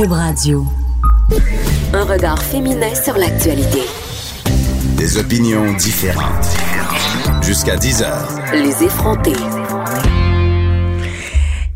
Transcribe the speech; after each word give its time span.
Cube 0.00 0.12
Radio. 0.12 0.64
Un 1.92 2.04
regard 2.04 2.42
féminin 2.42 2.94
sur 2.94 3.18
l'actualité. 3.18 3.82
Des 4.96 5.18
opinions 5.18 5.74
différentes. 5.74 6.46
Jusqu'à 7.42 7.76
10 7.76 8.02
heures. 8.04 8.28
Les 8.54 8.82
effrontés. 8.82 9.36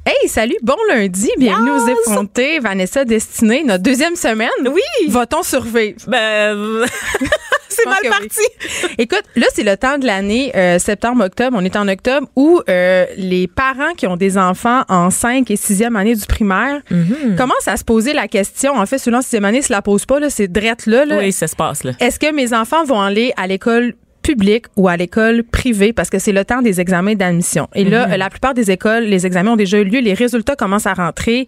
Hey, 0.06 0.28
salut, 0.28 0.56
bon 0.62 0.76
lundi, 0.88 1.30
bienvenue 1.36 1.72
aux 1.72 1.86
effrontés. 1.86 2.60
Vanessa 2.60 3.04
Destinée, 3.04 3.62
notre 3.62 3.82
deuxième 3.82 4.16
semaine. 4.16 4.48
Oui. 4.64 5.08
Va-t-on 5.08 5.42
survivre? 5.42 5.98
Ben, 6.06 6.56
c'est 7.76 7.86
mal 7.88 7.98
parti. 8.08 8.94
Écoute, 8.98 9.22
là, 9.36 9.46
c'est 9.54 9.62
le 9.64 9.76
temps 9.76 9.98
de 9.98 10.06
l'année, 10.06 10.52
euh, 10.56 10.78
septembre-octobre, 10.78 11.56
on 11.60 11.64
est 11.64 11.76
en 11.76 11.88
octobre, 11.88 12.26
où 12.36 12.60
euh, 12.68 13.06
les 13.16 13.46
parents 13.46 13.92
qui 13.96 14.06
ont 14.06 14.16
des 14.16 14.38
enfants 14.38 14.82
en 14.88 15.10
5 15.10 15.50
et 15.50 15.56
6e 15.56 15.96
année 15.96 16.14
du 16.14 16.26
primaire 16.26 16.80
Mhm. 16.90 17.36
commencent 17.36 17.68
à 17.68 17.76
se 17.76 17.84
poser 17.84 18.12
la 18.12 18.28
question. 18.28 18.74
En 18.76 18.86
fait, 18.86 18.98
selon 18.98 19.20
6e 19.20 19.44
année, 19.44 19.62
se 19.62 19.72
la 19.72 19.82
pose 19.82 20.06
pas, 20.06 20.20
là, 20.20 20.30
c'est 20.30 20.48
drette 20.48 20.86
là. 20.86 21.04
là. 21.04 21.18
Oui, 21.18 21.32
ça 21.32 21.46
se 21.46 21.56
passe, 21.56 21.84
là. 21.84 21.92
Est-ce 22.00 22.18
que 22.18 22.32
mes 22.32 22.52
enfants 22.54 22.84
vont 22.84 23.00
aller 23.00 23.32
à 23.36 23.46
l'école 23.46 23.94
publique 24.24 24.64
ou 24.76 24.88
à 24.88 24.96
l'école 24.96 25.44
privée 25.44 25.92
parce 25.92 26.10
que 26.10 26.18
c'est 26.18 26.32
le 26.32 26.44
temps 26.44 26.62
des 26.62 26.80
examens 26.80 27.14
d'admission. 27.14 27.68
Et 27.74 27.84
là, 27.84 28.08
Mhm. 28.08 28.16
la 28.16 28.30
plupart 28.30 28.54
des 28.54 28.70
écoles, 28.72 29.04
les 29.04 29.26
examens 29.26 29.52
ont 29.52 29.56
déjà 29.56 29.78
eu 29.78 29.84
lieu, 29.84 30.00
les 30.00 30.14
résultats 30.14 30.56
commencent 30.56 30.86
à 30.86 30.94
rentrer. 30.94 31.46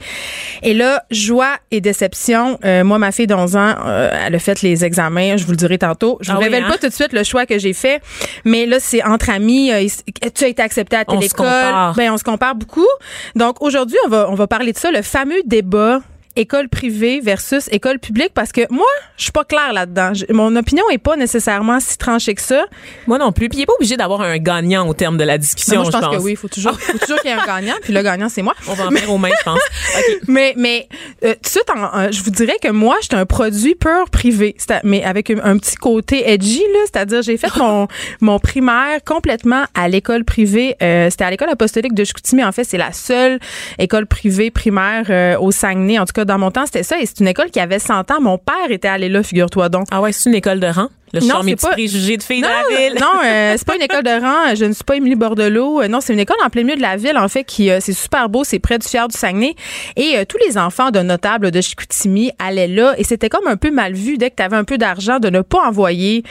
Et 0.63 0.75
là, 0.75 1.03
joie 1.11 1.57
et 1.71 1.81
déception. 1.81 2.59
Euh, 2.65 2.85
moi, 2.85 2.99
ma 2.99 3.11
fille 3.13 3.27
d'11 3.27 3.57
ans, 3.57 3.75
euh, 3.87 4.11
elle 4.27 4.35
a 4.35 4.39
fait 4.39 4.63
les 4.63 4.85
examens, 4.85 5.37
je 5.39 5.45
vous 5.45 5.53
le 5.53 5.57
dirai 5.57 5.79
tantôt. 5.79 6.19
Je 6.21 6.31
Ah 6.31 6.35
vous 6.35 6.39
oui, 6.41 6.45
révèle 6.45 6.65
hein? 6.65 6.69
pas 6.71 6.79
tout 6.79 6.87
de 6.89 6.93
suite 6.93 7.13
le 7.13 7.25
choix 7.25 7.47
que 7.47 7.59
j'ai 7.59 7.73
fait, 7.73 8.01
mais 8.45 8.67
là, 8.67 8.77
c'est 8.79 9.03
entre 9.03 9.31
amis. 9.31 9.73
euh, 9.73 9.87
tu 10.35 10.45
as 10.45 10.49
été 10.49 10.63
accepté 10.63 10.97
à 10.97 11.05
telle 11.05 11.17
On 11.19 11.21
se 11.23 11.27
école. 11.27 11.47
compare. 11.47 11.95
Ben, 11.95 12.13
on 12.13 12.19
se 12.19 12.25
compare 12.25 12.55
beaucoup. 12.55 12.87
Donc, 13.35 13.63
aujourd'hui, 13.63 13.97
on 14.07 14.09
va, 14.11 14.29
on 14.31 14.35
va 14.35 14.47
parler 14.47 14.73
de 14.73 14.79
ça, 14.79 14.91
le 14.91 15.03
fameux 15.03 15.41
débat 15.47 16.01
école 16.37 16.69
privée 16.69 17.21
versus 17.21 17.69
école 17.73 17.99
publique 17.99 18.31
parce 18.35 18.53
que 18.53 18.61
moi, 18.71 18.87
je 19.17 19.25
suis 19.25 19.33
pas 19.33 19.45
claire 19.45 19.73
là-dedans. 19.73 20.13
Mon 20.31 20.55
opinion 20.57 20.85
est 20.91 20.99
pas 20.99 21.17
nécessairement 21.17 21.81
si 21.81 21.97
tranchée 21.99 22.35
que 22.35 22.43
ça. 22.43 22.65
Moi 23.07 23.19
non 23.19 23.33
plus. 23.33 23.49
Puis 23.49 23.59
il 23.59 23.63
est 23.63 23.67
pas 23.67 23.73
obligé 23.75 23.97
d'avoir 23.97 24.21
un 24.21 24.39
gagnant 24.39 24.87
au 24.89 24.95
terme 24.95 25.17
de 25.17 25.25
la 25.25 25.39
discussion, 25.39 25.83
moi, 25.83 25.91
je 25.93 25.99
pense, 25.99 26.17
que 26.17 26.23
oui, 26.23 26.33
il 26.33 26.37
faut 26.37 26.49
toujours, 26.49 26.79
faut 26.81 26.99
toujours 26.99 27.19
qu'il 27.21 27.31
y 27.31 27.35
ait 27.35 27.37
un 27.39 27.47
gagnant, 27.47 27.75
puis 27.83 27.93
le 27.93 28.03
gagnant, 28.03 28.29
c'est 28.29 28.43
moi. 28.43 28.55
On 28.69 28.75
va 28.75 28.87
en 28.87 28.89
venir 28.91 29.11
aux 29.11 29.19
mains, 29.19 29.31
je 29.39 29.45
pense. 29.45 29.61
Mais, 30.29 30.55
mais 30.57 30.89
euh, 31.25 31.33
tout 31.35 31.41
de 31.43 31.49
suite, 31.49 31.71
en- 31.75 32.11
je 32.11 32.23
vous 32.23 32.31
dirais 32.31 32.57
que 32.61 32.69
moi, 32.69 32.97
j'étais 33.01 33.15
un 33.17 33.27
produit 33.27 33.75
pur 33.75 34.09
privé, 34.11 34.57
mais 34.85 35.03
avec 35.05 35.31
un, 35.31 35.39
un 35.43 35.59
petit 35.59 35.77
côté 35.77 36.29
edgy, 36.31 36.61
là, 36.73 36.79
c'est-à-dire 36.85 37.23
j'ai 37.23 37.37
fait 37.37 37.55
mon, 37.57 37.87
mon 38.21 38.39
primaire 38.39 38.99
complètement 39.05 39.65
à 39.75 39.89
l'école 39.89 40.25
privée. 40.25 40.77
Euh, 40.83 41.09
C'était 41.11 41.25
à 41.25 41.31
l'école 41.31 41.49
apostolique 41.49 41.95
de 41.95 42.05
Chicoutimi. 42.05 42.45
En 42.45 42.53
fait, 42.53 42.65
c'est 42.65 42.79
la 42.79 42.93
seule 42.93 43.39
école 43.79 44.07
privée 44.07 44.51
primaire 44.51 45.07
euh, 45.11 45.39
au 45.39 45.51
Saguenay. 45.53 45.99
En 45.99 46.05
tout 46.07 46.13
cas, 46.13 46.25
dans 46.27 46.39
mon 46.39 46.51
temps, 46.51 46.67
c'était 46.67 46.83
ça. 46.83 47.01
Et 47.01 47.07
c'est 47.07 47.21
une 47.21 47.29
école 47.29 47.51
qui 47.51 47.61
avait 47.61 47.79
100 47.79 48.11
ans. 48.11 48.21
Mon 48.21 48.37
père 48.39 48.71
était 48.71 48.89
allé 48.89 49.09
là, 49.09 49.23
figure-toi 49.23 49.69
donc. 49.69 49.87
Ah 49.91 50.01
ouais, 50.01 50.13
c'est 50.13 50.29
une 50.29 50.37
école 50.37 50.61
de 50.61 50.67
rang. 50.67 50.89
Le 51.13 51.21
Non, 51.21 51.37
c'est 51.45 51.57
pas- 51.61 51.71
de 51.71 52.23
filles 52.23 52.41
Non, 52.43 52.49
de 52.49 52.75
la 52.75 52.79
ville. 52.79 52.99
non, 53.01 53.07
euh, 53.25 53.55
c'est 53.57 53.67
pas 53.67 53.77
une 53.77 53.83
école 53.83 54.03
de 54.03 54.21
rang. 54.21 54.55
Je 54.57 54.65
ne 54.65 54.73
suis 54.73 54.83
pas 54.85 54.97
Émilie 54.97 55.15
Bordelot. 55.15 55.83
Euh, 55.83 55.89
non, 55.89 56.01
c'est 56.01 56.13
une 56.13 56.19
école 56.19 56.37
en 56.45 56.51
plein 56.51 56.65
milieu 56.65 56.77
de 56.77 56.83
la 56.83 56.97
ville, 56.97 57.17
en 57.17 57.29
fait, 57.29 57.45
qui 57.45 57.71
euh, 57.71 57.79
c'est 57.81 57.93
super 57.93 58.29
beau. 58.29 58.43
C'est 58.45 58.59
près 58.59 58.79
du 58.79 58.87
Fier 58.87 59.07
du 59.09 59.17
Saguenay. 59.17 59.55
Et 59.95 60.19
euh, 60.19 60.25
tous 60.29 60.37
les 60.47 60.59
enfants 60.59 60.91
de 60.91 60.99
notables 60.99 61.53
de 61.53 61.61
Chicoutimi 61.61 62.33
allaient 62.39 62.67
là. 62.69 62.95
Et 62.99 63.05
c'était 63.05 63.29
comme 63.29 63.47
un 63.47 63.57
peu 63.57 63.71
mal 63.71 63.95
vu 63.95 64.19
dès 64.19 64.31
que 64.31 64.37
tu 64.37 64.43
avais 64.43 64.57
un 64.57 64.65
peu 64.65 64.79
d'argent 64.79 65.19
de 65.21 65.31
ne 65.31 65.41
pas 65.43 65.61
envoyer 65.67 66.25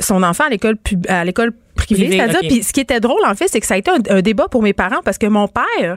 son 0.00 0.22
enfant 0.22 0.44
à 0.44 0.50
l'école 0.50 0.76
pub- 0.76 1.06
à 1.08 1.24
l'école 1.24 1.52
privée. 1.74 2.10
C'est-à-dire, 2.12 2.40
puis 2.40 2.62
ce 2.62 2.72
qui 2.72 2.80
était 2.80 3.00
drôle, 3.00 3.24
en 3.26 3.34
fait, 3.34 3.48
c'est 3.48 3.58
que 3.60 3.66
ça 3.66 3.74
a 3.74 3.76
été 3.78 3.90
un, 3.90 3.98
un 4.16 4.20
débat 4.22 4.46
pour 4.48 4.62
mes 4.62 4.72
parents 4.72 5.00
parce 5.04 5.18
que 5.18 5.26
mon 5.26 5.48
père, 5.48 5.96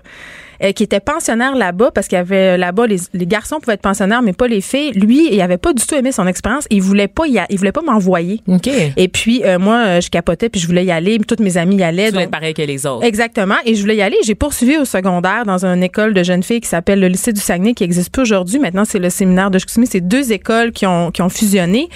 euh, 0.64 0.72
qui 0.72 0.84
était 0.84 1.00
pensionnaire 1.00 1.56
là-bas, 1.56 1.92
parce 1.94 2.08
qu'il 2.08 2.17
y 2.17 2.22
avait 2.22 2.58
là-bas, 2.58 2.88
les, 2.88 2.98
les 3.14 3.25
garçons 3.28 3.59
pouvaient 3.59 3.73
être 3.75 3.81
pensionnaires, 3.81 4.22
mais 4.22 4.34
pas 4.34 4.48
les 4.48 4.62
filles, 4.62 4.92
lui, 4.94 5.30
il 5.34 5.42
avait 5.42 5.58
pas 5.58 5.73
du 5.73 5.86
tout 5.86 5.95
aimé 5.95 6.12
son 6.12 6.28
expérience. 6.28 6.66
Il 6.70 6.81
voulait 6.81 7.08
pas, 7.08 7.28
y 7.28 7.39
a- 7.39 7.45
il 7.50 7.58
voulait 7.58 7.72
pas 7.72 7.81
m'envoyer. 7.81 8.42
OK. 8.47 8.67
Et 8.97 9.08
puis, 9.08 9.44
euh, 9.44 9.59
moi, 9.59 9.75
euh, 9.85 10.02
je 10.02 10.09
capotais, 10.09 10.50
puis 10.50 10.59
je 10.62 10.68
voulais 10.68 10.85
y 10.85 10.91
aller. 10.91 11.18
Toutes 11.28 11.40
mes 11.40 11.57
amies 11.57 11.78
y 11.78 11.84
allaient. 11.84 12.07
Tu 12.07 12.13
donc- 12.13 12.24
être 12.24 12.31
pareil 12.31 12.53
que 12.53 12.62
les 12.62 12.85
autres. 12.85 13.06
Exactement. 13.06 13.56
Et 13.66 13.75
je 13.75 13.81
voulais 13.81 13.96
y 13.97 14.02
aller. 14.02 14.18
J'ai 14.25 14.35
poursuivi 14.35 14.78
au 14.78 14.85
secondaire 14.85 15.44
dans 15.46 15.66
une 15.66 15.84
école 15.84 16.13
de 16.13 16.24
jeunes 16.24 16.44
filles 16.44 16.62
qui 16.62 16.69
s'appelle 16.69 17.00
le 17.00 17.08
lycée 17.08 17.34
du 17.34 17.41
Saguenay, 17.41 17.74
qui 17.74 17.84
existe 17.84 18.12
plus 18.12 18.22
aujourd'hui. 18.24 18.59
Maintenant, 18.59 18.85
c'est 18.85 19.00
le 19.00 19.09
séminaire 19.09 19.52
de 19.52 19.59
Chicoutimi. 19.59 19.88
C'est 19.88 20.02
deux 20.02 20.31
écoles 20.31 20.72
qui 20.72 20.85
ont, 20.85 21.12
qui 21.12 21.22
ont 21.22 21.29
fusionné. 21.29 21.90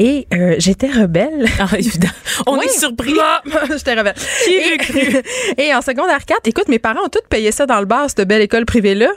Et 0.00 0.26
euh, 0.32 0.54
j'étais 0.58 0.86
rebelle. 0.90 1.46
Ah, 1.60 1.66
évidemment. 1.76 2.12
On 2.46 2.56
Oui. 2.58 2.66
est 2.66 2.78
surpris. 2.78 3.14
Ah, 3.20 3.42
j'étais 3.76 3.94
rebelle. 3.94 4.14
Qui 4.46 4.52
et, 4.54 5.22
et 5.68 5.74
en 5.74 5.82
secondaire 5.82 6.24
4, 6.24 6.46
écoute, 6.46 6.68
mes 6.68 6.78
parents 6.78 7.04
ont 7.04 7.08
tous 7.08 7.18
payé 7.28 7.50
ça 7.50 7.66
dans 7.66 7.80
le 7.80 7.86
bar, 7.86 8.06
cette 8.08 8.26
belle 8.28 8.42
école 8.42 8.64
privée-là, 8.64 9.08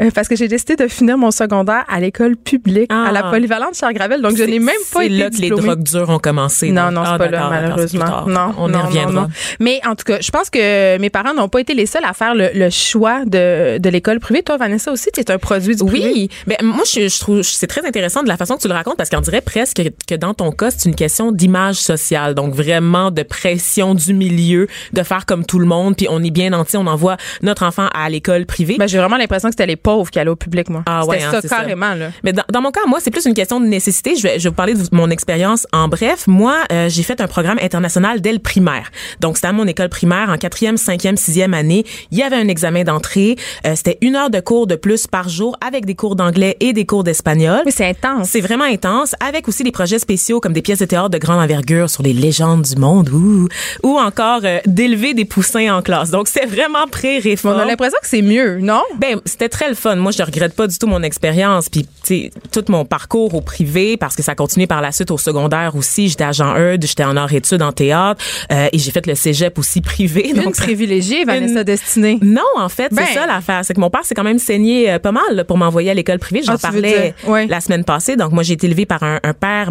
euh, 0.00 0.10
parce 0.14 0.28
que 0.28 0.34
j'ai 0.34 0.48
décidé 0.48 0.76
de 0.76 0.88
finir 0.88 1.18
mon 1.18 1.30
secondaire 1.30 1.84
à 1.88 2.00
l'école 2.00 2.36
publique, 2.36 2.90
Ah. 2.90 3.08
à 3.08 3.12
la 3.12 3.24
polyvalente 3.24 3.74
Charles-Gravel. 3.76 4.22
Donc, 4.22 4.36
je 4.36 4.44
n'ai 4.44 4.58
même 4.60 4.74
pas 4.92 5.00
C'est 5.00 5.06
été 5.06 5.14
là 5.16 5.30
que 5.30 5.36
les 5.36 5.50
drogues 5.50 5.82
dures 5.82 6.08
ont 6.08 6.18
commencé. 6.18 6.70
Non, 6.70 6.84
donc. 6.86 6.92
non, 6.94 7.04
c'est 7.04 7.10
Ah, 7.12 7.18
pas 7.18 7.28
là, 7.28 7.48
malheureusement. 7.50 8.24
c'est. 8.26 8.32
Non, 8.32 8.54
On 8.58 8.68
non, 8.68 8.78
y 8.78 8.82
reviendra. 8.82 9.12
non, 9.12 9.20
non. 9.22 9.28
Mais 9.60 9.80
en 9.86 9.94
tout 9.94 10.04
cas, 10.04 10.18
je 10.22 10.30
pense 10.30 10.48
que 10.48 10.96
mes 10.98 11.10
parents 11.10 11.34
n'ont 11.34 11.48
pas 11.50 11.60
été 11.60 11.74
les 11.74 11.86
seuls 11.86 12.04
à 12.04 12.14
faire 12.14 12.34
le, 12.34 12.48
le 12.54 12.70
choix 12.70 13.24
de, 13.26 13.76
de 13.78 13.88
l'école 13.90 14.20
privée. 14.20 14.42
Toi, 14.42 14.56
Vanessa 14.56 14.90
aussi, 14.90 15.10
tu 15.12 15.20
es 15.20 15.30
un 15.30 15.38
produit 15.38 15.76
du 15.76 15.84
privé. 15.84 16.10
Oui, 16.14 16.28
ben 16.46 16.56
moi 16.62 16.84
je, 16.90 17.08
je 17.08 17.20
trouve 17.20 17.42
c'est 17.42 17.66
très 17.66 17.86
intéressant 17.86 18.22
de 18.22 18.28
la 18.28 18.36
façon 18.38 18.56
que 18.56 18.62
tu 18.62 18.68
le 18.68 18.74
racontes 18.74 18.96
parce 18.96 19.10
qu'on 19.10 19.20
dirait 19.20 19.42
presque 19.42 19.82
que 20.08 20.13
dans 20.16 20.34
ton 20.34 20.50
cas 20.50 20.70
c'est 20.70 20.88
une 20.88 20.94
question 20.94 21.32
d'image 21.32 21.76
sociale, 21.76 22.34
donc 22.34 22.54
vraiment 22.54 23.10
de 23.10 23.22
pression 23.22 23.94
du 23.94 24.14
milieu, 24.14 24.66
de 24.92 25.02
faire 25.02 25.26
comme 25.26 25.44
tout 25.44 25.58
le 25.58 25.66
monde, 25.66 25.96
puis 25.96 26.06
on 26.10 26.22
est 26.22 26.30
bien 26.30 26.50
nanti, 26.50 26.76
on 26.76 26.86
envoie 26.86 27.16
notre 27.42 27.64
enfant 27.64 27.88
à 27.94 28.08
l'école 28.08 28.46
privée. 28.46 28.76
Ben, 28.78 28.86
j'ai 28.86 28.98
vraiment 28.98 29.16
l'impression 29.16 29.48
que 29.48 29.54
c'était 29.54 29.66
les 29.66 29.76
pauvres 29.76 30.10
qui 30.10 30.18
allaient 30.18 30.30
au 30.30 30.36
public, 30.36 30.68
moi. 30.70 30.82
Ah 30.86 31.00
c'était 31.02 31.16
ouais, 31.16 31.22
hein, 31.22 31.40
ça, 31.42 31.48
carrément, 31.48 31.94
là. 31.94 32.10
Mais 32.22 32.32
dans, 32.32 32.44
dans 32.50 32.60
mon 32.60 32.70
cas, 32.70 32.80
moi, 32.86 32.98
c'est 33.00 33.10
plus 33.10 33.26
une 33.26 33.34
question 33.34 33.60
de 33.60 33.66
nécessité. 33.66 34.16
Je 34.16 34.22
vais, 34.22 34.38
je 34.38 34.44
vais 34.44 34.48
vous 34.50 34.54
parler 34.54 34.74
de 34.74 34.82
mon 34.92 35.10
expérience 35.10 35.66
en 35.72 35.88
bref. 35.88 36.26
Moi, 36.26 36.56
euh, 36.72 36.88
j'ai 36.88 37.02
fait 37.02 37.20
un 37.20 37.26
programme 37.26 37.58
international 37.60 38.20
dès 38.20 38.32
le 38.32 38.38
primaire. 38.38 38.90
Donc, 39.20 39.36
c'était 39.36 39.48
à 39.48 39.52
mon 39.52 39.66
école 39.66 39.88
primaire 39.88 40.28
en 40.30 40.36
quatrième, 40.36 40.76
cinquième, 40.76 41.16
sixième 41.16 41.54
année. 41.54 41.84
Il 42.10 42.18
y 42.18 42.22
avait 42.22 42.36
un 42.36 42.48
examen 42.48 42.84
d'entrée. 42.84 43.36
Euh, 43.66 43.74
c'était 43.74 43.98
une 44.00 44.16
heure 44.16 44.30
de 44.30 44.40
cours 44.40 44.66
de 44.66 44.76
plus 44.76 45.06
par 45.06 45.28
jour 45.28 45.56
avec 45.66 45.86
des 45.86 45.94
cours 45.94 46.16
d'anglais 46.16 46.56
et 46.60 46.72
des 46.72 46.86
cours 46.86 47.04
d'espagnol. 47.04 47.62
Oui, 47.66 47.72
c'est 47.72 47.88
intense. 47.88 48.28
C'est 48.28 48.40
vraiment 48.40 48.64
intense, 48.64 49.14
avec 49.20 49.48
aussi 49.48 49.62
des 49.62 49.72
projets 49.72 49.93
spéciaux 49.98 50.40
comme 50.40 50.52
des 50.52 50.62
pièces 50.62 50.78
de 50.80 50.84
théâtre 50.84 51.10
de 51.10 51.18
grande 51.18 51.40
envergure 51.42 51.88
sur 51.90 52.02
les 52.02 52.12
légendes 52.12 52.62
du 52.62 52.76
monde 52.76 53.08
ou 53.10 53.48
ou 53.82 53.98
encore 53.98 54.40
euh, 54.44 54.58
d'élever 54.66 55.14
des 55.14 55.24
poussins 55.24 55.74
en 55.76 55.82
classe. 55.82 56.10
Donc 56.10 56.28
c'est 56.28 56.46
vraiment 56.46 56.80
On 56.86 56.88
pré-réforme. 56.88 57.58
a 57.60 57.64
l'impression 57.64 57.98
que 58.02 58.08
c'est 58.08 58.22
mieux, 58.22 58.58
non? 58.60 58.82
Ben, 58.98 59.20
c'était 59.24 59.48
très 59.48 59.68
le 59.68 59.74
fun. 59.74 59.96
Moi, 59.96 60.12
je 60.12 60.22
regrette 60.22 60.54
pas 60.54 60.66
du 60.66 60.78
tout 60.78 60.86
mon 60.86 61.02
expérience, 61.02 61.68
puis 61.68 61.82
tu 61.84 61.88
sais, 62.04 62.30
tout 62.52 62.64
mon 62.68 62.84
parcours 62.84 63.34
au 63.34 63.40
privé, 63.40 63.96
parce 63.96 64.14
que 64.16 64.22
ça 64.22 64.32
a 64.32 64.34
continué 64.34 64.66
par 64.66 64.80
la 64.82 64.92
suite 64.92 65.10
au 65.10 65.18
secondaire 65.18 65.74
aussi. 65.76 66.08
J'étais 66.08 66.32
Jean 66.32 66.56
Eudes, 66.58 66.84
j'étais 66.86 67.04
en 67.04 67.16
art 67.16 67.32
études 67.32 67.62
en 67.62 67.72
théâtre, 67.72 68.22
euh, 68.52 68.68
et 68.72 68.78
j'ai 68.78 68.90
fait 68.90 69.06
le 69.06 69.14
cégep 69.14 69.58
aussi 69.58 69.80
privé. 69.80 70.30
Une 70.30 70.42
Donc, 70.42 70.56
privilégiée, 70.56 71.24
Vanessa 71.26 71.58
Une- 71.60 71.62
Destinée. 71.64 72.18
non, 72.22 72.42
en 72.56 72.68
fait, 72.68 72.92
Ben. 72.92 73.04
c'est 73.06 73.14
ça 73.14 73.26
l'affaire. 73.26 73.60
C'est 73.64 73.74
que 73.74 73.80
mon 73.80 73.90
père 73.90 74.04
s'est 74.04 74.14
quand 74.14 74.24
même 74.24 74.38
saigné 74.38 74.90
euh, 74.92 74.98
pas 74.98 75.12
mal 75.12 75.22
là, 75.32 75.44
pour 75.44 75.58
m'envoyer 75.58 75.90
à 75.90 75.94
l'école 75.94 76.18
privée. 76.18 76.42
J'en 76.44 76.54
Ah, 76.54 76.58
parlais 76.58 77.14
ouais. 77.26 77.46
la 77.46 77.60
semaine 77.60 77.84
passée. 77.84 78.16
Donc, 78.16 78.32
moi, 78.32 78.42
j'ai 78.42 78.54
été 78.54 78.66
élevée 78.66 78.86
par 78.86 79.02
un, 79.02 79.18
un 79.22 79.32
père 79.32 79.70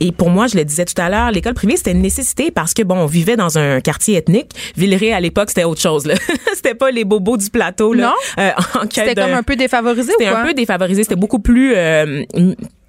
Et 0.00 0.12
pour 0.12 0.30
moi, 0.30 0.46
je 0.46 0.56
le 0.56 0.64
disais 0.64 0.84
tout 0.84 1.00
à 1.00 1.08
l'heure, 1.08 1.30
l'école 1.30 1.54
privée, 1.54 1.76
c'était 1.76 1.92
une 1.92 2.02
nécessité 2.02 2.50
parce 2.50 2.74
que, 2.74 2.82
bon, 2.82 2.96
on 2.96 3.06
vivait 3.06 3.36
dans 3.36 3.58
un 3.58 3.80
quartier 3.80 4.16
ethnique. 4.16 4.50
Villeray, 4.76 5.12
à 5.12 5.20
l'époque, 5.20 5.48
c'était 5.50 5.64
autre 5.64 5.80
chose. 5.80 6.06
là. 6.06 6.14
c'était 6.54 6.74
pas 6.74 6.90
les 6.90 7.04
bobos 7.04 7.36
du 7.36 7.50
plateau. 7.50 7.92
Là, 7.92 8.06
Non? 8.08 8.42
euh, 8.44 8.50
C'était 8.92 9.14
comme 9.14 9.32
un 9.34 9.42
peu 9.42 9.56
défavorisé 9.56 10.12
ou 10.12 10.16
c'était 10.18 10.30
un 10.30 10.44
peu 10.46 10.54
défavorisé. 10.54 11.02
C'était 11.02 11.16
beaucoup 11.16 11.38
plus 11.40 11.74
euh, 11.76 12.24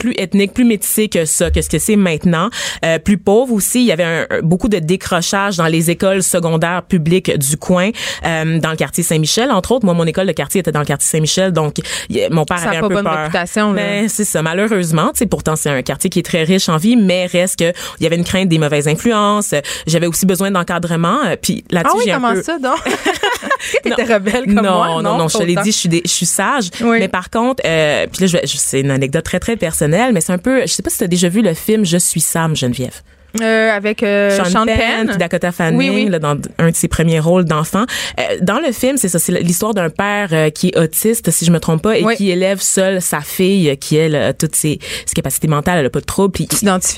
plus 0.02 0.14
ethnique, 0.18 0.54
plus 0.54 0.66
métissé 0.66 1.08
que 1.10 1.26
ça, 1.26 1.52
que 1.52 1.62
ce 1.62 1.70
que 1.70 1.78
c'est 1.78 1.96
maintenant. 1.96 2.50
Euh, 2.84 2.98
plus 2.98 3.20
pauvre 3.20 3.54
aussi. 3.54 3.82
Il 3.82 3.86
y 3.86 3.92
avait 3.92 4.04
un- 4.04 4.26
un- 4.32 4.42
beaucoup 4.42 4.68
de 4.68 4.80
décrochage 4.80 5.58
dans 5.58 5.68
les 5.68 5.92
écoles 5.92 6.24
secondaires 6.24 6.82
publiques 6.82 7.32
du 7.38 7.56
coin, 7.58 7.92
euh, 8.26 8.60
dans 8.60 8.72
le 8.72 8.76
quartier 8.76 9.04
Saint-Michel, 9.04 9.52
entre 9.52 9.74
autres. 9.74 9.86
Moi, 9.86 9.94
mon 9.94 10.06
école 10.06 10.26
de 10.26 10.32
quartier 10.32 10.62
était 10.62 10.72
dans 10.72 10.80
le 10.80 10.86
quartier 10.88 11.08
Saint-Michel, 11.08 11.52
donc 11.52 11.76
y 12.10 12.22
a- 12.24 12.30
mon 12.32 12.46
père 12.46 12.58
Ça 12.58 12.66
a 12.66 12.68
avait 12.70 12.78
un 12.78 12.82
pas 12.82 12.88
peu 12.88 12.94
bonne 12.96 13.04
peur. 13.04 13.18
réputation. 13.20 13.72
Mais 13.74 14.08
c'est 14.10 14.26
ça, 14.26 14.42
malheureusement. 14.42 15.12
Sais, 15.14 15.28
pourtant 15.28 15.56
c'est 15.56 15.70
un 15.70 15.82
quartier 15.84 16.10
qui 16.10 16.18
est 16.20 16.24
très 16.24 16.44
riche 16.44 16.68
en 16.68 16.78
vie, 16.78 16.96
mais 16.96 17.28
reste 17.28 17.60
que 17.60 17.72
il 18.00 18.04
y 18.04 18.08
avait 18.08 18.16
une 18.16 18.24
crainte 18.24 18.50
des 18.50 18.58
mauvaises 18.58 18.88
influences. 18.88 19.54
J'avais 19.86 20.08
aussi 20.08 20.26
besoin 20.26 20.50
d'encadrement. 20.50 21.20
euh, 21.26 21.36
Puis 21.40 21.64
Ah 21.70 21.76
là-dessus, 21.76 21.98
oui, 21.98 22.04
j'ai 22.06 22.12
un 22.12 22.16
comment 22.16 22.34
peu 22.34 22.42
ça, 22.42 22.58
donc? 22.58 22.78
Est-ce 22.86 23.78
que 23.84 23.90
t'étais 23.90 24.14
rebelle 24.14 24.46
comme 24.46 24.54
non, 24.56 24.62
moi? 24.74 25.02
Non, 25.04 25.18
non, 25.18 25.28
je 25.28 25.38
te 25.38 25.44
l'ai 25.44 25.56
dit, 25.56 25.72
je 25.72 25.78
suis, 25.78 25.90
des- 25.90 26.02
je 26.04 26.10
suis 26.10 26.26
sage. 26.26 26.70
Oui. 26.82 26.98
Mais 27.00 27.08
par 27.08 27.30
contre, 27.30 27.62
euh, 27.66 28.08
puis 28.12 28.22
là, 28.26 28.28
je 28.28 28.48
je- 28.48 28.58
c'est 28.58 28.80
une 28.82 28.90
anecdote 28.92 29.24
très, 29.24 29.40
très 29.40 29.56
personnelle, 29.56 29.91
mais 30.14 30.22
c'est 30.22 30.34
un 30.34 30.38
peu, 30.38 30.62
je 30.62 30.68
sais 30.68 30.84
pas 30.84 30.90
si 30.90 30.98
tu 31.00 31.04
as 31.04 31.08
déjà 31.08 31.30
vu 31.30 31.42
le 31.42 31.54
film 31.54 31.86
Je 31.86 31.98
suis 31.98 32.22
Sam, 32.22 32.56
Geneviève. 32.56 33.02
Euh, 33.42 33.72
avec 33.72 34.04
euh, 34.04 34.36
Sean, 34.36 34.44
Sean 34.44 34.66
Penn, 34.66 34.78
Penn. 34.78 35.08
puis 35.08 35.18
Dakota 35.18 35.54
Fanning 35.54 35.78
Oui, 35.78 35.90
oui. 35.90 36.10
là, 36.10 36.20
dans 36.20 36.36
un 36.58 36.70
de 36.70 36.76
ses 36.76 36.90
premiers 36.90 37.22
rôles 37.22 37.46
d'enfant. 37.46 37.86
Euh, 38.20 38.24
dans 38.42 38.60
le 38.60 38.74
film, 38.74 38.98
c'est 38.98 39.08
ça, 39.08 39.20
c'est 39.20 39.32
l'histoire 39.42 39.74
d'un 39.74 39.90
père 39.90 40.28
euh, 40.34 40.50
qui 40.50 40.68
est 40.68 40.78
autiste, 40.78 41.32
si 41.32 41.46
je 41.46 41.52
me 41.54 41.62
trompe 41.62 41.82
pas, 41.82 41.98
et 41.98 42.04
Oui. 42.04 42.18
qui 42.18 42.30
élève 42.30 42.60
seul 42.60 43.02
sa 43.02 43.22
fille, 43.22 43.70
euh, 43.70 43.76
qui 43.76 43.96
elle 43.96 44.18
a 44.18 44.34
toutes 44.34 44.56
ses, 44.56 44.80
ses 45.06 45.14
capacités 45.14 45.48
mentales, 45.48 45.80
elle 45.80 45.86
a 45.86 45.90
pas 45.90 46.02
de 46.02 46.06
troubles. 46.06 46.34
Puis 46.34 46.46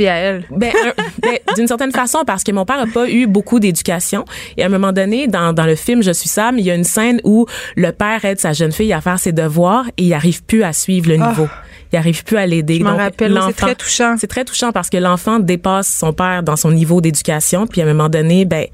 à 0.08 0.16
elle. 0.16 0.44
ben, 0.50 0.72
ben, 1.22 1.38
d'une 1.56 1.68
certaine 1.68 1.92
façon, 1.92 2.24
parce 2.26 2.44
que 2.44 2.52
mon 2.52 2.66
père 2.66 2.80
a 2.80 2.88
pas 2.88 3.08
eu 3.08 3.28
beaucoup 3.28 3.60
d'éducation. 3.60 4.26
Et 4.58 4.64
à 4.64 4.66
un 4.66 4.70
moment 4.70 4.92
donné, 4.92 5.28
dans, 5.28 5.54
dans 5.54 5.68
le 5.68 5.76
film 5.76 6.02
Je 6.02 6.12
suis 6.14 6.30
Sam, 6.30 6.58
il 6.58 6.66
y 6.66 6.72
a 6.72 6.74
une 6.74 6.84
scène 6.84 7.22
où 7.24 7.46
le 7.76 7.92
père 7.92 8.26
aide 8.26 8.40
sa 8.40 8.54
jeune 8.54 8.72
fille 8.72 8.92
à 8.92 9.02
faire 9.02 9.20
ses 9.20 9.34
devoirs 9.34 9.86
et 9.98 10.04
il 10.06 10.14
arrive 10.16 10.44
plus 10.44 10.64
à 10.64 10.74
suivre 10.74 11.10
le 11.10 11.18
niveau. 11.18 11.48
Il 11.94 11.98
arrive 11.98 12.24
plus 12.24 12.38
à 12.38 12.48
l'aider. 12.48 12.80
Je 12.80 12.84
m'en 12.84 12.98
rappelle, 12.98 13.40
c'est 13.48 13.54
très 13.54 13.76
touchant. 13.76 14.16
C'est 14.18 14.28
très 14.28 14.44
touchant 14.44 14.72
parce 14.72 14.90
que 14.90 14.98
l'enfant 14.98 15.40
dépasse 15.40 15.88
son 15.88 16.12
père 16.12 16.42
dans 16.42 16.56
son 16.56 16.72
niveau 16.72 17.02
d'éducation. 17.02 17.68
Puis 17.68 17.82
à 17.82 17.86
un 17.86 17.88
moment 17.88 18.10
donné, 18.10 18.46
ben 18.46 18.66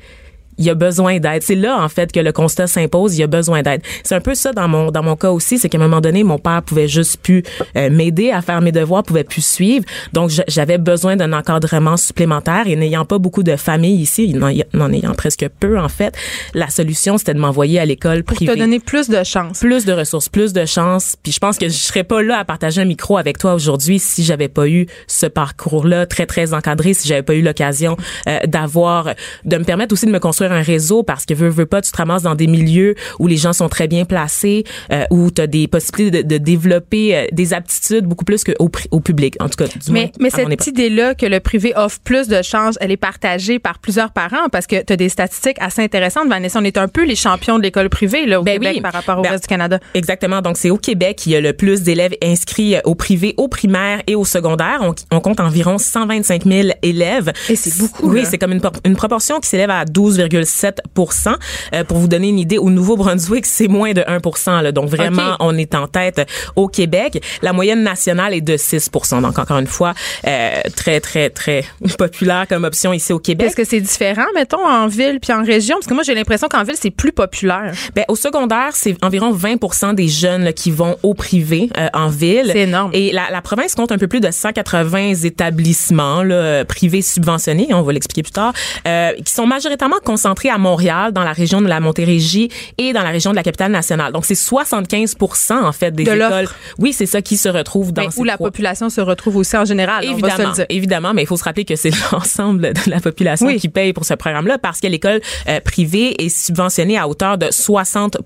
il 0.60 0.70
a 0.70 0.76
besoin 0.76 1.20
d'aide. 1.20 1.42
C'est 1.42 1.56
là 1.56 1.82
en 1.82 1.90
fait 1.90 2.12
que 2.12 2.20
le 2.20 2.32
constat 2.32 2.68
s'impose. 2.68 3.18
Il 3.18 3.24
a 3.24 3.28
besoin 3.28 3.64
d'aide. 3.64 3.82
C'est 4.04 4.16
un 4.16 4.22
peu 4.22 4.36
ça 4.36 4.52
dans 4.52 4.68
mon 4.68 4.92
dans 4.92 5.02
mon 5.02 5.16
cas 5.16 5.32
aussi, 5.32 5.58
c'est 5.58 5.70
qu'à 5.70 5.78
un 5.78 5.82
moment 5.82 6.02
donné, 6.02 6.24
mon 6.24 6.38
père 6.38 6.62
pouvait 6.62 6.88
juste 6.88 7.18
plus 7.22 7.44
euh, 7.76 7.90
m'aider 7.90 8.32
à 8.32 8.42
faire 8.42 8.62
mes 8.62 8.72
devoirs, 8.72 9.04
pouvait 9.04 9.24
plus 9.24 9.44
suivre. 9.44 9.86
Donc 10.14 10.32
j'avais 10.48 10.78
besoin 10.78 11.16
d'un 11.16 11.34
encadrement 11.34 11.98
supplémentaire. 11.98 12.68
Et 12.68 12.76
n'ayant 12.76 13.06
pas 13.06 13.18
beaucoup 13.18 13.42
de 13.42 13.56
familles 13.56 14.02
ici, 14.02 14.34
n'en 14.34 14.92
ayant 14.92 15.14
presque 15.14 15.48
peu 15.60 15.80
en 15.80 15.90
fait, 15.90 16.16
la 16.54 16.70
solution 16.70 17.18
c'était 17.18 17.34
de 17.34 17.40
m'envoyer 17.40 17.80
à 17.80 17.86
l'école 17.86 18.24
Pour 18.24 18.36
privée 18.36 18.54
te 18.54 18.60
donner 18.60 18.80
plus 18.80 19.10
de 19.10 19.24
chance. 19.24 19.60
plus 19.60 19.86
de 19.86 19.94
ressources, 19.94 20.28
plus 20.28 20.52
de 20.54 20.66
chances. 20.66 21.16
Puis 21.24 21.32
je 21.32 21.40
pense 21.40 21.58
que 21.58 21.70
je 21.70 21.74
serais 21.74 22.04
pas 22.04 22.22
là 22.22 22.38
à 22.38 22.46
partager 22.46 22.82
un 22.82 22.86
micro 22.86 23.18
avec 23.18 23.38
toi 23.38 23.54
aujourd'hui 23.54 24.00
si 24.00 24.24
j'avais 24.24 24.50
pas 24.50 24.68
eu 24.68 24.88
ce 25.08 25.26
parcours-là 25.26 26.06
très 26.06 26.26
très 26.26 26.54
encadré, 26.54 26.94
si 26.94 27.08
j'avais 27.08 27.24
pas 27.24 27.36
eu 27.36 27.42
l'occasion 27.42 27.96
euh, 28.28 28.40
d'avoir, 28.46 29.14
de 29.46 29.58
me 29.58 29.64
permettre 29.64 29.94
aussi 29.94 30.06
de 30.06 30.12
me 30.12 30.20
construire 30.20 30.49
un 30.52 30.62
réseau 30.62 31.04
parce 31.04 31.26
que 31.26 31.34
veux, 31.34 31.50
veux 31.50 31.66
pas, 31.66 31.82
tu 31.82 31.92
te 31.92 31.98
ramasses 31.98 32.24
dans 32.24 32.36
des 32.36 32.48
milieux 32.48 32.96
où 33.20 33.28
les 33.28 33.38
gens 33.38 33.54
sont 33.54 33.70
très 33.70 33.88
bien 33.88 34.06
placés, 34.06 34.64
euh, 34.92 35.06
où 35.10 35.32
tu 35.32 35.42
as 35.42 35.48
des 35.48 35.68
possibilités 35.68 36.24
de, 36.24 36.38
développer 36.38 37.16
euh, 37.16 37.26
des 37.32 37.54
aptitudes 37.54 38.06
beaucoup 38.06 38.26
plus 38.26 38.44
qu'au 38.44 38.70
au 38.92 39.00
public, 39.00 39.36
en 39.40 39.50
tout 39.50 39.58
cas. 39.58 39.68
Du 39.68 39.92
mais 39.92 40.12
mais 40.20 40.30
cette 40.30 40.68
idée-là 40.68 41.16
que 41.16 41.26
le 41.26 41.40
privé 41.40 41.74
offre 41.76 42.00
plus 42.04 42.28
de 42.28 42.42
chances, 42.42 42.78
elle 42.82 42.92
est 42.92 42.98
partagée 42.98 43.60
par 43.60 43.80
plusieurs 43.80 44.12
parents 44.12 44.50
parce 44.52 44.68
que 44.68 44.84
tu 44.84 44.94
as 44.94 44.96
des 44.96 45.10
statistiques 45.10 45.58
assez 45.60 45.82
intéressantes. 45.82 46.28
Vanessa, 46.28 46.60
on 46.60 46.64
est 46.64 46.78
un 46.78 46.88
peu 46.88 47.06
les 47.06 47.16
champions 47.16 47.58
de 47.58 47.64
l'école 47.64 47.90
privée 47.90 48.26
là, 48.26 48.40
au 48.40 48.44
ben 48.44 48.54
Québec 48.54 48.82
par 48.82 48.94
rapport 48.94 49.20
au 49.20 49.22
ben 49.22 49.32
reste 49.32 49.44
du 49.44 49.48
Canada. 49.48 49.80
Exactement. 49.94 50.42
Donc, 50.42 50.58
c'est 50.58 50.70
au 50.70 50.78
Québec 50.78 51.18
qu'il 51.18 51.32
y 51.34 51.36
a 51.36 51.42
le 51.42 51.54
plus 51.54 51.82
d'élèves 51.82 52.14
inscrits 52.24 52.76
euh, 52.76 52.82
au 52.86 52.96
privé, 52.96 53.34
au 53.38 53.48
primaire 53.48 54.02
et 54.08 54.16
au 54.16 54.26
secondaire. 54.26 54.82
On, 55.12 55.20
compte 55.20 55.40
environ 55.40 55.78
125 55.78 56.46
000 56.46 56.70
élèves. 56.82 57.32
Et 57.50 57.56
c'est 57.56 57.78
beaucoup. 57.78 58.10
Oui, 58.10 58.24
c'est 58.26 58.38
comme 58.38 58.54
une, 58.54 58.62
une 58.86 58.96
proportion 58.96 59.40
qui 59.40 59.50
s'élève 59.50 59.70
à 59.70 59.84
12,5 59.84 60.39
1,7 60.44 61.36
euh, 61.74 61.84
Pour 61.84 61.98
vous 61.98 62.08
donner 62.08 62.30
une 62.30 62.40
idée, 62.40 62.58
au 62.58 62.70
Nouveau-Brunswick, 62.70 63.46
c'est 63.46 63.68
moins 63.68 63.94
de 63.94 64.04
1 64.08 64.62
là. 64.62 64.72
Donc 64.72 64.90
vraiment, 64.90 65.36
on 65.40 65.58
est 65.58 65.76
en 65.76 65.88
tête 65.88 66.28
au 66.56 66.68
Québec. 66.68 67.24
La 67.42 67.54
moyenne 67.54 67.84
nationale 67.84 68.34
est 68.34 68.42
de 68.42 68.58
6 68.58 68.90
Donc 69.22 69.40
encore 69.40 69.60
une 69.60 69.68
fois, 69.68 69.94
euh, 70.28 70.62
très, 70.76 71.00
très, 71.00 71.30
très 71.30 71.64
populaire 71.98 72.46
comme 72.48 72.64
option 72.64 72.94
ici 72.94 73.14
au 73.14 73.20
Québec. 73.20 73.48
Est-ce 73.48 73.56
que 73.56 73.64
c'est 73.64 73.82
différent, 73.82 74.26
mettons, 74.36 74.66
en 74.66 74.88
ville 74.88 75.20
puis 75.22 75.34
en 75.34 75.44
région? 75.44 75.76
Parce 75.78 75.88
que 75.88 75.94
moi, 75.94 76.04
j'ai 76.04 76.16
l'impression 76.16 76.48
qu'en 76.48 76.64
ville, 76.64 76.76
c'est 76.80 76.92
plus 76.92 77.12
populaire. 77.12 77.74
Ben, 77.96 78.06
au 78.08 78.16
secondaire, 78.16 78.72
c'est 78.74 78.96
environ 79.04 79.32
20 79.32 79.94
des 79.94 80.08
jeunes 80.08 80.54
qui 80.54 80.72
vont 80.72 80.98
au 81.04 81.14
privé 81.14 81.70
euh, 81.78 81.88
en 81.94 82.08
ville. 82.08 82.50
C'est 82.52 82.62
énorme. 82.62 82.92
Et 82.94 83.12
la, 83.12 83.42
province 83.42 83.74
compte 83.74 83.92
un 83.92 83.98
peu 83.98 84.08
plus 84.08 84.20
de 84.20 84.30
180 84.30 85.14
établissements 85.24 86.24
privés 86.68 87.02
subventionnés, 87.02 87.68
hein, 87.72 87.78
on 87.78 87.84
va 87.84 87.94
l'expliquer 87.94 88.24
plus 88.24 88.32
tard, 88.32 88.54
qui 88.84 89.32
sont 89.32 89.48
majoritairement 89.48 90.00
concentrés 90.04 90.29
à 90.50 90.58
Montréal, 90.58 91.12
dans 91.12 91.24
la 91.24 91.34
région 91.34 91.62
de 91.62 91.68
la 91.68 91.80
Montérégie 91.80 92.50
et 92.78 92.94
dans 92.94 93.02
la 93.04 93.10
région 93.10 93.32
de 93.32 93.36
la 93.36 93.44
capitale 93.44 93.72
nationale. 93.72 94.12
Donc, 94.14 94.26
c'est 94.26 94.36
75 94.36 95.16
en 95.52 95.72
fait 95.72 95.92
des 95.92 96.04
De 96.04 96.12
écoles. 96.14 96.48
Oui, 96.78 96.94
c'est 96.94 97.06
ça 97.06 97.22
qui 97.22 97.38
se 97.38 97.50
retrouve 97.50 97.92
dans 97.94 98.04
Ben, 98.04 98.12
ces 98.12 98.20
où 98.20 98.24
la 98.24 98.34
trois- 98.36 98.48
population 98.48 98.90
se 98.90 99.02
retrouve 99.02 99.38
aussi 99.38 99.58
en 99.58 99.66
général. 99.66 100.06
on 100.08 100.16
va 100.16 100.18
se 100.18 100.22
le 100.22 100.28
Évidemment, 100.30 100.54
dire. 100.54 100.66
évidemment, 100.70 101.14
mais 101.14 101.24
il 101.24 101.28
faut 101.28 101.38
se 101.38 101.44
rappeler 101.44 101.66
que 101.66 101.76
c'est 101.76 101.92
l'ensemble 102.12 102.74
de 102.74 102.90
la 102.90 103.00
population 103.00 103.48
Oui. 103.48 103.60
qui 103.60 103.70
paye 103.70 103.94
pour 103.94 104.06
ce 104.06 104.14
programme-là 104.14 104.58
parce 104.58 104.80
que 104.80 104.88
l'école 104.88 105.22
euh, 105.48 105.60
privée 105.62 106.24
est 106.24 106.30
subventionnée 106.30 106.98
à 106.98 107.08
hauteur 107.08 107.38
de 107.38 107.48
60 107.52 108.18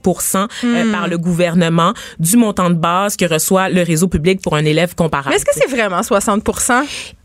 Hmm. 0.63 0.75
euh, 0.75 0.91
par 0.91 1.07
le 1.07 1.17
gouvernement 1.17 1.93
du 2.19 2.37
montant 2.37 2.69
de 2.69 2.75
base 2.75 3.15
que 3.17 3.25
reçoit 3.25 3.69
le 3.69 3.81
réseau 3.83 4.07
public 4.07 4.41
pour 4.41 4.55
un 4.55 4.65
élève 4.65 4.95
comparable. 4.95 5.29
Mais 5.29 5.35
est-ce 5.37 5.45
que 5.45 5.51
c'est 5.53 5.69
vraiment 5.69 6.01
60 6.03 6.43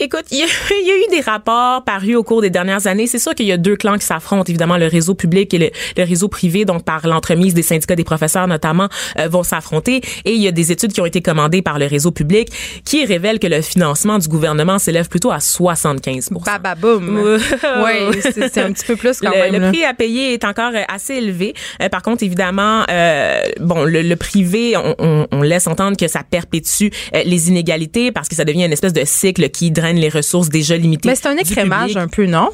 Écoute, 0.00 0.24
il 0.30 0.38
y, 0.38 0.40
y 0.86 0.90
a 0.90 0.96
eu 0.96 1.10
des 1.10 1.20
rapports 1.20 1.84
parus 1.84 2.16
au 2.16 2.22
cours 2.22 2.40
des 2.42 2.50
dernières 2.50 2.86
années. 2.86 3.06
C'est 3.06 3.18
sûr 3.18 3.34
qu'il 3.34 3.46
y 3.46 3.52
a 3.52 3.56
deux 3.56 3.76
clans 3.76 3.96
qui 3.98 4.06
s'affrontent. 4.06 4.50
Évidemment, 4.58 4.76
le 4.76 4.86
réseau 4.86 5.14
public 5.14 5.54
et 5.54 5.58
le, 5.58 5.70
le 5.96 6.04
réseau 6.04 6.28
privé, 6.28 6.64
donc 6.64 6.84
par 6.84 7.06
l'entremise 7.06 7.54
des 7.54 7.62
syndicats 7.62 7.94
des 7.96 8.04
professeurs 8.04 8.48
notamment, 8.48 8.88
euh, 9.18 9.28
vont 9.28 9.42
s'affronter. 9.42 10.00
Et 10.24 10.32
il 10.32 10.42
y 10.42 10.48
a 10.48 10.52
des 10.52 10.72
études 10.72 10.92
qui 10.92 11.00
ont 11.00 11.06
été 11.06 11.22
commandées 11.22 11.62
par 11.62 11.78
le 11.78 11.86
réseau 11.86 12.10
public 12.10 12.48
qui 12.84 13.04
révèlent 13.04 13.38
que 13.38 13.46
le 13.46 13.62
financement 13.62 14.18
du 14.18 14.28
gouvernement 14.28 14.78
s'élève 14.78 15.08
plutôt 15.08 15.30
à 15.30 15.40
75 15.40 16.30
Bababoum. 16.44 17.38
Oui, 17.84 18.20
c'est 18.22 18.58
un 18.58 18.72
petit 18.72 18.84
peu 18.84 18.96
plus 18.96 19.20
quand 19.20 19.30
le, 19.30 19.36
même. 19.36 19.52
le 19.52 19.58
là. 19.58 19.68
prix 19.70 19.84
à 19.84 19.94
payer 19.94 20.32
est 20.34 20.44
encore 20.44 20.72
euh, 20.74 20.82
assez 20.88 21.14
élevé. 21.14 21.54
Euh, 21.82 21.88
par 21.88 22.02
contre, 22.02 22.22
évidemment, 22.22 22.84
euh, 22.90 23.42
bon, 23.60 23.84
le, 23.84 24.02
le 24.02 24.16
privé, 24.16 24.76
on, 24.76 24.94
on, 24.98 25.26
on 25.30 25.42
laisse 25.42 25.66
entendre 25.66 25.96
que 25.96 26.08
ça 26.08 26.22
perpétue 26.28 26.88
les 27.12 27.48
inégalités 27.48 28.12
parce 28.12 28.28
que 28.28 28.34
ça 28.34 28.44
devient 28.44 28.64
une 28.64 28.72
espèce 28.72 28.92
de 28.92 29.04
cycle 29.04 29.48
qui 29.50 29.70
draine 29.70 29.96
les 29.96 30.08
ressources 30.08 30.48
déjà 30.48 30.76
limitées. 30.76 31.08
Mais 31.08 31.14
c'est 31.14 31.28
un 31.28 31.36
écrémage 31.36 31.96
un 31.96 32.08
peu, 32.08 32.26
non? 32.26 32.50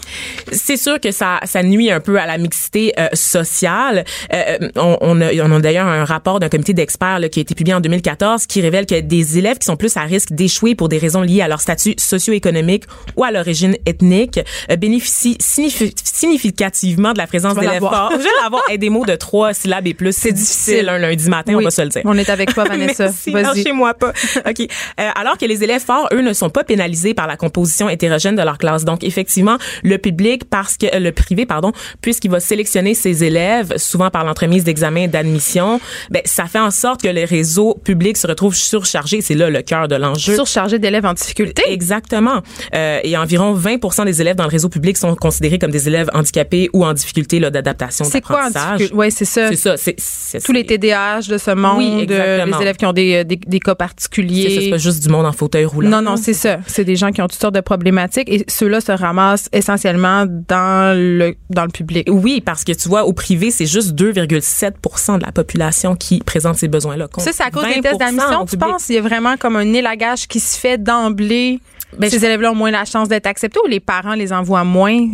C'est 0.52 0.76
sûr 0.76 1.00
que 1.00 1.10
ça, 1.10 1.40
ça 1.44 1.62
nuit 1.62 1.90
un 1.90 1.93
peu 2.00 2.18
à 2.18 2.26
la 2.26 2.38
mixité 2.38 2.92
euh, 2.98 3.08
sociale. 3.12 4.04
Euh, 4.32 4.58
on, 4.76 4.96
on 5.00 5.20
a, 5.20 5.32
on 5.42 5.50
a 5.52 5.60
d'ailleurs 5.60 5.86
un 5.86 6.04
rapport 6.04 6.40
d'un 6.40 6.48
comité 6.48 6.72
d'experts 6.72 7.20
qui 7.30 7.40
a 7.40 7.42
été 7.42 7.54
publié 7.54 7.74
en 7.74 7.80
2014 7.80 8.46
qui 8.46 8.60
révèle 8.60 8.86
que 8.86 9.00
des 9.00 9.38
élèves 9.38 9.58
qui 9.58 9.66
sont 9.66 9.76
plus 9.76 9.96
à 9.96 10.02
risque 10.02 10.32
d'échouer 10.32 10.74
pour 10.74 10.88
des 10.88 10.98
raisons 10.98 11.22
liées 11.22 11.42
à 11.42 11.48
leur 11.48 11.60
statut 11.60 11.94
socio-économique 11.98 12.84
ou 13.16 13.24
à 13.24 13.30
l'origine 13.30 13.76
ethnique 13.86 14.40
euh, 14.70 14.76
bénéficient 14.76 15.36
signifi- 15.40 15.94
significativement 16.04 17.12
de 17.12 17.18
la 17.18 17.26
présence 17.26 17.54
d'élèves 17.54 17.80
forts. 17.80 18.10
Je 18.12 18.18
vais 18.22 18.28
l'avoir 18.42 18.62
des 18.76 18.90
mots 18.90 19.04
de 19.06 19.14
trois 19.14 19.54
syllabes 19.54 19.86
et 19.86 19.94
plus. 19.94 20.14
C'est 20.16 20.32
difficile 20.32 20.88
un 20.88 20.98
lundi 20.98 21.28
matin, 21.28 21.54
on 21.56 21.60
va 21.62 21.70
se 21.70 21.82
le 21.82 21.88
dire. 21.88 22.02
On 22.04 22.16
est 22.16 22.28
avec 22.30 22.52
toi, 22.54 22.64
Vanessa. 22.68 23.08
Merci, 23.28 23.62
chez 23.62 23.72
moi 23.72 23.94
pas. 23.94 24.12
OK. 24.48 24.60
Euh, 24.60 25.08
alors 25.14 25.38
que 25.38 25.44
les 25.46 25.62
élèves 25.64 25.82
forts, 25.82 26.08
eux, 26.12 26.20
ne 26.22 26.32
sont 26.32 26.50
pas 26.50 26.64
pénalisés 26.64 27.14
par 27.14 27.26
la 27.26 27.36
composition 27.36 27.88
hétérogène 27.88 28.36
de 28.36 28.42
leur 28.42 28.58
classe. 28.58 28.84
Donc, 28.84 29.04
effectivement, 29.04 29.58
le 29.82 29.98
public, 29.98 30.44
parce 30.48 30.76
que 30.76 30.86
euh, 30.94 30.98
le 30.98 31.12
privé, 31.12 31.46
pardon, 31.46 31.72
puisqu'il 32.00 32.30
va 32.30 32.40
sélectionner 32.40 32.94
ses 32.94 33.24
élèves, 33.24 33.74
souvent 33.76 34.10
par 34.10 34.24
l'entremise 34.24 34.64
d'examens 34.64 35.08
d'admission, 35.08 35.80
ben, 36.10 36.22
ça 36.24 36.46
fait 36.46 36.58
en 36.58 36.70
sorte 36.70 37.02
que 37.02 37.08
le 37.08 37.24
réseau 37.24 37.74
public 37.84 38.16
se 38.16 38.26
retrouve 38.26 38.54
surchargé. 38.54 39.20
C'est 39.20 39.34
là 39.34 39.50
le 39.50 39.62
cœur 39.62 39.88
de 39.88 39.96
l'enjeu. 39.96 40.34
Surchargé 40.34 40.78
d'élèves 40.78 41.06
en 41.06 41.14
difficulté. 41.14 41.62
Exactement. 41.68 42.42
Euh, 42.74 43.00
et 43.02 43.16
environ 43.16 43.52
20 43.52 44.04
des 44.04 44.20
élèves 44.20 44.36
dans 44.36 44.44
le 44.44 44.50
réseau 44.50 44.68
public 44.68 44.96
sont 44.96 45.14
considérés 45.14 45.58
comme 45.58 45.70
des 45.70 45.88
élèves 45.88 46.08
handicapés 46.14 46.68
ou 46.72 46.84
en 46.84 46.92
difficulté 46.92 47.40
d'adaptation, 47.40 48.04
C'est 48.04 48.20
quoi? 48.20 48.48
Oui, 48.92 49.10
c'est 49.10 49.24
ça. 49.24 49.48
C'est 49.48 49.56
ça. 49.56 49.76
C'est, 49.76 49.94
c'est- 49.98 50.44
Tous 50.44 50.52
les 50.52 50.64
TDAH 50.64 51.22
de 51.28 51.38
ce 51.38 51.50
monde, 51.52 51.78
Oui, 51.78 51.90
euh, 51.98 52.02
exactement. 52.02 52.56
les 52.56 52.62
élèves 52.62 52.76
qui 52.76 52.86
ont 52.86 52.92
des, 52.92 53.24
des, 53.24 53.36
des 53.36 53.60
cas 53.60 53.64
c'est 53.64 53.70
ça, 53.70 53.74
particuliers. 53.76 54.58
c'est 54.62 54.70
pas 54.70 54.78
juste 54.78 55.02
du 55.02 55.08
monde 55.08 55.26
en 55.26 55.32
fauteuil 55.32 55.64
roulant. 55.64 55.88
Non, 55.90 56.02
non, 56.02 56.16
c'est 56.16 56.32
ça. 56.34 56.58
C'est 56.66 56.84
des 56.84 56.96
gens 56.96 57.10
qui 57.12 57.20
ont 57.22 57.26
toutes 57.28 57.40
sortes 57.40 57.54
de 57.54 57.60
problématiques 57.60 58.28
et 58.30 58.44
ceux-là 58.48 58.80
se 58.80 58.92
ramassent 58.92 59.48
essentiellement 59.52 60.26
dans 60.26 60.96
le, 60.96 61.34
dans 61.50 61.64
le 61.64 61.70
public. 61.74 62.08
Oui, 62.10 62.40
parce 62.40 62.64
que 62.64 62.72
tu 62.72 62.88
vois, 62.88 63.04
au 63.04 63.12
privé, 63.12 63.50
c'est 63.50 63.66
juste 63.66 63.92
2,7% 63.94 65.18
de 65.18 65.24
la 65.26 65.32
population 65.32 65.94
qui 65.96 66.20
présente 66.20 66.56
ces 66.56 66.68
besoins-là. 66.68 67.08
Ça, 67.18 67.32
c'est 67.32 67.42
à 67.42 67.50
cause 67.50 67.64
des 67.64 67.80
20% 67.80 67.82
tests 67.82 67.98
d'admission, 67.98 68.46
tu 68.46 68.56
penses? 68.56 68.88
Il 68.88 68.94
y 68.94 68.98
a 68.98 69.02
vraiment 69.02 69.36
comme 69.36 69.56
un 69.56 69.72
élagage 69.74 70.26
qui 70.28 70.40
se 70.40 70.58
fait 70.58 70.82
d'emblée. 70.82 71.60
Ben, 71.98 72.08
Ces 72.10 72.18
je- 72.18 72.24
élèves-là 72.24 72.52
ont 72.52 72.56
moins 72.56 72.70
la 72.70 72.84
chance 72.84 73.08
d'être 73.08 73.26
acceptés 73.26 73.60
ou 73.64 73.68
les 73.68 73.80
parents 73.80 74.14
les 74.14 74.32
envoient 74.32 74.64
moins? 74.64 75.06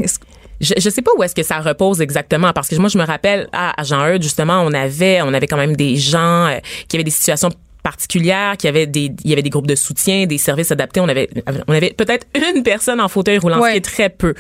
Je, 0.60 0.74
je 0.78 0.90
sais 0.90 1.02
pas 1.02 1.10
où 1.16 1.22
est-ce 1.22 1.34
que 1.34 1.42
ça 1.42 1.58
repose 1.60 2.00
exactement 2.02 2.52
parce 2.52 2.68
que 2.68 2.76
moi 2.76 2.90
je 2.90 2.98
me 2.98 3.04
rappelle 3.04 3.48
à, 3.52 3.80
à 3.80 3.82
Jean 3.82 4.06
Eudes 4.06 4.22
justement 4.22 4.60
on 4.62 4.74
avait 4.74 5.22
on 5.22 5.32
avait 5.32 5.46
quand 5.46 5.56
même 5.56 5.74
des 5.74 5.96
gens 5.96 6.46
euh, 6.48 6.58
qui 6.86 6.96
avaient 6.96 7.04
des 7.04 7.10
situations 7.10 7.48
particulières, 7.82 8.58
qui 8.58 8.68
avaient 8.68 8.86
des 8.86 9.10
il 9.24 9.30
y 9.30 9.32
avait 9.32 9.40
des 9.40 9.48
groupes 9.48 9.66
de 9.66 9.74
soutien, 9.74 10.26
des 10.26 10.36
services 10.36 10.70
adaptés, 10.70 11.00
on 11.00 11.08
avait 11.08 11.30
on 11.66 11.72
avait 11.72 11.94
peut-être 11.96 12.26
une 12.54 12.62
personne 12.62 13.00
en 13.00 13.08
fauteuil 13.08 13.38
roulant, 13.38 13.56
ce 13.56 13.62
Ouais. 13.62 13.70
qui 13.72 13.76
est 13.78 13.80
très 13.80 14.10
peu. 14.10 14.34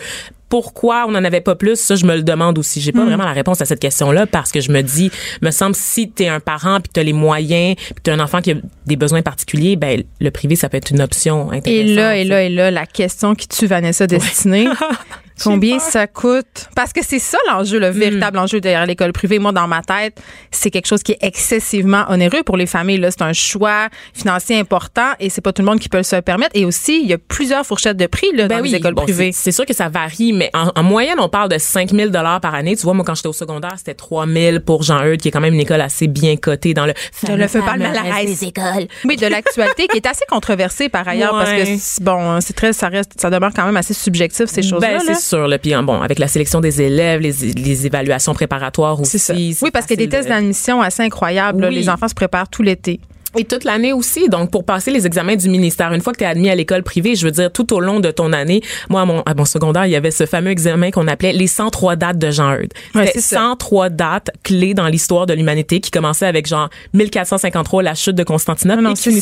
Pourquoi 0.50 1.06
on 1.08 1.12
n'en 1.12 1.24
avait 1.24 1.40
pas 1.40 1.54
plus 1.54 1.76
Ça, 1.76 1.94
je 1.94 2.04
me 2.04 2.14
le 2.14 2.22
demande 2.22 2.58
aussi. 2.58 2.80
J'ai 2.80 2.92
pas 2.92 3.04
vraiment 3.04 3.24
la 3.24 3.32
réponse 3.32 3.62
à 3.62 3.64
cette 3.64 3.80
question-là 3.80 4.26
parce 4.26 4.52
que 4.52 4.60
je 4.60 4.70
me 4.70 4.82
dis, 4.82 5.10
me 5.40 5.50
semble 5.50 5.74
si 5.74 6.10
t'es 6.10 6.28
un 6.28 6.40
parent 6.40 6.80
puis 6.80 6.90
t'as 6.92 7.02
les 7.02 7.14
moyens 7.14 7.76
puis 7.76 8.02
t'as 8.02 8.12
un 8.12 8.20
enfant 8.20 8.42
qui 8.42 8.50
a 8.50 8.54
des 8.86 8.96
besoins 8.96 9.22
particuliers, 9.22 9.76
ben 9.76 10.02
le 10.20 10.30
privé 10.30 10.56
ça 10.56 10.68
peut 10.68 10.76
être 10.76 10.90
une 10.90 11.00
option 11.00 11.50
intéressante. 11.52 11.88
Et 11.88 11.94
là, 11.94 12.16
et 12.16 12.24
là, 12.24 12.42
et 12.42 12.48
là, 12.48 12.70
la 12.70 12.84
question 12.84 13.34
qui 13.34 13.48
tue 13.48 13.66
Vanessa 13.66 14.06
Destinée. 14.06 14.66
Combien 15.42 15.78
ça 15.78 16.06
coûte? 16.06 16.68
Parce 16.76 16.92
que 16.92 17.00
c'est 17.04 17.18
ça 17.18 17.38
l'enjeu, 17.48 17.78
le 17.78 17.88
véritable 17.88 18.38
enjeu 18.38 18.60
derrière 18.60 18.86
l'école 18.86 19.12
privée. 19.12 19.38
Moi, 19.38 19.52
dans 19.52 19.66
ma 19.68 19.82
tête, 19.82 20.20
c'est 20.50 20.70
quelque 20.70 20.86
chose 20.86 21.02
qui 21.02 21.12
est 21.12 21.18
excessivement 21.22 22.04
onéreux 22.08 22.42
pour 22.44 22.56
les 22.56 22.66
familles. 22.66 22.98
Là, 22.98 23.10
c'est 23.10 23.22
un 23.22 23.32
choix 23.32 23.88
financier 24.14 24.58
important 24.58 25.10
et 25.18 25.30
c'est 25.30 25.40
pas 25.40 25.52
tout 25.52 25.62
le 25.62 25.66
monde 25.66 25.80
qui 25.80 25.88
peut 25.88 26.02
se 26.02 26.16
le 26.16 26.22
permettre. 26.22 26.50
Et 26.54 26.64
aussi, 26.64 27.00
il 27.02 27.08
y 27.08 27.12
a 27.12 27.18
plusieurs 27.18 27.64
fourchettes 27.66 27.96
de 27.96 28.06
prix 28.06 28.28
là, 28.34 28.46
Ben 28.48 28.56
dans 28.58 28.62
oui, 28.62 28.70
les 28.70 28.76
écoles 28.76 28.94
bon, 28.94 29.02
privées. 29.02 29.32
c'est- 29.32 29.50
sûr 29.50 29.66
que 29.66 29.74
ça 29.74 29.88
varie, 29.88 30.32
mais 30.32 30.48
en, 30.54 30.70
en 30.76 30.82
moyenne, 30.84 31.18
on 31.18 31.28
parle 31.28 31.48
de 31.48 31.58
5 31.58 31.90
000 31.90 32.10
par 32.12 32.54
année. 32.54 32.76
Tu 32.76 32.82
vois, 32.82 32.94
moi, 32.94 33.04
quand 33.04 33.14
j'étais 33.16 33.28
au 33.28 33.32
secondaire, 33.32 33.74
c'était 33.76 33.94
3 33.94 34.26
000 34.28 34.60
pour 34.60 34.82
Jean-Eudes, 34.84 35.20
qui 35.20 35.28
est 35.28 35.30
quand 35.32 35.40
même 35.40 35.54
une 35.54 35.60
école 35.60 35.80
assez 35.80 36.06
bien 36.06 36.36
cotée 36.36 36.72
dans 36.72 36.86
le... 36.86 36.94
Je 37.26 37.32
le 37.32 37.48
fais 37.48 37.60
pas 37.60 37.76
le 37.76 37.82
palmarès 37.82 38.26
des 38.26 38.44
écoles. 38.44 38.86
Oui, 39.04 39.16
de 39.16 39.26
l'actualité 39.26 39.88
qui 39.88 39.96
est 39.96 40.06
assez 40.06 40.24
controversée 40.28 40.88
par 40.88 41.06
ailleurs 41.08 41.32
parce 41.32 41.50
que 41.50 42.02
bon, 42.02 42.40
c'est 42.40 42.52
très, 42.54 42.72
ça 42.72 42.88
reste, 42.88 43.12
ça 43.20 43.28
demeure 43.30 43.50
quand 43.54 43.64
même 43.66 43.76
assez 43.76 43.94
subjectif 43.94 44.46
ces 44.46 44.62
choses-là. 44.62 44.98
Ben, 44.98 45.04
là. 45.06 45.14
Sûr. 45.30 45.48
Là. 45.48 45.58
Puis, 45.58 45.72
bon, 45.82 46.00
avec 46.00 46.18
la 46.18 46.28
sélection 46.28 46.60
des 46.60 46.82
élèves, 46.82 47.20
les, 47.20 47.32
les 47.32 47.86
évaluations 47.86 48.34
préparatoires 48.34 49.00
aussi. 49.00 49.18
Ça. 49.18 49.34
Oui, 49.34 49.70
parce 49.72 49.86
qu'il 49.86 49.98
y 49.98 50.02
a 50.02 50.06
des 50.06 50.10
tests 50.10 50.28
d'admission 50.28 50.82
assez 50.82 51.02
incroyables. 51.02 51.64
Oui. 51.64 51.74
Les 51.74 51.88
enfants 51.88 52.08
se 52.08 52.14
préparent 52.14 52.48
tout 52.48 52.62
l'été. 52.62 53.00
Et 53.36 53.44
toute 53.44 53.64
l'année 53.64 53.92
aussi. 53.92 54.28
Donc, 54.28 54.50
pour 54.50 54.64
passer 54.64 54.90
les 54.90 55.06
examens 55.06 55.36
du 55.36 55.48
ministère, 55.48 55.92
une 55.92 56.00
fois 56.00 56.12
que 56.12 56.18
tu 56.18 56.24
es 56.24 56.26
admis 56.26 56.50
à 56.50 56.54
l'école 56.54 56.82
privée, 56.82 57.14
je 57.14 57.24
veux 57.24 57.30
dire, 57.30 57.52
tout 57.52 57.72
au 57.72 57.80
long 57.80 58.00
de 58.00 58.10
ton 58.10 58.32
année, 58.32 58.60
moi, 58.88 59.02
à 59.02 59.04
mon, 59.04 59.22
à 59.22 59.34
mon 59.34 59.44
secondaire, 59.44 59.86
il 59.86 59.92
y 59.92 59.96
avait 59.96 60.10
ce 60.10 60.26
fameux 60.26 60.50
examen 60.50 60.90
qu'on 60.90 61.06
appelait 61.06 61.32
les 61.32 61.46
103 61.46 61.96
dates 61.96 62.18
de 62.18 62.30
Jean-Eudes. 62.30 62.72
Ouais, 62.94 63.06
C'était 63.06 63.20
c'est 63.20 63.34
ça. 63.34 63.40
103 63.50 63.88
dates 63.90 64.30
clés 64.42 64.74
dans 64.74 64.88
l'histoire 64.88 65.26
de 65.26 65.34
l'humanité 65.34 65.80
qui 65.80 65.90
commençaient 65.90 66.26
avec 66.26 66.46
genre 66.46 66.70
1453, 66.94 67.82
la 67.82 67.94
chute 67.94 68.16
de 68.16 68.24
Constantinople, 68.24 68.82
Non, 68.82 68.90
et 68.90 68.94
qui 68.94 69.20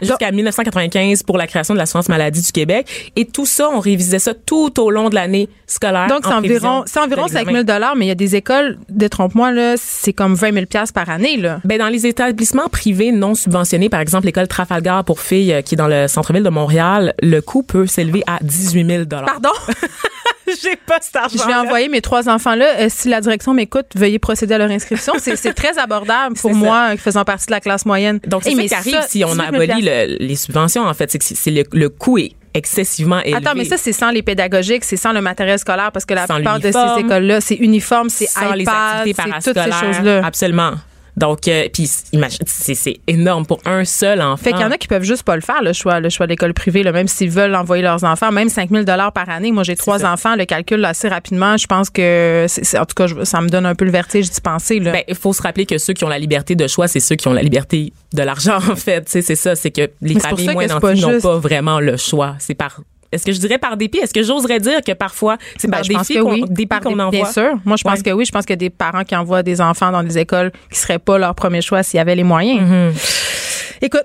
jusqu'à 0.00 0.30
1995 0.30 1.22
pour 1.22 1.36
la 1.36 1.46
création 1.46 1.74
de 1.74 1.78
l'assurance 1.78 2.08
maladie 2.08 2.40
du 2.40 2.52
Québec. 2.52 3.12
Et 3.16 3.26
tout 3.26 3.46
ça, 3.46 3.68
on 3.70 3.80
révisait 3.80 4.18
ça 4.18 4.32
tout 4.34 4.80
au 4.80 4.90
long 4.90 5.10
de 5.10 5.14
l'année 5.14 5.48
scolaire. 5.66 6.06
Donc, 6.08 6.20
c'est 6.24 6.32
en 6.32 6.38
environ, 6.38 6.84
c'est 6.86 7.00
environ 7.00 7.26
de 7.26 7.30
5 7.30 7.46
l'examen. 7.50 7.64
000 7.66 7.94
mais 7.96 8.06
il 8.06 8.08
y 8.08 8.12
a 8.12 8.16
des 8.16 8.36
écoles, 8.36 8.78
détrompe-moi, 8.88 9.52
là, 9.52 9.74
c'est 9.76 10.12
comme 10.12 10.34
20 10.34 10.52
000 10.54 10.66
par 10.94 11.10
année, 11.10 11.36
là. 11.36 11.60
Ben 11.64 11.78
dans 11.78 11.88
les 11.88 12.06
établissements 12.06 12.68
privés 12.68 13.12
non 13.12 13.34
subventionnés, 13.42 13.88
par 13.88 14.00
exemple 14.00 14.26
l'école 14.26 14.48
Trafalgar 14.48 15.04
pour 15.04 15.20
filles 15.20 15.52
euh, 15.52 15.62
qui 15.62 15.74
est 15.74 15.76
dans 15.76 15.88
le 15.88 16.08
centre-ville 16.08 16.42
de 16.42 16.48
Montréal, 16.48 17.14
le 17.22 17.40
coût 17.40 17.62
peut 17.62 17.86
s'élever 17.86 18.22
à 18.26 18.38
18 18.42 18.86
000 18.86 19.04
Pardon? 19.06 19.50
J'ai 20.62 20.76
pas 20.76 20.98
cet 21.00 21.16
argent. 21.16 21.38
Je 21.40 21.46
vais 21.46 21.54
envoyer 21.54 21.88
mes 21.88 22.00
trois 22.00 22.28
enfants-là. 22.28 22.80
Euh, 22.80 22.86
si 22.90 23.08
la 23.08 23.20
direction 23.20 23.54
m'écoute, 23.54 23.86
veuillez 23.94 24.18
procéder 24.18 24.54
à 24.54 24.58
leur 24.58 24.70
inscription. 24.70 25.14
C'est, 25.18 25.54
très 25.54 25.78
abordable 25.78 26.34
pour 26.40 26.50
ça. 26.50 26.56
moi, 26.56 26.96
faisant 26.96 27.24
partie 27.24 27.46
de 27.46 27.52
la 27.52 27.60
classe 27.60 27.86
moyenne. 27.86 28.20
Donc 28.26 28.42
c'est 28.44 28.50
ça 28.50 28.56
mais 28.56 28.68
qui 28.68 28.74
arrive 28.74 28.94
ça, 28.94 29.02
si 29.02 29.24
on 29.24 29.28
18 29.34 29.36
000 29.40 29.48
abolit 29.54 29.82
le- 29.82 30.16
les 30.18 30.36
subventions 30.36 30.82
en 30.84 30.94
fait, 30.94 31.10
c'est 31.10 31.18
que 31.18 31.50
le, 31.50 31.64
le 31.72 31.88
coût 31.88 32.18
est 32.18 32.32
excessivement 32.54 33.20
élevé. 33.20 33.36
Attends, 33.36 33.54
mais 33.56 33.64
ça, 33.64 33.76
c'est 33.78 33.92
sans 33.92 34.10
les 34.10 34.22
pédagogiques, 34.22 34.84
c'est 34.84 34.96
sans 34.98 35.12
le 35.12 35.22
matériel 35.22 35.58
scolaire, 35.58 35.90
parce 35.90 36.04
que 36.04 36.12
la 36.14 36.26
Sans 36.26 36.34
plupart 36.34 36.58
de 36.58 36.64
l'uniforme. 36.64 36.98
ces 36.98 37.04
écoles-là, 37.06 37.40
c'est 37.40 37.54
uniforme, 37.54 38.08
c'est 38.10 38.26
sans 38.26 38.52
les 38.52 38.62
iPad, 38.64 38.74
activités 38.98 39.22
c'est 39.40 39.54
toutes 39.54 39.62
ces 39.62 39.86
choses-là. 39.86 40.20
Absolument. 40.24 40.72
Donc 41.16 41.46
euh, 41.46 41.68
puis 41.72 41.90
imagine 42.12 42.38
c'est 42.46 43.00
énorme 43.06 43.44
pour 43.44 43.60
un 43.66 43.84
seul 43.84 44.22
enfant. 44.22 44.36
Fait 44.38 44.52
qu'il 44.52 44.62
y 44.62 44.64
en 44.64 44.70
a 44.70 44.78
qui 44.78 44.88
peuvent 44.88 45.02
juste 45.02 45.24
pas 45.24 45.36
le 45.36 45.42
faire, 45.42 45.62
le 45.62 45.72
choix, 45.74 46.00
le 46.00 46.08
choix 46.08 46.26
de 46.26 46.30
l'école 46.30 46.54
privée, 46.54 46.82
là, 46.82 46.90
même 46.92 47.06
s'ils 47.08 47.28
veulent 47.30 47.54
envoyer 47.54 47.82
leurs 47.82 48.02
enfants, 48.04 48.32
même 48.32 48.48
5 48.48 48.70
000 48.70 48.84
par 48.86 49.28
année. 49.28 49.52
Moi, 49.52 49.62
j'ai 49.62 49.76
trois 49.76 49.98
ça. 50.00 50.12
enfants, 50.12 50.36
le 50.36 50.44
calcul 50.46 50.82
assez 50.84 51.08
rapidement. 51.08 51.56
Je 51.58 51.66
pense 51.66 51.90
que, 51.90 52.46
c'est, 52.48 52.64
c'est- 52.64 52.78
en 52.78 52.86
tout 52.86 52.94
cas, 52.94 53.06
je- 53.06 53.24
ça 53.24 53.40
me 53.42 53.48
donne 53.48 53.66
un 53.66 53.74
peu 53.74 53.84
le 53.84 53.90
vertige 53.90 54.30
d'y 54.30 54.40
penser. 54.40 54.78
Là. 54.80 54.92
Ben, 54.92 55.02
il 55.06 55.14
faut 55.14 55.32
se 55.32 55.42
rappeler 55.42 55.66
que 55.66 55.76
ceux 55.78 55.92
qui 55.92 56.04
ont 56.04 56.08
la 56.08 56.18
liberté 56.18 56.54
de 56.54 56.66
choix, 56.66 56.88
c'est 56.88 57.00
ceux 57.00 57.16
qui 57.16 57.28
ont 57.28 57.32
la 57.34 57.42
liberté 57.42 57.92
de 58.14 58.22
l'argent, 58.22 58.56
en 58.70 58.76
fait. 58.76 59.04
C'est 59.08 59.22
ça, 59.34 59.54
c'est 59.54 59.70
que 59.70 59.90
les 60.00 60.18
familles 60.18 60.48
moins 60.52 60.66
nantis 60.66 61.00
n'ont 61.02 61.20
pas 61.20 61.36
vraiment 61.38 61.78
le 61.80 61.96
choix. 61.98 62.36
C'est 62.38 62.54
par, 62.54 62.80
est-ce 63.12 63.24
que 63.26 63.32
je 63.32 63.38
dirais 63.38 63.58
par 63.58 63.76
dépit? 63.76 63.98
Est-ce 63.98 64.12
que 64.14 64.22
j'oserais 64.22 64.58
dire 64.58 64.80
que 64.86 64.92
parfois, 64.92 65.36
c'est 65.58 65.68
Ben, 65.68 65.76
par 65.78 65.84
je 65.84 65.92
pense 65.92 66.08
défi 66.08 66.18
que 66.18 66.24
qu'on, 66.24 66.32
oui. 66.32 66.44
dé- 66.48 66.66
envoie? 67.02 67.10
Bien 67.10 67.30
sûr. 67.30 67.52
Moi, 67.64 67.76
je 67.76 67.84
pense 67.84 67.98
Ouais. 67.98 68.02
que 68.02 68.10
oui. 68.10 68.24
Je 68.24 68.32
pense 68.32 68.44
a 68.54 68.56
des 68.56 68.70
parents 68.70 69.04
qui 69.04 69.14
envoient 69.14 69.42
des 69.42 69.60
enfants 69.60 69.90
dans 69.92 70.02
des 70.02 70.18
écoles 70.18 70.50
qui 70.70 70.78
seraient 70.78 70.98
pas 70.98 71.18
leur 71.18 71.34
premier 71.34 71.60
choix 71.62 71.82
s'il 71.82 71.98
y 71.98 72.00
avait 72.00 72.14
les 72.16 72.24
moyens. 72.24 72.60
Mm-hmm. 72.62 73.82
Écoute, 73.82 74.04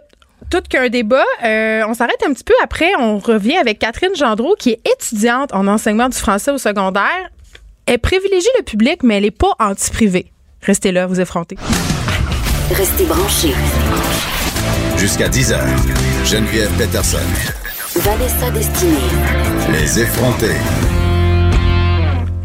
tout 0.49 0.61
qu'un 0.69 0.89
débat. 0.89 1.23
Euh, 1.43 1.83
on 1.87 1.93
s'arrête 1.93 2.21
un 2.27 2.33
petit 2.33 2.43
peu 2.43 2.53
après. 2.63 2.89
On 2.99 3.17
revient 3.17 3.57
avec 3.57 3.79
Catherine 3.79 4.15
Gendreau, 4.15 4.55
qui 4.57 4.71
est 4.71 4.79
étudiante 4.93 5.53
en 5.53 5.67
enseignement 5.67 6.09
du 6.09 6.17
français 6.17 6.51
au 6.51 6.57
secondaire. 6.57 7.29
Elle 7.85 7.99
privilégie 7.99 8.47
le 8.57 8.63
public, 8.63 8.99
mais 9.03 9.17
elle 9.17 9.23
n'est 9.23 9.31
pas 9.31 9.51
anti-privé. 9.59 10.31
Restez 10.61 10.91
là, 10.91 11.05
vous 11.07 11.19
effrontez. 11.21 11.57
Restez 12.71 13.05
branchés. 13.05 13.53
Jusqu'à 14.97 15.29
10 15.29 15.53
heures. 15.53 15.67
Geneviève 16.25 16.71
Peterson. 16.77 17.17
Vanessa 18.07 18.49
Destinée. 18.51 18.93
Les 19.69 19.99
effrontés. 19.99 20.55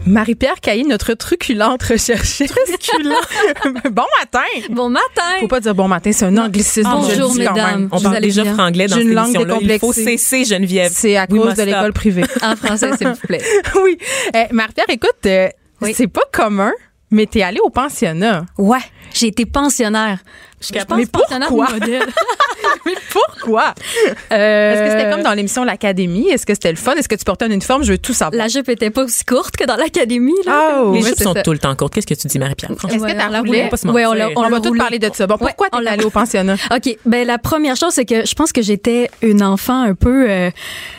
Marie-Pierre 0.04 0.58
Caillé, 0.60 0.82
notre 0.82 1.14
truculente 1.14 1.84
recherchée. 1.84 2.46
bon 3.92 4.02
matin! 4.18 4.40
Bon 4.70 4.88
matin. 4.88 5.22
Faut 5.38 5.46
pas 5.46 5.60
dire 5.60 5.76
bon 5.76 5.86
matin, 5.86 6.10
c'est 6.10 6.24
un 6.24 6.36
anglicisme. 6.36 6.90
Bonjour, 6.90 7.30
dis 7.30 7.44
quand 7.44 7.54
mesdames. 7.54 7.80
même. 7.82 7.88
On 7.92 8.00
parle 8.00 8.20
déjà 8.20 8.42
bien? 8.42 8.54
franglais 8.54 8.88
dans 8.88 8.96
une 8.98 9.12
langue 9.14 9.26
émission-là. 9.26 9.54
Il 9.60 9.78
faut 9.78 9.92
décomplexée. 9.92 10.16
cesser, 10.18 10.44
Geneviève. 10.46 10.90
C'est 10.92 11.16
à 11.16 11.26
We 11.30 11.40
cause 11.40 11.54
de 11.54 11.62
l'école 11.62 11.92
privée. 11.92 12.24
En 12.42 12.56
français, 12.56 12.96
s'il 12.98 13.06
vous 13.06 13.14
plaît. 13.28 13.42
oui. 13.84 13.98
Euh, 14.34 14.42
Marie-Pierre, 14.50 14.90
écoute, 14.90 15.26
euh, 15.26 15.46
Oui. 15.80 15.92
c'est 15.94 16.08
pas 16.08 16.24
commun, 16.32 16.72
mais 17.12 17.26
t'es 17.26 17.42
allée 17.42 17.60
au 17.62 17.70
pensionnat. 17.70 18.46
Ouais, 18.58 18.78
j'ai 19.14 19.28
été 19.28 19.46
pensionnaire. 19.46 20.18
Je 20.60 20.72
pense 20.84 20.96
Mais 20.96 21.06
pensionnaire 21.06 21.48
pourquoi? 21.48 21.72
modèle. 21.72 22.02
Mais 22.86 22.92
pourquoi? 23.10 23.74
Euh, 24.32 24.72
Est-ce 24.72 24.82
que 24.84 24.90
c'était 24.98 25.10
comme 25.10 25.22
dans 25.24 25.32
l'émission 25.32 25.64
L'Académie? 25.64 26.28
Est-ce 26.28 26.46
que 26.46 26.54
c'était 26.54 26.70
le 26.70 26.76
fun? 26.76 26.94
Est-ce 26.94 27.08
que 27.08 27.16
tu 27.16 27.24
portais 27.24 27.46
un 27.46 27.50
uniforme? 27.50 27.82
Je 27.82 27.90
veux 27.92 27.98
tout 27.98 28.14
savoir. 28.14 28.38
La 28.40 28.46
jupe 28.46 28.68
était 28.68 28.90
pas 28.90 29.02
aussi 29.02 29.24
courte 29.24 29.56
que 29.56 29.64
dans 29.64 29.74
l'académie. 29.74 30.32
là. 30.46 30.82
Oh, 30.84 30.92
Les 30.94 31.02
Ouais, 31.02 31.08
jupes 31.08 31.18
sont 31.20 31.34
ça. 31.34 31.42
tout 31.42 31.50
le 31.50 31.58
temps 31.58 31.74
courtes. 31.74 31.94
Qu'est-ce 31.94 32.06
que 32.06 32.14
tu 32.14 32.28
dis, 32.28 32.38
Marie-Pierre? 32.38 32.70
Est-ce 32.70 32.80
que 32.96 33.00
Ouais, 33.02 33.16
t'as 33.16 33.38
roulé? 33.40 33.68
Ouais, 33.92 34.06
on 34.06 34.12
On, 34.40 34.44
on 34.46 34.48
va 34.50 34.60
tout 34.60 34.72
parler 34.76 35.00
de 35.00 35.10
ça. 35.12 35.26
Bon, 35.26 35.34
Ouais, 35.34 35.46
pourquoi 35.48 35.66
on 35.72 35.80
t'es 35.82 35.88
allée 35.88 36.04
au 36.04 36.10
pensionnat? 36.10 36.54
OK, 36.72 36.96
ben 37.04 37.26
la 37.26 37.38
première 37.38 37.74
chose 37.74 37.92
c'est 37.94 38.04
que 38.04 38.24
je 38.24 38.34
pense 38.36 38.52
que 38.52 38.62
j'étais 38.62 39.10
une 39.20 39.42
enfant 39.42 39.82
un 39.82 39.94
peu 39.96 40.30
euh, 40.30 40.50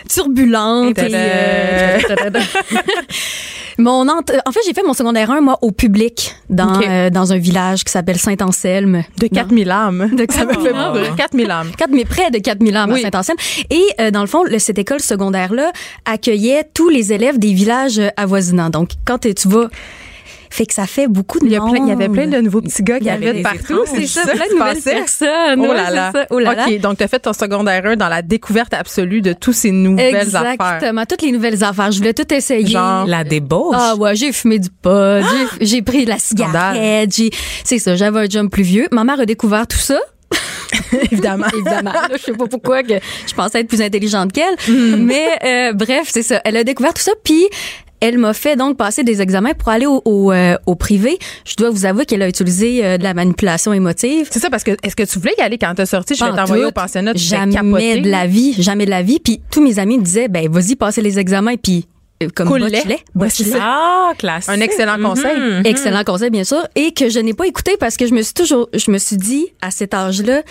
turbulente 0.10 1.00
et, 1.00 1.10
euh, 1.14 2.00
mon 3.78 4.08
ent- 4.10 4.20
en 4.46 4.52
fait, 4.52 4.60
j'ai 4.66 4.74
fait 4.74 4.84
mon 4.86 4.94
secondaire 4.94 5.32
1 5.32 5.42
moi 5.42 5.58
au 5.62 5.72
public 5.72 6.36
dans 6.50 6.82
euh, 6.82 7.10
dans 7.10 7.34
un 7.34 7.38
village 7.38 7.84
qui 7.84 7.92
s'appelle 7.92 8.03
Saint-Anselme. 8.12 9.04
De 9.18 9.28
4000 9.28 9.72
âmes. 9.72 10.10
De 10.14 10.26
Ça 10.30 10.44
me 10.46 10.50
fait 10.54 10.56
4000 10.56 10.74
âmes. 10.76 10.94
mourir. 10.98 11.16
4000 11.16 11.52
âmes. 11.52 11.72
Quatre- 11.78 11.92
mais 11.94 12.04
près 12.06 12.30
de 12.32 12.40
4000 12.40 12.78
ans 12.78 12.86
Oui. 12.90 13.00
à 13.00 13.10
Saint-Anselme. 13.10 13.38
Et 13.70 13.82
euh, 14.02 14.12
dans 14.12 14.22
le 14.22 14.28
fond, 14.28 14.44
le- 14.44 14.60
cette 14.60 14.78
école 14.78 15.00
secondaire-là 15.00 15.72
accueillait 16.06 16.64
tous 16.74 16.90
les 16.90 17.14
élèves 17.14 17.40
des 17.40 17.54
villages 17.54 18.02
avoisinants. 18.18 18.70
Donc, 18.70 18.90
quand 19.06 19.20
tu 19.20 19.48
vas... 19.48 19.68
Fait 20.54 20.68
que 20.68 20.74
ça 20.76 20.86
fait 20.86 21.08
beaucoup 21.08 21.40
de 21.40 21.46
Il 21.48 21.52
y, 21.52 21.56
a 21.56 21.62
plein- 21.62 21.78
il 21.84 21.88
y 21.88 21.92
avait 21.92 22.10
plein 22.10 22.28
de 22.28 22.38
nouveaux 22.40 22.62
petits 22.62 22.84
gars 22.84 23.00
qui 23.00 23.10
arrivaient 23.10 23.42
partout. 23.42 23.82
C'est 23.88 24.06
ça, 24.06 24.22
qui 24.22 24.38
plein 24.38 24.46
de 24.46 24.52
nouvelles 24.54 24.76
passait. 24.76 24.94
personnes. 24.94 25.60
Oh 25.68 25.74
là 25.74 25.86
c'est 25.90 25.96
là. 25.96 26.12
ça. 26.14 26.28
Oh 26.30 26.38
là 26.38 26.54
là. 26.54 26.66
OK, 26.68 26.80
donc 26.80 26.98
tu 27.00 27.04
as 27.04 27.08
fait 27.08 27.18
ton 27.20 27.34
secondaire 27.34 27.84
1 27.88 27.96
dans 27.96 28.08
la 28.08 28.22
découverte 28.22 28.72
absolue 28.76 29.22
de 29.22 29.34
tous 29.34 29.52
ces 29.54 29.72
nouvelles 29.72 30.16
affaires. 30.36 30.54
Exactement, 30.54 31.06
toutes 31.10 31.24
les 31.24 31.32
nouvelles 31.32 31.64
affaires. 31.64 31.92
Je 31.92 31.98
voulais 31.98 32.14
tout 32.14 32.32
essayer. 32.32 32.68
Genre? 32.68 33.08
La 33.08 33.24
débauche. 33.24 33.76
Ah 33.80 33.96
ouais, 33.96 34.16
j'ai 34.16 34.32
fumé 34.32 34.60
du 34.60 34.70
pot, 34.70 35.22
j'ai- 35.60 35.66
j'ai 35.66 35.82
pris 35.82 36.06
de 36.06 36.10
la 36.12 36.20
cigarette, 36.20 37.12
j'ai 37.16 37.32
c'est 37.64 37.80
ça, 37.80 37.96
j'avais 37.96 38.20
un 38.20 38.30
job 38.30 38.50
plus 38.50 38.62
vieux. 38.62 38.88
Ma 38.92 39.04
mère 39.04 39.20
a 39.20 39.26
découvert 39.26 39.66
tout 39.66 39.78
ça. 39.78 39.98
Évidemment. 41.12 41.46
Évidemment, 41.54 41.92
Là, 41.92 42.10
je 42.12 42.18
sais 42.22 42.34
pas 42.34 42.48
pourquoi 42.48 42.84
que 42.84 42.94
je 43.28 43.34
pensais 43.34 43.60
être 43.62 43.68
plus 43.68 43.82
intelligente 43.82 44.32
qu'elle, 44.32 44.56
Mm. 44.68 44.96
mais 45.04 45.28
euh, 45.44 45.74
bref, 45.74 46.10
c'est 46.12 46.24
ça. 46.24 46.42
Elle 46.46 46.58
a 46.58 46.64
découvert 46.64 46.94
tout 46.94 47.02
ça 47.02 47.12
puis 47.24 47.46
elle 48.00 48.18
m'a 48.18 48.34
fait 48.34 48.56
donc 48.58 48.76
passer 48.78 49.04
des 49.04 49.22
examens 49.22 49.54
pour 49.54 49.70
aller 49.70 49.86
au, 49.86 50.02
au, 50.04 50.32
euh, 50.34 50.56
au 50.66 50.76
privé. 50.76 51.18
Je 51.46 51.56
dois 51.56 51.70
vous 51.70 51.86
avouer 51.86 52.06
qu'elle 52.06 52.22
a 52.22 52.28
utilisé 52.28 52.84
euh, 52.86 52.98
de 52.98 53.04
la 53.04 53.14
manipulation 53.14 53.72
émotive. 53.72 54.28
C'est 54.30 54.40
ça, 54.40 54.50
parce 54.50 54.64
que 54.66 54.72
est-ce 54.84 54.96
que 54.96 55.04
tu 55.04 55.20
voulais 55.20 55.34
y 55.38 55.42
aller 55.42 55.58
quand 55.58 55.74
t'as 55.74 55.86
sorti? 55.86 56.14
Je 56.16 56.24
vais 56.26 56.32
t'envoyer 56.36 56.66
au 56.66 56.72
pensionnat. 56.72 57.14
tu 57.14 57.20
t'es 57.20 57.26
Jamais 57.38 58.02
de 58.02 58.10
la 58.10 58.28
vie, 58.28 58.56
jamais 58.62 58.86
de 58.86 58.90
la 58.90 59.02
vie. 59.04 59.20
Puis 59.20 59.40
tous 59.50 59.62
mes 59.64 59.80
amis 59.80 59.98
me 59.98 60.04
disaient, 60.04 60.28
ben 60.28 60.50
vas-y, 60.52 60.76
passer 60.76 61.02
les 61.02 61.18
examens, 61.18 61.56
puis 61.56 61.88
comme 62.28 62.50
botche-les, 62.50 63.00
botche-les. 63.16 63.58
Ah, 63.60 64.12
classique. 64.18 64.50
Un 64.50 64.60
excellent 64.62 65.00
conseil. 65.02 65.40
Mhm. 65.40 65.66
Excellent 65.66 66.04
conseil, 66.04 66.30
bien 66.30 66.44
sûr, 66.44 66.66
et 66.76 66.94
que 66.94 67.10
je 67.10 67.20
n'ai 67.20 67.34
pas 67.34 67.48
écouté 67.48 67.78
parce 67.80 67.98
que 67.98 68.08
je 68.08 68.14
me 68.14 68.22
suis 68.22 68.34
toujours, 68.34 68.70
je 68.74 68.92
me 68.92 68.98
suis 68.98 69.18
dit 69.18 69.48
à 69.62 69.72
cet 69.72 69.94
âge-là, 69.94 70.44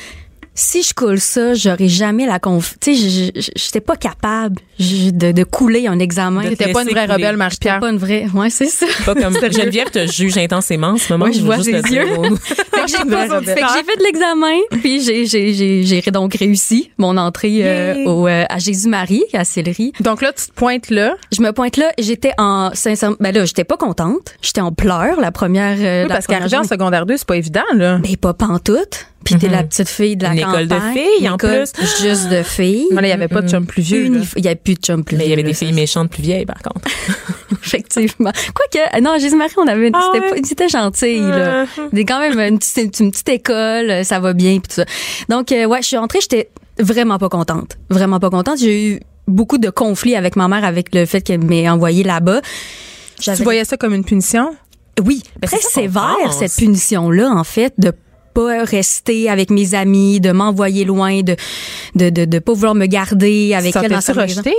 si 0.55 0.83
je 0.83 0.93
coule 0.95 1.19
ça, 1.21 1.55
j'aurais 1.55 1.89
jamais 1.89 2.27
la 2.27 2.39
conf. 2.39 2.75
Tu 2.81 2.95
sais, 2.95 3.33
j'étais 3.57 3.81
pas 3.81 3.97
capable 3.97 4.57
de, 4.79 5.33
de 5.33 5.45
couler 5.45 5.87
un 5.87 5.99
examen. 5.99 6.43
T'étais 6.43 6.73
pas 6.73 6.83
une 6.83 6.89
vraie 6.91 7.07
couler. 7.07 7.15
rebelle, 7.15 7.37
Marie-Pierre. 7.37 7.81
pas 7.81 7.91
une 7.91 7.97
vraie. 7.97 8.27
Ouais, 8.35 8.51
c'est 8.51 8.67
ça. 8.67 8.87
Pas 9.07 9.15
comme 9.15 9.35
Geneviève 9.53 9.91
te 9.91 10.07
juge 10.07 10.37
intensément 10.37 10.89
en 10.89 10.97
ce 10.99 11.13
moment. 11.13 11.25
Ouais, 11.27 11.33
je 11.33 11.43
vois 11.43 11.57
juste 11.57 11.71
ses 11.87 11.95
yeux. 11.95 12.05
au- 12.19 12.37
Fait 12.37 12.83
que 12.83 12.89
j'ai 12.89 12.97
fait 12.97 13.61
que 13.61 13.67
j'ai 13.77 13.85
fait 13.85 13.99
de 13.99 14.05
l'examen, 14.05 14.59
puis 14.81 15.01
j'ai 15.03 15.25
j'ai 15.27 15.55
j'ai 15.55 15.85
j'ai 15.85 16.01
donc 16.11 16.35
réussi 16.35 16.91
mon 16.99 17.17
entrée 17.17 17.61
euh, 17.63 18.05
au 18.07 18.27
euh, 18.27 18.45
à 18.49 18.59
Jésus-Marie 18.59 19.23
à 19.35 19.45
Sillery. 19.45 19.93
Donc 20.01 20.21
là, 20.21 20.33
tu 20.33 20.47
te 20.47 20.53
pointes 20.53 20.91
là. 20.91 21.15
Je 21.37 21.43
me 21.43 21.53
pointe 21.53 21.77
là, 21.77 21.93
j'étais 21.99 22.33
en 22.39 22.71
sincèrement 22.75 23.17
ben 23.21 23.33
là, 23.35 23.45
j'étais 23.45 23.65
pas 23.65 23.77
contente, 23.77 24.35
j'étais 24.43 24.61
en 24.63 24.73
pleurs 24.73 25.21
la 25.21 25.31
première 25.31 25.77
euh, 25.79 26.03
Oui, 26.03 26.09
la 26.09 26.15
parce 26.15 26.27
qu'arriver 26.27 26.57
en 26.57 26.65
secondaire 26.65 27.07
2, 27.07 27.17
c'est 27.19 27.27
pas 27.27 27.37
évident, 27.37 27.63
là. 27.75 27.99
Ben 27.99 28.17
pas 28.17 28.35
pantoute. 28.35 29.07
Puis 29.25 29.37
t'es 29.37 29.49
la 29.49 29.63
petite 29.65 29.89
fille 29.89 30.17
de 30.17 30.25
la 30.25 30.33
Une 30.33 30.39
école 30.41 30.69
de 30.69 30.75
filles, 30.93 31.29
en 31.29 31.35
École 31.37 31.65
plus. 31.73 32.03
Juste 32.03 32.29
de 32.29 32.43
filles. 32.43 32.87
Voilà, 32.93 33.09
il 33.09 33.11
n'y 33.11 33.15
avait 33.15 33.29
pas 33.29 33.43
de 33.43 33.49
chum 33.49 33.67
plus 33.67 33.83
vieux. 33.83 34.11
Il 34.37 34.45
y 34.45 34.49
a 34.49 34.55
plus 34.57 34.75
de 34.75 34.81
chum 34.81 35.05
plus 35.05 35.17
Mais 35.17 35.25
il 35.25 35.31
y 35.31 35.33
avait 35.33 35.43
vieux, 35.43 35.51
des 35.53 35.57
filles 35.57 35.73
méchantes 35.73 36.11
plus 36.11 36.23
vieilles, 36.23 36.47
par 36.47 36.59
contre. 36.63 36.89
Effectivement. 37.65 38.33
Quoique, 38.55 38.97
euh, 38.97 39.01
non, 39.01 39.19
Jésus-Marie, 39.19 39.53
on 39.57 39.67
avait, 39.67 39.91
Ah 39.93 40.11
c'était 40.13 40.25
ouais? 40.27 40.41
pas- 40.41 40.49
c'était 40.49 40.69
gentil, 40.69 41.19
là. 41.21 41.67
C'était 41.91 42.05
quand 42.05 42.19
même 42.21 42.39
une 42.39 42.59
petite, 42.59 43.01
une 43.01 43.11
petite 43.11 43.29
école, 43.29 43.91
euh, 43.91 44.05
ça 44.05 44.19
va 44.21 44.33
bien, 44.33 44.53
puis 44.59 44.69
tout 44.69 44.75
ça. 44.75 44.85
Donc, 45.29 45.53
euh, 45.53 45.65
ouais, 45.67 45.83
je 45.83 45.87
suis 45.89 45.97
entrée, 45.97 46.21
j'étais 46.21 46.51
vraiment 46.79 47.19
pas 47.19 47.29
contente. 47.29 47.77
Vraiment 47.91 48.19
pas 48.21 48.31
contente. 48.31 48.59
J'ai 48.59 48.89
eu 48.95 49.01
beaucoup 49.29 49.59
de 49.59 49.71
conflits 49.71 50.17
avec 50.17 50.37
ma 50.37 50.49
mère 50.49 50.65
avec 50.65 50.95
le 50.95 51.07
fait 51.07 51.21
qu'elle 51.21 51.43
m'ait 51.45 51.69
envoyée 51.69 52.03
là-bas. 52.05 52.41
Tu 53.21 53.31
voyais 53.43 53.65
ça 53.65 53.77
comme 53.77 53.95
une 53.95 54.05
punition? 54.05 54.55
Oui, 55.05 55.23
Ben, 55.41 55.47
très 55.49 55.61
sévère, 55.61 56.33
cette 56.33 56.55
punition-là, 56.55 57.31
en 57.31 57.45
fait, 57.45 57.73
de 57.79 57.93
pas 58.35 58.65
rester 58.65 59.29
avec 59.31 59.51
mes 59.51 59.75
amis, 59.75 60.21
de 60.21 60.33
m'envoyer 60.33 60.85
loin, 60.85 61.23
de, 61.23 61.37
de, 61.95 62.11
de, 62.11 62.25
de 62.25 62.39
pas 62.39 62.53
vouloir 62.53 62.75
me 62.75 62.87
garder 62.87 63.55
avec 63.55 63.75
elle 63.77 63.91
dans 63.91 64.01
sa 64.01 64.15
maison. 64.15 64.41
rejeté? 64.41 64.55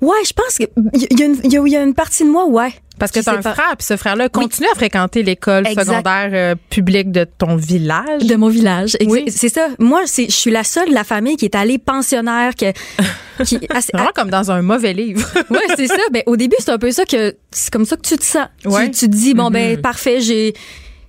Ouais, 0.00 0.16
je 0.26 0.32
pense 0.34 0.58
que 0.58 0.64
il 1.10 1.18
y, 1.18 1.22
a 1.22 1.26
une- 1.26 1.40
il 1.44 1.52
y 1.52 1.56
a- 1.56 1.62
il 1.64 1.72
y 1.72 1.76
a 1.76 1.82
une 1.82 1.94
partie 1.94 2.24
de 2.24 2.28
moi, 2.28 2.46
ouais. 2.46 2.72
Parce 2.98 3.10
que 3.10 3.20
t'as 3.20 3.32
un 3.38 3.42
pas- 3.42 3.54
frère, 3.54 3.74
puis 3.76 3.86
ce 3.86 3.96
frère-là 3.96 4.28
continue 4.28 4.68
à 4.70 4.74
fréquenter 4.76 5.22
l'école 5.22 5.66
secondaire 5.66 6.30
euh, 6.32 6.54
publique 6.70 7.10
de 7.10 7.24
ton 7.24 7.56
village. 7.56 8.22
de 8.22 8.36
mon 8.36 8.48
village. 8.48 8.96
Oui. 9.06 9.24
C'est 9.28 9.48
ça. 9.48 9.68
Moi, 9.80 10.02
c'est, 10.06 10.26
je 10.26 10.34
suis 10.36 10.50
la 10.52 10.62
seule 10.62 10.90
de 10.90 10.94
la 10.94 11.02
famille 11.04 11.36
qui 11.36 11.46
est 11.46 11.54
allée 11.56 11.78
pensionnaire, 11.78 12.54
que, 12.54 12.66
qui, 13.44 13.58
ah, 13.70 13.80
c'est- 13.80 13.86
C'est 13.90 13.96
vraiment 13.96 14.12
comme 14.14 14.30
dans 14.30 14.50
un 14.52 14.62
mauvais 14.62 14.92
livre. 14.92 15.26
ouais, 15.50 15.58
c'est 15.76 15.88
ça. 15.88 15.96
Ben, 16.12 16.22
au 16.26 16.36
début, 16.36 16.56
c'est 16.58 16.70
un 16.70 16.78
peu 16.78 16.90
ça 16.92 17.04
que, 17.04 17.34
c'est 17.50 17.72
comme 17.72 17.84
ça 17.86 17.96
que 17.96 18.02
tu 18.02 18.16
te 18.16 18.24
sens. 18.24 18.46
Ouais. 18.64 18.90
Tu, 18.90 18.98
tu 18.98 19.10
te 19.10 19.16
dis, 19.16 19.34
bon, 19.34 19.50
ben, 19.50 19.80
parfait, 19.80 20.20
j'ai, 20.20 20.54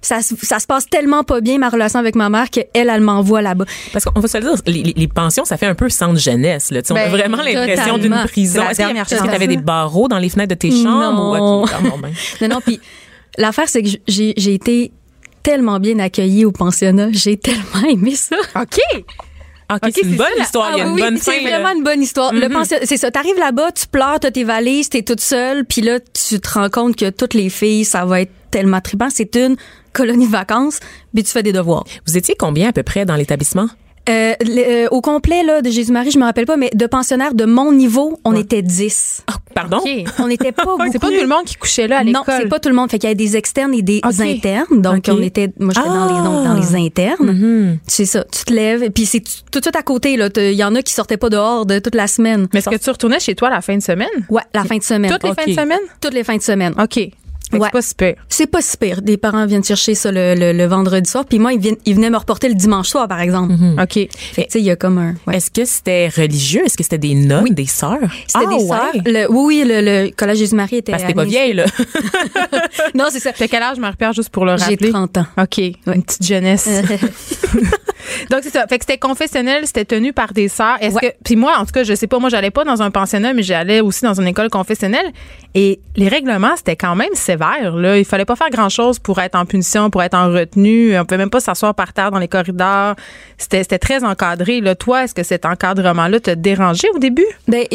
ça, 0.05 0.21
se- 0.21 0.35
ça 0.43 0.59
se 0.59 0.67
passe 0.67 0.87
tellement 0.87 1.23
pas 1.23 1.41
bien, 1.41 1.57
ma 1.57 1.69
relation 1.69 1.99
avec 1.99 2.15
ma 2.15 2.29
mère, 2.29 2.49
qu'elle, 2.49 2.65
elle 2.73 3.01
m'envoie 3.01 3.41
là-bas. 3.41 3.65
Parce 3.93 4.05
qu'on 4.05 4.19
va 4.19 4.27
se 4.27 4.37
le 4.37 4.43
dire, 4.43 4.53
les, 4.67 4.93
les- 4.95 5.07
pensions, 5.07 5.45
ça 5.45 5.57
fait 5.57 5.65
un 5.65 5.75
peu 5.75 5.89
centre 5.89 6.19
jeunesse. 6.19 6.71
Là. 6.71 6.81
Tu 6.81 6.87
sais, 6.87 6.93
on 6.93 6.97
a 6.97 7.05
Ben, 7.05 7.11
vraiment 7.11 7.37
l'impression 7.37 7.97
d'une 7.97 8.15
prison. 8.25 8.61
C'est 8.61 8.65
la 8.65 8.71
Est-ce 8.71 8.75
qu'il 8.77 8.81
y 8.81 8.83
a- 8.83 8.87
dernière 8.87 9.03
est-ce 9.05 9.15
que 9.15 9.21
chance. 9.21 9.31
t'avais 9.31 9.47
des 9.47 9.57
barreaux 9.57 10.07
dans 10.07 10.19
les 10.19 10.29
fenêtres 10.29 10.49
de 10.55 10.59
tes 10.59 10.71
chambres? 10.71 11.13
Non. 11.13 11.59
Ou, 11.61 11.63
ok, 11.63 11.69
ah, 11.73 11.79
bon, 11.81 11.97
ben. 11.99 12.11
Non, 12.41 12.47
non, 12.55 12.61
puis 12.61 12.79
l'affaire, 13.37 13.67
c'est 13.67 13.81
que 13.83 13.89
j'ai, 14.07 14.33
été 14.53 14.91
tellement 15.43 15.79
bien 15.79 15.99
accueillie 15.99 16.45
au 16.45 16.51
pensionnat. 16.51 17.07
J'ai 17.11 17.37
tellement 17.37 17.87
aimé 17.89 18.15
ça. 18.15 18.35
OK. 18.61 18.79
Ok, 19.67 19.79
Ok, 19.83 19.91
c'est 19.95 20.01
une 20.03 20.15
bonne 20.15 20.27
ça, 20.37 20.43
histoire. 20.43 20.71
Il 20.73 20.77
y 20.77 20.81
a 20.81 20.83
Ah 20.83 20.87
une 20.87 20.93
oui, 20.93 21.01
bonne 21.01 21.17
c'est 21.17 21.39
vraiment 21.41 21.71
une 21.75 21.83
bonne 21.83 22.01
histoire. 22.03 22.31
Le 22.33 22.47
pension- 22.49 22.77
c'est 22.83 22.97
ça. 22.97 23.09
T'arrives 23.09 23.39
là-bas, 23.39 23.71
tu 23.71 23.87
pleures, 23.87 24.19
t'as 24.19 24.29
tes 24.29 24.43
valises, 24.43 24.89
t'es 24.89 25.01
toute 25.01 25.21
seule, 25.21 25.65
puis 25.65 25.81
là, 25.81 25.99
tu 25.99 26.39
te 26.39 26.49
rends 26.53 26.69
compte 26.69 26.95
que 26.95 27.09
toutes 27.09 27.33
les 27.33 27.49
filles, 27.49 27.83
ça 27.83 28.05
va 28.05 28.21
être 28.21 28.31
tellement 28.55 28.79
trippant. 28.79 29.09
C'est 29.11 29.35
une 29.35 29.57
colonie 29.91 30.27
de 30.27 30.31
vacances, 30.31 30.79
puis 31.13 31.23
tu 31.23 31.31
fais 31.31 31.43
des 31.43 31.51
devoirs. 31.51 31.83
Vous 32.07 32.15
étiez 32.17 32.35
combien 32.39 32.69
à 32.69 32.73
peu 32.73 32.83
près 32.83 33.03
dans 33.05 33.15
l'établissement? 33.15 33.67
Euh, 34.07 34.33
le- 34.41 34.85
euh, 34.85 34.87
au 34.91 35.01
complet 35.01 35.41
là 35.43 35.63
de 35.63 35.69
Jésus-Marie, 35.71 36.11
je 36.11 36.19
me 36.19 36.25
rappelle 36.25 36.45
pas, 36.45 36.57
mais 36.57 36.69
de 36.75 36.85
pensionnaires 36.85 37.33
de 37.33 37.45
mon 37.45 37.71
niveau, 37.71 38.19
on 38.23 38.35
était 38.35 38.61
10. 38.61 39.23
Ah, 39.25 39.33
pardon? 39.55 39.79
On 40.19 40.27
n'était 40.27 40.51
pas 40.59 40.63
beaucoup. 40.63 40.83
C'est 40.91 40.99
pas 40.99 41.07
tout 41.07 41.21
le 41.21 41.27
monde 41.27 41.45
qui 41.45 41.55
couchait 41.55 41.87
là 41.87 41.97
à 41.99 42.03
Non, 42.03 42.19
l'école. 42.19 42.35
c'est 42.43 42.47
pas 42.47 42.59
tout 42.59 42.69
le 42.69 42.75
monde. 42.75 42.91
Fait 42.91 42.99
qu'il 42.99 43.07
y 43.07 43.11
avait 43.11 43.15
des 43.15 43.35
externes 43.35 43.73
et 43.73 43.81
des 43.81 44.01
internes. 44.03 44.79
Donc, 44.79 45.05
on 45.09 45.19
était, 45.23 45.49
moi, 45.59 45.73
j'étais 45.75 45.87
dans, 45.89 46.05
les, 46.05 46.23
donc, 46.23 46.45
dans 46.45 46.53
les 46.53 46.75
internes. 46.85 47.31
Mhm. 47.31 47.79
C'est 47.87 48.05
ça. 48.05 48.23
Tu 48.25 48.43
te 48.45 48.53
lèves. 48.53 48.83
Et 48.83 48.91
puis, 48.91 49.07
c'est 49.07 49.21
tout 49.51 49.59
de 49.59 49.63
suite 49.63 49.75
à 49.75 49.81
côté, 49.81 50.17
là. 50.17 50.29
Il 50.37 50.51
y 50.53 50.63
en 50.63 50.75
a 50.75 50.83
qui 50.83 50.93
sortaient 50.93 51.17
pas 51.17 51.29
dehors 51.29 51.65
de 51.65 51.79
toute 51.79 51.95
la 51.95 52.05
semaine. 52.07 52.47
Mais 52.53 52.59
est-ce 52.59 52.69
que 52.69 52.75
tu 52.75 52.89
retournais 52.91 53.19
chez 53.19 53.33
toi 53.33 53.49
la 53.49 53.61
fin 53.61 53.75
de 53.75 53.81
semaine? 53.81 54.07
Ouais, 54.29 54.43
la 54.53 54.65
fin 54.65 54.77
de 54.77 54.83
semaine. 54.83 55.09
Toutes 55.11 55.23
les 55.23 55.33
fins 55.33 55.47
de 55.47 55.53
semaine? 55.59 55.79
Toutes 55.99 56.13
les 56.13 56.23
fins 56.23 56.37
de 56.37 56.43
semaine. 56.43 56.75
OK. 56.79 57.09
Fait 57.55 57.59
que 57.59 57.63
Ouais. 57.63 57.69
C'est 57.71 57.71
pas 57.73 57.81
super. 57.81 58.15
C'est 58.29 58.47
pas 58.47 58.61
si 58.61 58.77
pire. 58.77 59.01
Des 59.01 59.17
parents 59.17 59.45
viennent 59.45 59.63
chercher 59.63 59.95
ça 59.95 60.11
le, 60.11 60.35
le, 60.35 60.51
le 60.53 60.65
vendredi 60.65 61.09
soir. 61.09 61.25
Puis 61.25 61.39
moi, 61.39 61.53
ils, 61.53 61.59
viennent, 61.59 61.75
ils 61.85 61.95
venaient 61.95 62.09
me 62.09 62.17
reporter 62.17 62.47
le 62.49 62.55
dimanche 62.55 62.87
soir, 62.89 63.07
par 63.07 63.19
exemple. 63.21 63.53
OK. 63.81 63.93
Fait 63.93 64.07
que, 64.07 64.41
tu 64.41 64.45
sais, 64.49 64.59
il 64.59 64.65
y 64.65 64.71
a 64.71 64.75
comme 64.75 64.97
un... 64.97 65.13
ouais. 65.27 65.37
Est-ce 65.37 65.49
que 65.51 65.65
c'était 65.65 66.09
religieux? 66.09 66.61
Est-ce 66.65 66.77
que 66.77 66.83
c'était 66.83 66.97
des 66.97 67.15
nonnes, 67.15 67.53
des 67.53 67.65
sœurs? 67.65 67.99
C'était 68.27 68.45
Ah, 68.45 68.49
des 68.49 68.55
ouais. 68.55 68.67
sœurs. 68.67 68.91
Le- 69.05 69.31
oui, 69.31 69.45
oui, 69.45 69.63
le, 69.67 69.81
le 70.05 70.11
collège 70.11 70.37
Jésus-Marie 70.39 70.77
était... 70.77 70.91
Parce 70.91 71.03
que 71.03 71.07
t'es 71.09 71.13
pas 71.13 71.23
vieille, 71.25 71.53
là. 71.53 71.65
Non, 72.95 73.05
c'est 73.09 73.19
ça. 73.19 73.31
T'as 73.33 73.47
quel 73.47 73.63
âge, 73.63 73.77
Marie-Pierre, 73.77 74.13
juste 74.13 74.29
pour 74.29 74.45
le 74.45 74.57
J'ai 74.57 74.65
rappeler? 74.65 74.89
30 74.91 75.17
ans. 75.17 75.25
OK. 75.41 75.57
Une 75.59 76.03
petite 76.03 76.25
jeunesse. 76.25 76.67
Donc, 78.29 78.39
c'est 78.43 78.51
ça. 78.51 78.65
Fait 78.67 78.77
que 78.77 78.85
c'était 78.87 78.97
confessionnel, 78.99 79.63
c'était 79.65 79.85
tenu 79.85 80.13
par 80.13 80.31
des 80.33 80.47
sœurs. 80.47 80.77
Est-ce 80.79 80.95
Ouais. 80.95 81.01
que. 81.01 81.23
Puis 81.23 81.35
moi, 81.35 81.55
en 81.57 81.65
tout 81.65 81.71
cas, 81.71 81.83
je 81.83 81.93
sais 81.95 82.07
pas, 82.07 82.19
moi, 82.19 82.29
j'allais 82.29 82.51
pas 82.51 82.63
dans 82.63 82.81
un 82.81 82.91
pensionnat, 82.91 83.33
mais 83.33 83.43
j'allais 83.43 83.81
aussi 83.81 84.03
dans 84.03 84.13
une 84.19 84.27
école 84.27 84.49
confessionnelle. 84.49 85.05
Et 85.55 85.79
les 85.95 86.07
règlements, 86.07 86.55
c'était 86.55 86.75
quand 86.75 86.95
même 86.95 87.09
sévère, 87.13 87.44
là. 87.75 87.97
Il 87.97 88.05
fallait 88.05 88.25
pas 88.25 88.35
faire 88.35 88.49
grand-chose 88.49 88.99
pour 88.99 89.19
être 89.19 89.35
en 89.35 89.45
punition, 89.45 89.89
pour 89.89 90.01
être 90.03 90.13
en 90.15 90.31
retenue. 90.31 90.97
On 90.97 91.05
pouvait 91.05 91.17
même 91.17 91.29
pas 91.29 91.39
s'asseoir 91.39 91.73
par 91.75 91.93
terre 91.93 92.11
dans 92.11 92.19
les 92.19 92.27
corridors. 92.27 92.95
C'était 93.37 93.79
très 93.79 94.03
encadré, 94.03 94.61
là. 94.61 94.75
Toi, 94.75 95.03
est-ce 95.03 95.13
que 95.15 95.23
cet 95.23 95.45
encadrement-là 95.45 96.19
te 96.19 96.31
dérangeait 96.31 96.89
au 96.93 96.99
début? 96.99 97.25
Ben, 97.47 97.65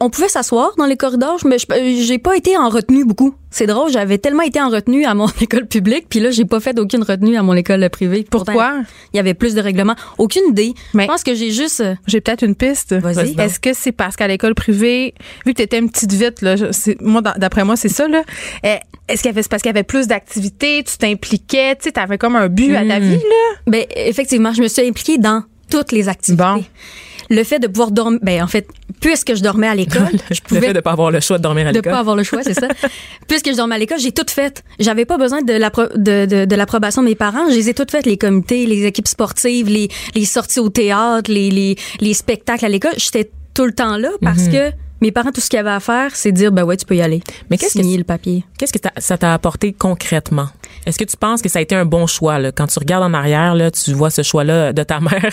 on 0.00 0.10
pouvait 0.10 0.28
s'asseoir 0.28 0.70
dans 0.78 0.86
les 0.86 0.96
corridors, 0.96 1.38
mais 1.44 1.58
je- 1.58 1.66
euh, 1.72 2.02
j'ai 2.06 2.18
pas 2.18 2.36
été 2.36 2.56
en 2.56 2.68
retenue 2.68 3.04
beaucoup. 3.04 3.34
C'est 3.50 3.66
drôle, 3.66 3.90
j'avais 3.90 4.18
tellement 4.18 4.42
été 4.42 4.60
en 4.60 4.68
retenue 4.68 5.06
à 5.06 5.14
mon 5.14 5.26
école 5.40 5.66
publique, 5.66 6.06
puis 6.10 6.20
là, 6.20 6.30
j'ai 6.30 6.44
pas 6.44 6.60
fait 6.60 6.78
aucune 6.78 7.02
retenue 7.02 7.36
à 7.36 7.42
mon 7.42 7.54
école 7.54 7.88
privée. 7.90 8.26
Pourtant, 8.30 8.52
Pourquoi? 8.52 8.74
Il 9.12 9.16
y 9.16 9.20
avait 9.20 9.34
plus 9.34 9.54
de 9.54 9.60
règlements. 9.60 9.96
Aucune 10.18 10.42
idée. 10.50 10.74
Mais- 10.94 11.04
Je 11.04 11.08
pense 11.08 11.22
que 11.24 11.34
j'ai 11.34 11.50
juste... 11.50 11.80
euh, 11.80 11.94
J'ai 12.06 12.20
peut-être 12.20 12.42
une 12.44 12.54
piste. 12.54 12.92
Vas-y. 12.94 13.34
Est-ce 13.40 13.58
que 13.58 13.72
c'est 13.72 13.92
parce 13.92 14.16
qu'à 14.16 14.28
l'école 14.28 14.54
privée, 14.54 15.14
vu 15.46 15.52
que 15.52 15.56
tu 15.58 15.62
étais 15.62 15.78
une 15.78 15.90
petite 15.90 16.12
vite, 16.12 16.42
là, 16.42 16.54
moi, 17.00 17.22
d'après 17.36 17.64
moi, 17.64 17.76
c'est 17.76 17.88
ça, 17.88 18.06
là. 18.06 18.22
euh, 18.66 18.76
Est-ce 19.08 19.22
qu'il 19.22 19.30
y 19.30 19.32
avait, 19.32 19.42
c'est 19.42 19.48
parce 19.50 19.62
qu'il 19.62 19.70
y 19.70 19.74
avait 19.74 19.82
plus 19.82 20.06
d'activités, 20.06 20.84
tu 20.84 20.96
t'impliquais, 20.98 21.76
tu 21.76 21.84
sais, 21.84 21.92
t'avais 21.92 22.18
comme 22.18 22.36
un 22.36 22.48
but 22.48 22.74
à 22.76 22.84
ta 22.86 22.98
vie, 22.98 23.16
là? 23.16 23.56
Ben, 23.66 23.84
effectivement, 23.96 24.52
je 24.52 24.62
me 24.62 24.68
suis 24.68 24.86
impliquée 24.86 25.18
dans 25.18 25.42
toutes 25.70 25.92
les 25.92 26.08
activités. 26.08 26.42
Bon. 26.42 26.64
Le 27.30 27.44
fait 27.44 27.58
de 27.58 27.66
pouvoir 27.66 27.90
dormir... 27.90 28.18
Ben, 28.22 28.42
en 28.42 28.46
fait, 28.46 28.66
puisque 29.02 29.34
je 29.34 29.42
dormais 29.42 29.68
à 29.68 29.74
l'école, 29.74 30.08
je 30.30 30.40
Le 30.42 30.48
pouvais 30.48 30.60
fait 30.68 30.72
de 30.72 30.80
pas 30.80 30.92
avoir 30.92 31.10
le 31.10 31.20
choix 31.20 31.36
de 31.36 31.42
dormir 31.42 31.66
à 31.66 31.72
de 31.72 31.76
l'école. 31.76 31.92
pas 31.92 31.98
avoir 31.98 32.16
le 32.16 32.22
choix, 32.22 32.42
c'est 32.42 32.54
ça. 32.54 32.68
Puisque 33.28 33.50
je 33.50 33.56
dormais 33.56 33.74
à 33.74 33.78
l'école, 33.78 33.98
j'ai 33.98 34.12
tout 34.12 34.24
fait. 34.30 34.62
J'avais 34.80 35.04
pas 35.04 35.18
besoin 35.18 35.42
de 35.42 35.52
l'appro- 35.52 35.94
de, 35.94 36.24
de, 36.24 36.44
de 36.46 36.56
l'approbation 36.56 37.02
de 37.02 37.08
mes 37.08 37.14
parents. 37.14 37.50
Je 37.50 37.54
les 37.54 37.68
ai 37.68 37.74
toutes 37.74 37.90
faites, 37.90 38.06
les 38.06 38.16
comités, 38.16 38.64
les 38.64 38.86
équipes 38.86 39.08
sportives, 39.08 39.68
les, 39.68 39.88
les 40.14 40.24
sorties 40.24 40.60
au 40.60 40.70
théâtre, 40.70 41.30
les, 41.30 41.50
les, 41.50 41.76
les 42.00 42.14
spectacles 42.14 42.64
à 42.64 42.68
l'école. 42.70 42.94
J'étais 42.96 43.30
tout 43.52 43.66
le 43.66 43.72
temps 43.72 43.98
là 43.98 44.08
parce 44.22 44.44
Mhm. 44.44 44.52
que 44.52 44.70
mes 45.00 45.12
parents, 45.12 45.30
tout 45.32 45.40
ce 45.40 45.48
qu'ils 45.48 45.58
avaient 45.58 45.70
à 45.70 45.80
faire, 45.80 46.14
c'est 46.16 46.32
dire, 46.32 46.50
ben 46.52 46.64
ouais, 46.64 46.76
tu 46.76 46.84
peux 46.84 46.96
y 46.96 47.02
aller. 47.02 47.22
Mais 47.50 47.56
qu'est-ce 47.58 47.78
que 47.78 47.96
le 47.98 48.04
papier. 48.04 48.44
Qu'est-ce 48.58 48.72
que 48.72 48.78
ça 48.98 49.16
t'a 49.18 49.32
apporté 49.32 49.72
concrètement? 49.72 50.48
Est-ce 50.86 50.98
que 50.98 51.04
tu 51.04 51.16
penses 51.16 51.40
que 51.42 51.48
ça 51.48 51.58
a 51.58 51.62
été 51.62 51.74
un 51.74 51.84
bon 51.84 52.06
choix? 52.06 52.38
Là? 52.38 52.52
Quand 52.52 52.66
tu 52.66 52.78
regardes 52.78 53.04
en 53.04 53.14
arrière, 53.14 53.54
là, 53.54 53.70
tu 53.70 53.92
vois 53.92 54.10
ce 54.10 54.22
choix-là 54.22 54.72
de 54.72 54.82
ta 54.82 55.00
mère, 55.00 55.30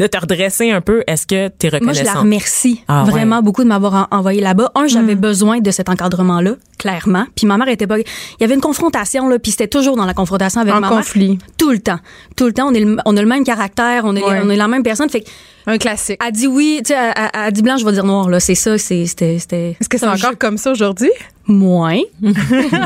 de 0.00 0.06
te 0.06 0.18
redresser 0.18 0.70
un 0.70 0.80
peu. 0.80 1.02
Est-ce 1.06 1.26
que 1.26 1.48
tu 1.48 1.66
es 1.66 1.70
Moi, 1.80 1.92
je 1.92 2.02
la 2.04 2.12
reconnaissante? 2.12 2.16
remercie 2.22 2.84
Ah, 2.88 3.04
ouais. 3.04 3.10
vraiment 3.10 3.42
beaucoup 3.42 3.62
de 3.62 3.68
m'avoir 3.68 4.08
en- 4.10 4.16
envoyé 4.16 4.40
là-bas. 4.40 4.70
Un, 4.74 4.86
j'avais 4.86 5.14
besoin 5.14 5.58
de 5.60 5.70
cet 5.70 5.88
encadrement-là, 5.88 6.52
clairement. 6.78 7.26
Puis 7.34 7.46
ma 7.46 7.56
mère 7.58 7.68
était 7.68 7.86
pas. 7.86 7.98
Il 7.98 8.04
y 8.40 8.44
avait 8.44 8.54
une 8.54 8.60
confrontation 8.60 9.28
là, 9.28 9.38
puis 9.38 9.50
c'était 9.52 9.68
toujours 9.68 9.96
dans 9.96 10.06
la 10.06 10.14
confrontation 10.14 10.60
avec 10.60 10.74
En 10.74 10.80
ma 10.80 10.88
conflit. 10.88 11.30
mère. 11.30 11.38
Tout 11.56 11.70
le 11.70 11.80
temps, 11.80 11.98
tout 12.36 12.46
le 12.46 12.52
temps. 12.52 12.68
On 12.68 12.74
est 12.74 12.80
le, 12.80 12.96
on 13.04 13.16
a 13.16 13.20
le 13.20 13.28
même 13.28 13.44
caractère, 13.44 14.02
on 14.04 14.14
est, 14.16 14.22
Ouais. 14.24 14.40
on 14.42 14.50
est 14.50 14.56
la 14.56 14.68
même 14.68 14.82
personne. 14.82 15.08
Fait 15.10 15.20
que 15.20 15.28
Un 15.68 15.78
classique. 15.78 16.18
elle 16.24 16.32
dit 16.32 16.46
oui, 16.46 16.80
tu 16.84 16.92
sais, 16.92 16.98
elle, 16.98 17.12
elle- 17.16 17.40
elle 17.46 17.52
dit 17.52 17.62
blanc, 17.62 17.76
je 17.76 17.84
vais 17.84 17.92
dire 17.92 18.04
noir. 18.04 18.28
Là, 18.28 18.40
c'est 18.40 18.54
ça, 18.54 18.78
c'est 18.78 19.06
c'était 19.06 19.38
c'était. 19.38 19.76
Est-ce 19.80 19.88
que 19.88 19.98
c'est 19.98 20.06
encore 20.06 20.30
jeu. 20.30 20.36
comme 20.36 20.58
ça 20.58 20.72
aujourd'hui? 20.72 21.10
moins 21.48 22.00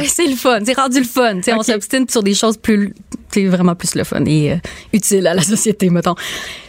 c'est 0.06 0.26
le 0.26 0.36
fun, 0.36 0.60
c'est 0.64 0.76
rendu 0.76 0.98
le 0.98 1.04
fun. 1.04 1.42
Sais, 1.42 1.52
On 1.52 1.62
s'obstine 1.62 2.08
sur 2.08 2.22
des 2.22 2.34
choses 2.34 2.56
plus, 2.56 2.94
vraiment 3.36 3.74
plus 3.74 3.94
le 3.96 4.04
fun 4.04 4.24
et 4.24 4.52
euh, 4.52 4.56
utiles 4.92 5.26
à 5.26 5.34
la 5.34 5.42
société, 5.42 5.90
mettons. 5.90 6.14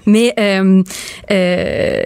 Mais 0.07 0.33
euh, 0.39 0.81
euh, 1.31 2.03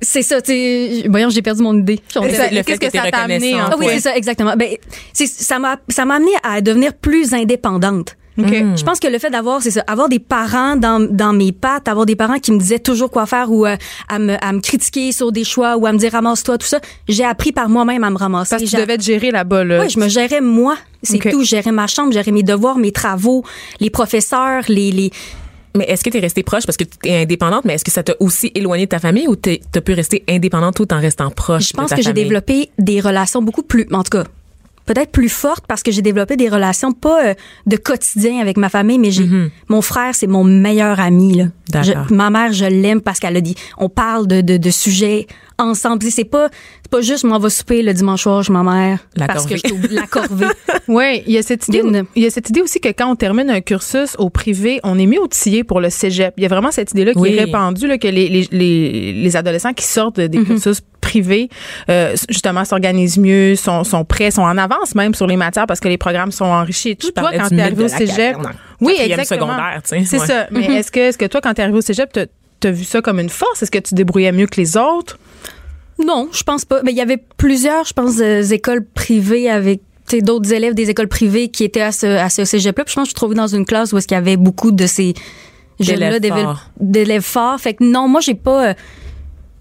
c'est 0.00 0.22
ça, 0.22 0.40
tu 0.40 0.52
sais. 0.52 1.04
Voyons, 1.08 1.28
j'ai 1.28 1.42
perdu 1.42 1.62
mon 1.62 1.76
idée. 1.76 1.98
Qu'est-ce 2.12 2.78
que 2.78 2.90
ça 2.90 3.10
t'a 3.10 3.18
amené 3.18 3.54
en 3.54 3.66
ah 3.66 3.74
oui, 3.78 3.86
c'est 3.88 4.00
ça, 4.00 4.16
exactement. 4.16 4.54
Ben, 4.56 4.76
ça 5.12 5.58
m'a 5.58 5.76
ça 5.88 6.04
m'a 6.04 6.14
amené 6.14 6.30
à 6.44 6.60
devenir 6.60 6.94
plus 6.94 7.34
indépendante. 7.34 8.16
OK. 8.38 8.76
Je 8.76 8.84
pense 8.84 9.00
que 9.00 9.08
le 9.08 9.18
fait 9.18 9.30
d'avoir, 9.30 9.62
c'est 9.62 9.70
ça, 9.70 9.82
avoir 9.86 10.08
des 10.08 10.18
parents 10.18 10.76
dans, 10.76 11.00
dans 11.00 11.32
mes 11.32 11.52
pattes, 11.52 11.88
avoir 11.88 12.06
des 12.06 12.16
parents 12.16 12.38
qui 12.38 12.52
me 12.52 12.58
disaient 12.58 12.78
toujours 12.78 13.10
quoi 13.10 13.26
faire 13.26 13.50
ou 13.50 13.66
euh, 13.66 13.76
à, 14.08 14.18
me, 14.18 14.42
à 14.44 14.52
me 14.52 14.60
critiquer 14.60 15.12
sur 15.12 15.32
des 15.32 15.44
choix 15.44 15.76
ou 15.76 15.86
à 15.86 15.92
me 15.92 15.98
dire 15.98 16.12
ramasse-toi, 16.12 16.58
tout 16.58 16.66
ça, 16.66 16.80
j'ai 17.08 17.24
appris 17.24 17.52
par 17.52 17.68
moi-même 17.68 18.04
à 18.04 18.10
me 18.10 18.16
ramasser. 18.16 18.50
Parce 18.50 18.62
que 18.62 18.68
tu 18.68 18.76
devais 18.76 18.96
te 18.96 19.02
gérer 19.02 19.30
là-bas, 19.30 19.64
là. 19.64 19.80
oui, 19.80 19.90
je 19.90 19.98
me 19.98 20.08
gérais 20.08 20.40
moi. 20.40 20.76
C'est 21.02 21.18
tout. 21.18 21.42
Je 21.42 21.48
gérais 21.48 21.72
ma 21.72 21.86
chambre, 21.86 22.12
je 22.12 22.18
gérais 22.18 22.32
mes 22.32 22.42
devoirs, 22.42 22.76
mes 22.76 22.92
travaux, 22.92 23.44
les 23.80 23.90
professeurs, 23.90 24.64
les. 24.68 24.90
les... 24.90 25.10
Mais 25.76 25.84
est-ce 25.84 26.02
que 26.02 26.10
tu 26.10 26.16
es 26.16 26.20
restée 26.20 26.42
proche? 26.42 26.66
Parce 26.66 26.76
que 26.76 26.84
tu 26.84 27.08
es 27.08 27.22
indépendante, 27.22 27.64
mais 27.64 27.74
est-ce 27.74 27.84
que 27.84 27.90
ça 27.90 28.02
t'a 28.02 28.14
aussi 28.18 28.50
éloigné 28.54 28.86
de 28.86 28.90
ta 28.90 28.98
famille 28.98 29.28
ou 29.28 29.36
tu 29.36 29.60
as 29.74 29.80
pu 29.80 29.92
rester 29.92 30.24
indépendante 30.28 30.74
tout 30.74 30.92
en 30.92 31.00
restant 31.00 31.30
proche 31.30 31.68
Je 31.68 31.72
pense 31.72 31.84
de 31.84 31.90
ta 31.90 31.96
que 31.96 32.02
j'ai 32.02 32.12
développé 32.12 32.70
des 32.78 33.00
relations 33.00 33.42
beaucoup 33.42 33.62
plus. 33.62 33.86
En 33.92 34.02
tout 34.02 34.10
cas, 34.10 34.24
peut-être 34.88 35.12
plus 35.12 35.28
forte 35.28 35.64
parce 35.68 35.82
que 35.82 35.92
j'ai 35.92 36.02
développé 36.02 36.36
des 36.36 36.48
relations 36.48 36.92
pas 36.92 37.18
euh, 37.28 37.34
de 37.66 37.76
quotidien 37.76 38.40
avec 38.40 38.56
ma 38.56 38.68
famille, 38.68 38.98
mais 38.98 39.10
j'ai 39.10 39.26
mon 39.68 39.82
frère, 39.82 40.14
c'est 40.14 40.26
mon 40.26 40.44
meilleur 40.44 40.98
ami. 40.98 41.36
Là. 41.36 41.44
D'accord. 41.70 42.06
Je- 42.08 42.14
ma 42.14 42.30
mère, 42.30 42.52
je 42.52 42.64
l'aime 42.64 43.00
parce 43.02 43.18
qu'elle 43.20 43.36
a 43.36 43.40
dit, 43.40 43.54
on 43.76 43.88
parle 43.88 44.26
de, 44.26 44.40
de, 44.40 44.56
de 44.56 44.70
sujets 44.70 45.26
ensemble. 45.58 46.02
C'est 46.10 46.24
pas, 46.24 46.48
c'est 46.82 46.90
pas 46.90 47.00
juste, 47.02 47.24
m'en 47.24 47.38
va 47.38 47.50
souper 47.50 47.82
le 47.82 47.92
dimanche 47.92 48.22
soir, 48.22 48.42
je 48.42 48.50
ma 48.52 48.62
mère. 48.62 49.00
La 49.16 49.26
parce 49.26 49.46
corvée. 49.46 49.60
que 49.60 49.68
je 49.68 49.94
la 49.94 50.06
corvée. 50.06 50.46
Oui, 50.88 51.22
il 51.26 51.34
y 51.34 51.38
a 51.38 51.42
cette 51.42 51.68
idée. 51.68 51.82
Il 51.84 51.92
y 51.92 51.96
a 51.96 51.98
une- 52.00 52.06
Il 52.16 52.22
y 52.22 52.26
a 52.26 52.30
cette 52.30 52.48
idée 52.48 52.62
aussi 52.62 52.80
que 52.80 52.88
quand 52.88 53.10
on 53.10 53.16
termine 53.16 53.50
un 53.50 53.60
cursus 53.60 54.16
au 54.18 54.30
privé, 54.30 54.80
on 54.84 54.98
est 54.98 55.04
mis 55.04 55.18
outillé 55.18 55.62
pour 55.64 55.80
le 55.82 55.90
cégep. 55.90 56.32
Il 56.38 56.42
y 56.42 56.46
a 56.46 56.48
vraiment 56.48 56.70
cette 56.70 56.92
idée-là 56.92 57.12
qui 57.12 57.18
Oui. 57.18 57.34
est 57.36 57.44
répandue 57.44 57.86
là, 57.86 57.98
que 57.98 58.08
les, 58.08 58.28
les, 58.30 58.48
les, 58.50 59.12
les 59.12 59.36
adolescents 59.36 59.74
qui 59.74 59.84
sortent 59.84 60.18
Mm-hmm. 60.18 60.28
des 60.28 60.42
cursus 60.44 60.80
privés, 61.08 61.48
euh, 61.88 62.14
justement, 62.28 62.64
s'organisent 62.64 63.18
mieux, 63.18 63.56
sont, 63.56 63.82
sont 63.84 64.04
prêts, 64.04 64.30
sont 64.30 64.42
en 64.42 64.58
avance 64.58 64.94
même 64.94 65.14
sur 65.14 65.26
les 65.26 65.36
matières 65.36 65.66
parce 65.66 65.80
que 65.80 65.88
les 65.88 65.98
programmes 65.98 66.32
sont 66.32 66.44
enrichis. 66.44 66.90
Et 66.90 66.96
tout, 66.96 67.08
Je 67.08 67.12
toi, 67.20 67.30
quand 67.36 67.48
t'es 67.48 67.60
arrivé 67.60 67.84
au 67.84 67.88
cégep, 67.88 68.36
en 68.36 68.42
oui, 68.80 68.94
exactement. 68.98 69.56
C'est 69.84 69.96
ouais. 69.96 70.26
ça. 70.26 70.46
Mais 70.50 70.64
est-ce 70.78 70.90
que, 70.92 71.00
est-ce 71.00 71.18
que 71.18 71.24
toi, 71.26 71.40
quand 71.40 71.54
t'es 71.54 71.62
arrivé 71.62 71.78
au 71.78 71.82
cégep, 71.82 72.10
t'as 72.12 72.26
as 72.68 72.70
vu 72.70 72.84
ça 72.84 73.00
comme 73.00 73.18
une 73.20 73.30
force? 73.30 73.62
Est-ce 73.62 73.70
que 73.70 73.78
tu 73.78 73.94
débrouillais 73.94 74.32
mieux 74.32 74.46
que 74.46 74.60
les 74.60 74.76
autres? 74.76 75.18
Non, 76.04 76.28
je 76.32 76.42
pense 76.42 76.64
pas. 76.64 76.82
Mais 76.84 76.92
il 76.92 76.96
y 76.96 77.00
avait 77.00 77.22
plusieurs, 77.36 77.84
je 77.84 77.92
pense, 77.92 78.20
euh, 78.20 78.42
écoles 78.42 78.84
privées 78.84 79.50
avec 79.50 79.80
d'autres 80.22 80.52
élèves 80.52 80.74
des 80.74 80.88
écoles 80.90 81.08
privées 81.08 81.48
qui 81.48 81.64
étaient 81.64 81.80
à 81.82 81.92
ce, 81.92 82.06
à 82.06 82.28
ce 82.30 82.44
cégep-là. 82.44 82.84
Puis 82.84 82.92
je 82.92 82.94
pense 82.94 83.04
que 83.04 83.08
je 83.08 83.10
suis 83.10 83.14
trouvée 83.14 83.34
dans 83.34 83.46
une 83.48 83.64
classe 83.66 83.92
où 83.92 83.98
est-ce 83.98 84.06
qu'il 84.06 84.14
y 84.14 84.18
avait 84.18 84.36
beaucoup 84.36 84.70
de 84.70 84.86
ces 84.86 85.14
jeunes-là, 85.80 86.18
D'élèves 86.18 86.20
d'élèves 86.20 86.44
forts. 86.44 86.70
d'élèves 86.80 87.22
forts. 87.22 87.60
Fait 87.60 87.74
que 87.74 87.84
non, 87.84 88.08
moi, 88.08 88.20
j'ai 88.20 88.34
pas... 88.34 88.68
euh, 88.70 88.74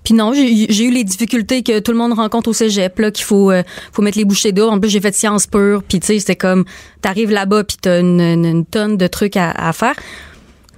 puis 0.07 0.13
non, 0.13 0.31
j'ai 0.31 0.85
eu 0.85 0.89
les 0.89 1.03
difficultés 1.03 1.63
que 1.63 1.79
tout 1.79 1.91
le 1.91 1.97
monde 1.97 2.13
rencontre 2.13 2.49
au 2.49 2.53
cégep, 2.53 2.97
là, 2.97 3.11
qu'il 3.11 3.25
faut, 3.25 3.51
euh, 3.51 3.61
faut 3.91 4.01
mettre 4.01 4.17
les 4.17 4.23
bouchées 4.23 4.53
d'eau. 4.53 4.69
En 4.69 4.79
plus, 4.79 4.87
j'ai 4.87 5.01
fait 5.01 5.13
sciences 5.13 5.47
pures, 5.47 5.83
puis 5.83 5.99
tu 5.99 6.07
sais, 6.07 6.19
c'était 6.19 6.37
comme, 6.37 6.63
t'arrives 7.01 7.29
là-bas, 7.29 7.65
puis 7.65 7.75
t'as 7.81 7.99
une 7.99 8.63
tonne 8.63 8.95
de 8.95 9.05
trucs 9.07 9.35
à, 9.35 9.51
à 9.51 9.73
faire. 9.73 9.95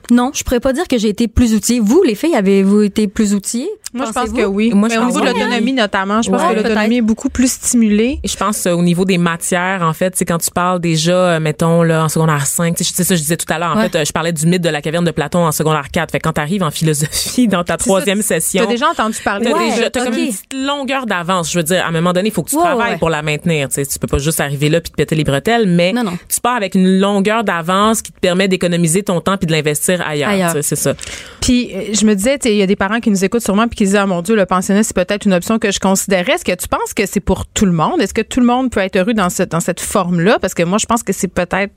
Non, 0.10 0.32
je 0.34 0.44
pourrais 0.44 0.60
pas 0.60 0.74
dire 0.74 0.88
que 0.88 0.98
j'ai 0.98 1.10
été 1.10 1.28
plus 1.28 1.54
outillée. 1.54 1.80
Vous, 1.80 2.02
les 2.02 2.16
filles, 2.16 2.34
avez-vous 2.34 2.82
été 2.82 3.08
plus 3.08 3.36
outillées? 3.36 3.70
Moi, 3.94 4.06
je 4.06 4.12
pense 4.12 4.30
que 4.32 4.46
oui. 4.46 4.72
Moi, 4.74 4.88
je 4.90 4.94
Mais 4.94 5.00
au 5.00 5.04
pense 5.06 5.14
niveau 5.16 5.26
de 5.26 5.32
oui. 5.32 5.40
l'autonomie, 5.40 5.74
notamment, 5.74 6.22
je 6.22 6.30
pense 6.30 6.42
Ouais, 6.42 6.50
que 6.56 6.56
l'autonomie 6.62 6.98
est 6.98 7.02
beaucoup 7.02 7.30
plus 7.30 7.52
stimulée. 7.52 8.20
Et 8.24 8.28
je 8.28 8.38
pense 8.38 8.66
euh, 8.68 8.72
au 8.74 8.84
niveau 8.84 9.04
des 9.06 9.18
matières, 9.18 9.82
en 9.82 9.94
fait, 9.94 10.16
c'est 10.16 10.26
quand 10.26 10.38
tu 10.38 10.52
parles 10.52 10.80
déjà, 10.80 11.12
euh, 11.14 11.40
mettons, 11.40 11.82
là, 11.84 12.04
en 12.04 12.10
secondaire 12.10 12.46
5, 12.46 12.76
tu 12.76 12.84
sais, 12.84 12.94
c'est 12.96 13.04
ça 13.04 13.10
que 13.14 13.18
je 13.18 13.22
disais 13.22 13.38
tout 13.38 13.52
à 13.52 13.58
l'heure, 13.58 13.72
en 13.72 13.78
Ouais. 13.80 13.90
fait, 13.90 13.98
euh, 14.00 14.06
je 14.06 14.12
parlais 14.12 14.32
du 14.32 14.46
mythe 14.46 14.62
de 14.62 14.70
la 14.70 14.82
caverne 14.82 15.06
de 15.06 15.12
Platon 15.12 15.40
en 15.40 15.52
secondaire 15.52 15.88
4. 15.92 16.12
Fait 16.12 16.20
que 16.20 16.24
quand 16.28 16.34
t'arrives 16.34 16.64
en 16.64 16.72
philosophie 16.72 17.48
dans 17.48 17.64
ta 17.64 17.78
troisième 17.78 18.20
Tu 18.20 18.26
session, 18.26 18.64
as 18.64 18.68
déjà 18.68 18.90
entendu 18.90 19.18
parler 19.24 19.46
T'as 19.50 19.58
Ouais, 19.58 19.70
déjà, 19.76 19.90
comme 19.90 20.08
une 20.14 20.28
petite 20.28 20.54
longueur 20.54 21.06
d'avance. 21.06 21.52
Je 21.52 21.58
veux 21.58 21.64
dire, 21.64 21.84
à 21.84 21.88
un 21.88 21.92
moment 21.92 22.14
donné, 22.14 22.30
il 22.30 22.32
faut 22.32 22.44
que 22.44 22.50
tu 22.50 22.56
Ouais, 22.58 22.62
travailles 22.64 22.92
ouais. 22.94 22.98
pour 23.00 23.10
la 23.10 23.22
maintenir. 23.22 23.70
Tu 23.70 23.76
sais, 23.76 23.86
tu 23.86 23.98
peux 24.00 24.08
pas 24.08 24.18
juste 24.20 24.40
arriver 24.40 24.70
là 24.70 24.82
puis 24.82 24.92
te 24.92 24.96
péter 24.96 25.16
les 25.16 25.24
bretelles, 25.24 25.68
mais 25.68 25.94
Non, 25.94 26.04
non. 26.04 26.18
tu 26.28 26.40
pars 26.42 26.56
avec 26.56 26.76
une 26.76 27.00
longueur 27.00 27.44
d'avance 27.44 28.02
qui 28.02 28.12
te 28.12 28.20
permet 28.20 28.48
d'économiser 28.48 29.04
ton 29.04 29.20
temps 29.22 29.38
puis 29.38 29.48
de 29.48 29.52
l'investir 29.52 30.06
ailleurs. 30.08 30.54
Tu 30.54 30.62
C'est 30.64 30.76
ça. 30.76 30.94
Puis 31.42 31.72
euh, 31.74 31.82
je 31.94 32.06
me 32.06 32.14
disais, 32.16 32.38
tu 32.38 32.50
sais, 32.50 32.54
il 32.54 32.58
y 32.58 32.62
a 32.62 32.68
des 32.68 32.76
parents 32.76 33.00
qui 33.00 33.10
nous 33.10 33.24
écoutent 33.26 33.44
sûrement 33.44 33.68
puis 33.68 33.79
qui 33.80 33.86
se 33.86 33.92
disent, 33.92 33.96
ah 34.02 34.06
mon 34.06 34.22
Dieu, 34.22 34.36
le 34.36 34.46
pensionnat, 34.46 34.84
c'est 34.84 34.94
peut-être 34.96 35.26
une 35.26 35.34
option 35.34 35.58
que 35.58 35.72
je 35.72 35.80
considérais. 35.80 36.34
Est-ce 36.34 36.46
que 36.46 36.52
tu 36.56 36.68
penses 36.68 36.94
que 36.94 37.06
c'est 37.06 37.20
pour 37.22 37.46
tout 37.48 37.66
le 37.66 37.72
monde? 37.72 38.02
Est-ce 38.02 38.14
que 38.14 38.22
tout 38.22 38.40
le 38.42 38.46
monde 38.46 38.70
peut 38.72 38.82
être 38.82 38.98
heureux 38.98 39.14
dans 39.14 39.30
cette, 39.30 39.52
dans 39.52 39.60
cette 39.62 39.80
forme-là? 39.80 40.38
Parce 40.40 40.54
que 40.54 40.64
moi, 40.64 40.78
je 40.78 40.86
pense 40.86 41.02
que 41.02 41.14
c'est 41.14 41.28
peut-être 41.30 41.74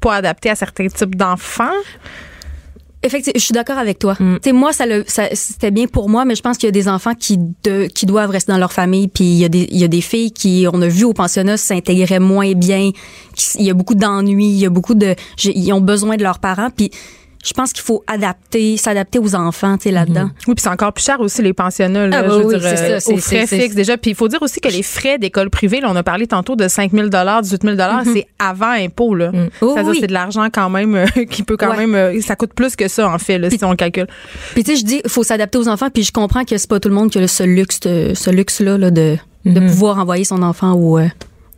pas 0.00 0.14
adapté 0.16 0.50
à 0.50 0.54
certains 0.54 0.88
types 0.88 1.14
d'enfants. 1.16 1.70
Effectivement, 3.02 3.38
je 3.38 3.44
suis 3.44 3.52
d'accord 3.52 3.78
avec 3.78 3.98
toi. 3.98 4.14
Mm. 4.18 4.34
Tu 4.42 4.48
sais, 4.50 4.52
moi, 4.52 4.72
ça, 4.72 4.84
c'était 5.32 5.70
bien 5.70 5.86
pour 5.86 6.08
moi, 6.08 6.24
mais 6.24 6.34
je 6.34 6.42
pense 6.42 6.56
qu'il 6.58 6.66
y 6.66 6.68
a 6.68 6.72
des 6.72 6.88
enfants 6.88 7.14
qui, 7.14 7.38
de, 7.62 7.86
qui 7.86 8.04
doivent 8.06 8.30
rester 8.30 8.52
dans 8.52 8.58
leur 8.58 8.72
famille. 8.72 9.08
Puis 9.08 9.24
il 9.24 9.38
y, 9.38 9.44
a 9.44 9.48
des, 9.48 9.68
il 9.70 9.78
y 9.78 9.84
a 9.84 9.88
des 9.88 10.00
filles 10.00 10.32
qui, 10.32 10.66
on 10.72 10.82
a 10.82 10.88
vu 10.88 11.04
au 11.04 11.12
pensionnat, 11.12 11.56
s'intégraient 11.56 12.18
moins 12.20 12.52
bien. 12.52 12.90
qui- 13.34 13.58
Il 13.60 13.64
y 13.64 13.70
a 13.70 13.74
beaucoup 13.74 13.94
d'ennuis, 13.94 14.46
il 14.48 14.58
y 14.58 14.66
a 14.66 14.70
beaucoup 14.70 14.94
de, 14.94 15.14
j'ai- 15.36 15.56
ils 15.56 15.72
ont 15.72 15.80
besoin 15.80 16.16
de 16.16 16.22
leurs 16.22 16.38
parents. 16.40 16.70
Puis 16.70 16.90
je 17.46 17.52
pense 17.52 17.72
qu'il 17.72 17.82
faut 17.84 18.02
adapter, 18.06 18.76
s'adapter 18.76 19.18
aux 19.18 19.34
enfants, 19.34 19.76
tu 19.76 19.84
sais, 19.84 19.90
là-dedans. 19.92 20.30
Oui, 20.48 20.54
puis 20.54 20.62
c'est 20.62 20.68
encore 20.68 20.92
plus 20.92 21.04
cher 21.04 21.20
aussi 21.20 21.42
les 21.42 21.52
pensionnats, 21.52 22.06
là, 22.08 22.18
Ah, 22.20 22.24
je 22.28 22.34
veux 22.34 22.44
oui, 22.46 22.58
dire, 22.58 22.60
c'est 22.62 22.92
euh, 22.92 22.98
ça, 23.00 23.12
aux 23.12 23.16
frais 23.18 23.46
fixes 23.46 23.74
déjà. 23.76 23.96
Puis 23.96 24.10
il 24.10 24.16
faut 24.16 24.28
dire 24.28 24.42
aussi 24.42 24.60
que 24.60 24.68
les 24.68 24.82
frais 24.82 25.18
d'école 25.18 25.48
privée, 25.50 25.80
là, 25.80 25.88
on 25.90 25.96
a 25.96 26.02
parlé 26.02 26.26
tantôt 26.26 26.56
de 26.56 26.66
5 26.66 26.92
000 26.92 27.08
18 27.08 27.62
000 27.62 27.76
c'est 28.12 28.26
avant 28.38 28.70
impôt. 28.72 29.14
Là. 29.14 29.30
Oh, 29.60 29.76
oui. 29.84 29.98
c'est 30.00 30.06
de 30.08 30.12
l'argent 30.12 30.46
quand 30.52 30.70
même 30.70 30.94
euh, 30.94 31.06
qui 31.30 31.42
peut 31.42 31.56
quand 31.56 31.70
Ouais. 31.70 31.86
même... 31.86 31.94
euh, 31.94 32.20
ça 32.20 32.34
coûte 32.36 32.52
plus 32.54 32.74
que 32.76 32.88
ça, 32.88 33.08
en 33.08 33.18
fait, 33.18 33.38
là, 33.38 33.48
si 33.50 33.64
on 33.64 33.70
le 33.70 33.76
calcule. 33.76 34.06
Puis 34.54 34.64
tu 34.64 34.72
sais, 34.72 34.80
je 34.80 34.84
dis, 34.84 35.00
il 35.04 35.10
faut 35.10 35.22
s'adapter 35.22 35.58
aux 35.58 35.68
enfants. 35.68 35.88
Puis 35.92 36.02
je 36.04 36.12
comprends 36.12 36.44
que 36.44 36.56
c'est 36.58 36.68
pas 36.68 36.80
tout 36.80 36.88
le 36.88 36.94
monde 36.94 37.10
qui 37.10 37.18
a 37.18 37.28
ce 37.28 37.42
luxe, 37.42 37.80
ce 37.82 38.30
luxe-là, 38.30 38.78
là, 38.78 38.90
de, 38.90 39.16
de 39.44 39.60
pouvoir 39.60 39.98
envoyer 39.98 40.24
son 40.24 40.42
enfant 40.42 40.72
au, 40.72 40.98
euh, 40.98 41.06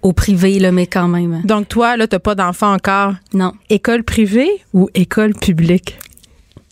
au 0.03 0.13
privé, 0.13 0.59
là, 0.59 0.73
mais 0.73 0.87
quand 0.87 1.09
même. 1.09 1.43
Donc 1.45 1.69
toi, 1.69 1.97
là, 1.97 2.07
t'as 2.07 2.19
pas 2.19 2.35
d'enfant 2.35 2.73
encore? 2.73 3.15
Non. 3.35 3.53
École 3.71 4.05
privée 4.05 4.51
ou 4.73 4.89
école 4.95 5.35
publique? 5.35 5.99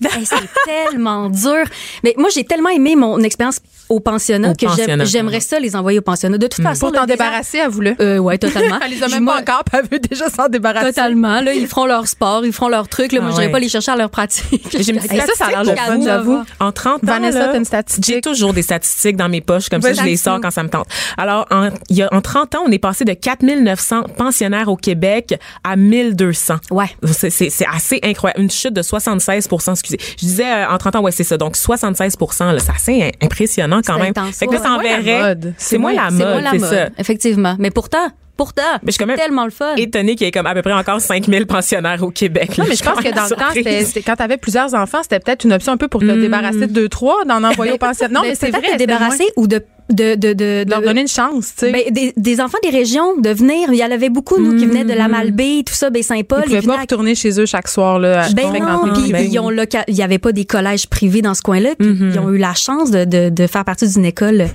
Hey, 0.16 0.24
c'est 0.26 0.36
tellement 0.64 1.28
dur. 1.30 1.64
Mais 2.04 2.14
moi, 2.16 2.28
j'ai 2.34 2.44
tellement 2.44 2.68
aimé 2.70 2.96
mon 2.96 3.18
expérience 3.20 3.60
au 3.88 4.00
pensionnat 4.00 4.50
Au 4.50 4.54
que 4.54 4.66
pensionnat. 4.66 5.04
j'aimerais 5.04 5.40
ça 5.40 5.60
les 5.60 5.76
envoyer 5.76 5.98
au 6.00 6.02
pensionnat. 6.02 6.38
De 6.38 6.46
toute 6.48 6.62
façon, 6.62 6.86
Pour 6.86 6.92
t'en 6.92 7.00
là, 7.00 7.06
déjà- 7.06 7.16
débarrasser, 7.16 7.60
avoue-le. 7.60 7.94
Euh, 8.00 8.18
ouais, 8.18 8.36
totalement. 8.36 8.78
Elle 8.84 8.90
les 8.92 9.02
a 9.02 9.08
Je 9.08 9.14
même 9.14 9.26
pas 9.26 9.40
encore, 9.40 9.62
puis 9.64 9.78
elle 9.80 9.88
veut 9.88 9.98
déjà 10.00 10.28
s'en 10.28 10.48
débarrasser. 10.48 10.86
Totalement. 10.92 11.40
Là, 11.40 11.54
ils 11.54 11.66
feront 11.68 11.86
leur 11.86 12.06
sport, 12.08 12.44
ils 12.44 12.52
feront 12.52 12.68
leur 12.68 12.88
truc. 12.88 13.12
Là, 13.12 13.20
moi, 13.20 13.28
Ah 13.30 13.32
je 13.32 13.36
n'irai 13.36 13.46
ouais. 13.46 13.52
pas 13.52 13.58
les 13.60 13.68
chercher 13.68 13.92
à 13.92 13.96
leur 13.96 14.10
pratique. 14.10 14.66
J'ai 14.72 14.90
une 14.90 14.96
petite 15.00 15.12
Hey, 15.12 15.20
ça, 15.20 15.26
ça 15.36 15.58
a 15.58 15.62
l'air 15.62 15.76
fun, 15.86 16.00
j'avoue. 16.02 16.42
En 16.60 16.72
30 16.72 16.94
ans, 16.94 16.98
Vanessa, 17.02 17.38
là, 17.38 17.48
t'as 17.52 17.58
une 17.58 17.64
statistique? 17.64 18.04
J'ai 18.14 18.20
toujours 18.20 18.52
des 18.52 18.62
statistiques 18.62 19.16
dans 19.16 19.28
mes 19.28 19.40
poches, 19.40 19.68
comme 19.68 19.82
ça, 19.82 19.92
je 19.92 20.02
les 20.02 20.16
sors 20.16 20.40
quand 20.40 20.50
ça 20.50 20.62
me 20.62 20.68
tente. 20.68 20.86
Alors, 21.16 21.46
en, 21.50 21.68
il 21.88 21.96
y 21.96 22.02
a, 22.02 22.08
en 22.12 22.20
30 22.20 22.54
ans, 22.56 22.62
on 22.66 22.70
est 22.72 22.78
passé 22.78 23.04
de 23.04 23.12
4900 23.12 24.02
pensionnaires 24.16 24.68
au 24.68 24.76
Québec 24.76 25.38
à 25.64 25.76
1200. 25.76 26.56
Ouais. 26.72 26.86
C'est, 27.12 27.30
c'est, 27.30 27.50
c'est 27.50 27.66
assez 27.72 28.00
incroyable. 28.02 28.40
Une 28.42 28.50
chute 28.50 28.74
de 28.74 28.82
76 28.82 29.48
excusez. 29.94 30.14
Je 30.18 30.26
disais 30.26 30.44
euh, 30.46 30.68
en 30.68 30.78
30 30.78 30.96
ans, 30.96 31.00
ouais, 31.02 31.12
c'est 31.12 31.24
ça. 31.24 31.36
Donc, 31.36 31.56
76 31.56 32.16
là, 32.40 32.58
c'est 32.58 32.70
assez 32.70 33.02
im- 33.02 33.10
impressionnant 33.24 33.80
quand 33.84 33.94
C'est 33.94 34.00
même. 34.00 34.10
intense, 34.10 34.36
Fait 34.38 34.46
que 34.46 34.52
là, 34.52 34.58
ça 34.58 34.64
C'est 34.64 34.70
enverrait. 34.88 35.20
mode. 35.22 35.54
C'est 35.58 35.78
moins 35.78 35.92
la 35.92 36.08
C'est 36.10 36.14
mode, 36.24 36.44
c'est 36.52 36.58
ça. 36.58 36.88
effectivement. 36.98 37.56
Mais 37.58 37.70
pourtant, 37.70 38.08
pourtant, 38.36 38.62
Mais 38.82 38.88
je 38.88 38.92
suis 38.92 38.98
quand 38.98 39.06
même 39.06 39.16
tellement 39.16 39.44
le 39.44 39.50
fun. 39.50 39.74
étonné 39.76 40.14
qu'il 40.14 40.26
y 40.26 40.28
ait 40.28 40.32
comme 40.32 40.46
à 40.46 40.54
peu 40.54 40.62
près 40.62 40.72
encore 40.72 41.00
5000 41.00 41.46
pensionnaires 41.46 42.02
au 42.02 42.10
Québec. 42.10 42.58
Non, 42.58 42.64
là. 42.64 42.70
mais 42.70 42.76
je 42.76 42.82
pense 42.84 42.98
que 42.98 43.14
dans 43.14 43.24
le 43.24 43.30
temps, 43.30 43.84
c'était, 43.84 44.02
quand 44.02 44.16
tu 44.16 44.22
avais 44.22 44.36
plusieurs 44.36 44.74
enfants, 44.74 44.98
c'était 45.02 45.20
peut-être 45.20 45.44
une 45.44 45.52
option 45.54 45.72
un 45.72 45.76
peu 45.78 45.88
pour 45.88 46.00
te 46.00 46.06
débarrasser 46.06 46.60
de 46.60 46.66
deux, 46.66 46.88
trois, 46.88 47.24
d'en 47.24 47.42
envoyer 47.44 47.72
au 47.72 47.78
pensionnat. 47.78 48.12
Non, 48.12 48.20
Ben, 48.22 48.28
mais 48.30 48.34
c'est 48.34 48.50
vrai. 48.50 48.72
te 48.72 48.76
débarrasser 48.76 49.24
moins- 49.36 49.44
ou 49.44 49.46
de 49.46 49.64
de 49.90 50.14
de 50.16 50.32
de, 50.32 50.64
De 50.64 50.70
leur 50.70 50.82
donner 50.82 51.02
une 51.02 51.08
chance, 51.08 51.52
tu 51.56 51.66
sais. 51.66 51.72
Ben, 51.72 51.82
des, 51.92 52.12
des 52.16 52.40
enfants 52.40 52.58
des 52.62 52.70
régions 52.70 53.16
de 53.18 53.30
venir. 53.30 53.68
Il 53.72 53.76
y 53.78 53.84
en 53.84 53.90
avait 53.90 54.08
beaucoup, 54.08 54.38
nous, 54.40 54.56
qui 54.56 54.66
venaient 54.66 54.84
de 54.84 54.92
la 54.92 55.08
Malbaie, 55.08 55.62
tout 55.64 55.74
ça, 55.74 55.90
ben 55.90 56.02
Saint-Paul. 56.02 56.42
Ils 56.46 56.56
pouvaient 56.56 56.62
pas 56.66 56.76
à- 56.78 56.80
retourner 56.80 57.14
chez 57.14 57.40
eux 57.40 57.46
chaque 57.46 57.68
soir, 57.68 57.98
là. 57.98 58.24
à 58.24 58.30
Ben 58.32 58.52
non, 58.52 58.92
puis 58.94 59.04
Québec. 59.06 59.28
ils 59.30 59.38
ont 59.38 59.50
loca- 59.50 59.84
il 59.88 59.94
y 59.94 60.02
avait 60.02 60.18
pas 60.18 60.32
des 60.32 60.44
collèges 60.44 60.88
privés 60.88 61.22
dans 61.22 61.34
ce 61.34 61.42
coin-là, 61.42 61.70
puis 61.78 61.88
Mm-hmm. 61.88 62.12
ils 62.14 62.18
ont 62.18 62.30
eu 62.30 62.38
la 62.38 62.54
chance 62.54 62.90
de, 62.90 63.04
de, 63.04 63.28
de 63.30 63.46
faire 63.46 63.64
partie 63.64 63.88
d'une 63.88 64.04
école 64.04 64.46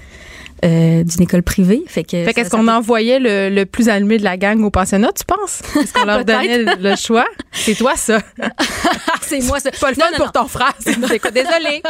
euh, 0.63 1.03
d'une 1.03 1.21
école 1.23 1.43
privée. 1.43 1.83
Fait 1.87 2.03
que 2.03 2.23
Fait 2.23 2.33
qu'est-ce 2.33 2.49
qu'on 2.49 2.67
envoyait 2.67 3.19
le, 3.19 3.49
le 3.53 3.65
plus 3.65 3.89
allumé 3.89 4.17
de 4.17 4.23
la 4.23 4.37
gang 4.37 4.61
au 4.63 4.69
pensionnat, 4.69 5.09
tu 5.17 5.23
penses? 5.25 5.61
Est-ce 5.81 5.93
qu'on 5.93 6.05
leur 6.05 6.23
donnait 6.25 6.59
le, 6.63 6.89
le 6.89 6.95
choix? 6.95 7.25
C'est 7.51 7.75
toi, 7.75 7.93
ça. 7.95 8.19
c'est 9.21 9.41
moi 9.41 9.59
ça. 9.59 9.71
Pas 9.71 9.91
le 9.91 9.97
Non, 9.97 10.05
fun 10.05 10.11
non, 10.11 10.17
pour 10.17 10.25
non. 10.27 10.31
ton 10.43 10.47
frère. 10.47 10.73
C'est 10.79 10.93
c'est- 10.93 11.31
désolé. 11.33 11.81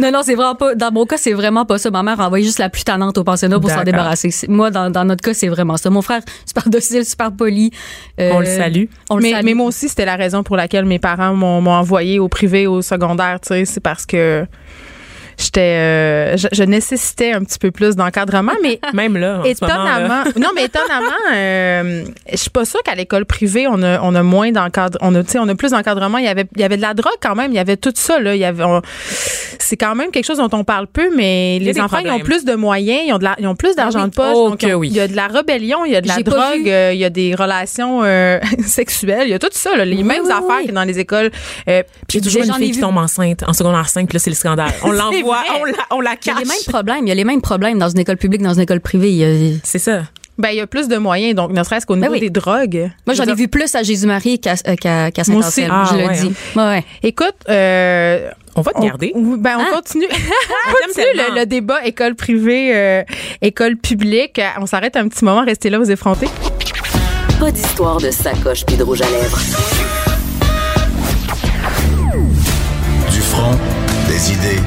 non, 0.00 0.10
non, 0.10 0.20
c'est 0.24 0.34
vraiment 0.34 0.54
pas. 0.54 0.74
Dans 0.74 0.90
mon 0.92 1.04
cas, 1.06 1.16
c'est 1.16 1.32
vraiment 1.32 1.64
pas 1.64 1.78
ça. 1.78 1.90
Ma 1.90 2.02
mère 2.02 2.20
a 2.20 2.26
envoyé 2.26 2.44
juste 2.44 2.58
la 2.58 2.68
plus 2.70 2.84
tannante 2.84 3.18
au 3.18 3.24
pensionnat 3.24 3.58
pour 3.60 3.70
s'en 3.70 3.82
débarrasser. 3.82 4.30
Moi, 4.48 4.70
dans, 4.70 4.90
dans 4.90 5.04
notre 5.04 5.22
cas, 5.22 5.34
c'est 5.34 5.48
vraiment 5.48 5.76
ça. 5.76 5.90
Mon 5.90 6.02
frère, 6.02 6.20
super 6.46 6.68
docile, 6.68 7.04
super 7.04 7.32
poli. 7.32 7.70
Euh, 8.20 8.30
On 8.32 8.40
le 8.40 8.46
salue. 8.46 8.84
On 9.10 9.16
le 9.16 9.22
mais, 9.22 9.30
salue. 9.32 9.44
mais 9.44 9.54
moi 9.54 9.66
aussi, 9.66 9.88
c'était 9.88 10.04
la 10.04 10.16
raison 10.16 10.42
pour 10.42 10.56
laquelle 10.56 10.84
mes 10.84 10.98
parents 10.98 11.34
m'ont 11.34 11.60
m'ont 11.60 11.72
envoyé 11.72 12.18
au 12.18 12.28
privé, 12.28 12.66
au 12.66 12.82
secondaire, 12.82 13.40
tu 13.40 13.48
sais. 13.48 13.64
C'est 13.64 13.80
parce 13.80 14.06
que 14.06 14.46
j'étais, 15.38 15.60
euh, 15.60 16.36
je, 16.36 16.48
je 16.52 16.62
nécessitais 16.62 17.32
un 17.32 17.42
petit 17.44 17.58
peu 17.58 17.70
plus 17.70 17.96
d'encadrement, 17.96 18.52
mais 18.62 18.80
Même 18.94 19.16
là, 19.16 19.40
en 19.40 19.44
ce 19.44 19.48
étonnamment, 19.50 20.24
non, 20.38 20.48
mais 20.54 20.64
étonnamment, 20.64 21.06
euh, 21.34 22.04
je 22.30 22.36
suis 22.36 22.50
pas 22.50 22.64
sûre 22.64 22.82
qu'à 22.82 22.94
l'école 22.94 23.24
privée, 23.26 23.66
on 23.68 23.82
a, 23.82 24.00
on 24.02 24.14
a 24.14 24.22
moins 24.22 24.50
d'encadrement, 24.52 24.98
on 25.08 25.14
a, 25.14 25.22
tu 25.22 25.30
sais, 25.32 25.38
on 25.38 25.48
a 25.48 25.54
plus 25.54 25.70
d'encadrement. 25.72 26.18
Il 26.18 26.24
y 26.24 26.28
avait, 26.28 26.46
il 26.54 26.60
y 26.60 26.64
avait 26.64 26.76
de 26.76 26.82
la 26.82 26.94
drogue 26.94 27.12
quand 27.20 27.34
même, 27.34 27.52
il 27.52 27.56
y 27.56 27.58
avait 27.60 27.76
tout 27.76 27.92
ça, 27.94 28.18
là. 28.20 28.34
Il 28.34 28.40
y 28.40 28.44
avait, 28.44 28.64
c'est 29.58 29.76
quand 29.76 29.94
même 29.94 30.10
quelque 30.10 30.24
chose 30.24 30.38
dont 30.38 30.48
on 30.52 30.64
parle 30.64 30.86
peu, 30.86 31.10
mais 31.16 31.58
les 31.60 31.80
enfants, 31.80 31.98
ils 31.98 32.10
ont 32.10 32.20
plus 32.20 32.44
de 32.44 32.54
moyens, 32.54 33.02
ils 33.06 33.12
ont, 33.12 33.18
de 33.18 33.24
la- 33.24 33.36
ils 33.38 33.46
ont 33.46 33.56
plus 33.56 33.74
d'argent 33.74 34.00
Ah 34.00 34.04
oui. 34.04 34.10
de 34.10 34.14
poche. 34.14 34.32
Oh 34.34 34.50
donc 34.50 34.64
ont- 34.64 34.74
oui. 34.74 34.88
Il 34.90 34.96
y 34.96 35.00
a 35.00 35.08
de 35.08 35.16
la 35.16 35.26
rébellion, 35.26 35.84
il 35.84 35.92
y 35.92 35.96
a 35.96 36.00
de 36.00 36.08
la 36.08 36.16
J'ai 36.16 36.22
drogue, 36.22 36.68
euh, 36.68 36.90
il 36.94 36.98
y 36.98 37.04
a 37.04 37.10
des 37.10 37.34
relations 37.34 38.00
euh, 38.04 38.38
sexuelles, 38.66 39.24
il 39.26 39.30
y 39.30 39.34
a 39.34 39.38
tout 39.38 39.48
ça, 39.52 39.76
là, 39.76 39.84
les 39.84 40.02
mêmes 40.02 40.26
affaires 40.26 40.66
que 40.66 40.72
dans 40.72 40.84
les 40.84 40.98
écoles. 40.98 41.30
euh, 41.68 41.82
Puis 42.08 42.18
il 42.18 42.24
y 42.24 42.28
a 42.28 42.30
toujours 42.30 42.44
une 42.44 42.54
fille 42.62 42.70
qui 42.70 42.76
vu. 42.76 42.80
tombe 42.80 42.96
enceinte 42.98 43.42
en 43.46 43.52
secondaire 43.52 43.88
5, 43.88 44.08
puis 44.08 44.16
là, 44.16 44.18
c'est 44.20 44.30
le 44.30 44.36
scandale. 44.36 44.70
On 44.82 44.90
l'envoie, 44.92 45.25
on 45.28 45.64
la, 45.64 45.72
on 45.90 46.00
la 46.00 46.10
Il 46.22 46.26
y 46.26 46.30
a 46.30 46.34
cache. 46.34 46.38
les 46.42 46.48
mêmes 46.48 46.56
problèmes. 46.68 47.00
Il 47.02 47.08
y 47.08 47.12
a 47.12 47.14
les 47.14 47.24
mêmes 47.24 47.40
problèmes 47.42 47.78
dans 47.78 47.88
une 47.88 47.98
école 47.98 48.16
publique, 48.16 48.42
dans 48.42 48.54
une 48.54 48.60
école 48.60 48.80
privée. 48.80 49.56
C'est 49.64 49.78
ça. 49.78 50.02
ben, 50.38 50.50
il 50.50 50.56
y 50.56 50.60
a 50.60 50.66
plus 50.66 50.88
de 50.88 50.96
moyens, 50.98 51.34
donc 51.34 51.52
ne 51.52 51.62
serait-ce 51.62 51.86
qu'au 51.86 51.96
niveau 51.96 52.12
oui. 52.12 52.20
des 52.20 52.30
drogues. 52.30 52.90
Moi, 53.06 53.14
Je 53.14 53.14
j'en 53.14 53.22
ai 53.22 53.26
dire, 53.26 53.36
vu 53.36 53.48
plus 53.48 53.74
à 53.74 53.82
Jésus-Marie 53.82 54.38
qu'à 54.40 54.54
euh, 54.68 55.10
Moi 55.28 55.38
aussi. 55.38 55.62
Saint-Anselme. 55.62 55.70
Ah, 55.72 55.88
je 55.90 55.96
le 55.96 56.06
ouais, 56.06 56.14
dis. 56.20 56.32
Ouais, 56.56 56.62
ouais. 56.64 56.84
Écoute, 57.02 57.34
euh, 57.48 58.28
On 58.54 58.60
va 58.60 58.72
te 58.72 58.78
on, 58.78 58.84
garder. 58.86 59.12
ou- 59.14 59.36
ben, 59.38 59.56
on 59.58 59.62
Ah. 59.70 59.74
continue. 59.76 60.06
On 60.10 60.70
on 60.70 60.86
continue 60.86 61.06
le, 61.34 61.40
le 61.40 61.46
débat 61.46 61.84
école 61.84 62.14
privée, 62.14 62.72
euh, 62.74 63.02
école 63.42 63.76
publique. 63.76 64.40
On 64.60 64.66
s'arrête 64.66 64.96
un 64.96 65.08
petit 65.08 65.24
moment, 65.24 65.44
restez 65.44 65.70
là, 65.70 65.78
vous 65.78 65.90
effrontés. 65.90 66.28
Pas 67.40 67.50
d'histoire 67.50 67.98
de 67.98 68.10
sacoche 68.10 68.64
puis 68.66 68.76
de 68.76 68.82
rouge 68.82 69.00
à 69.02 69.10
lèvres. 69.10 69.38
Du 73.12 73.20
front, 73.20 73.52
des 74.08 74.32
idées, 74.32 74.60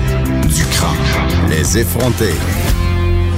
Les 1.49 1.77
effronter. 1.77 2.33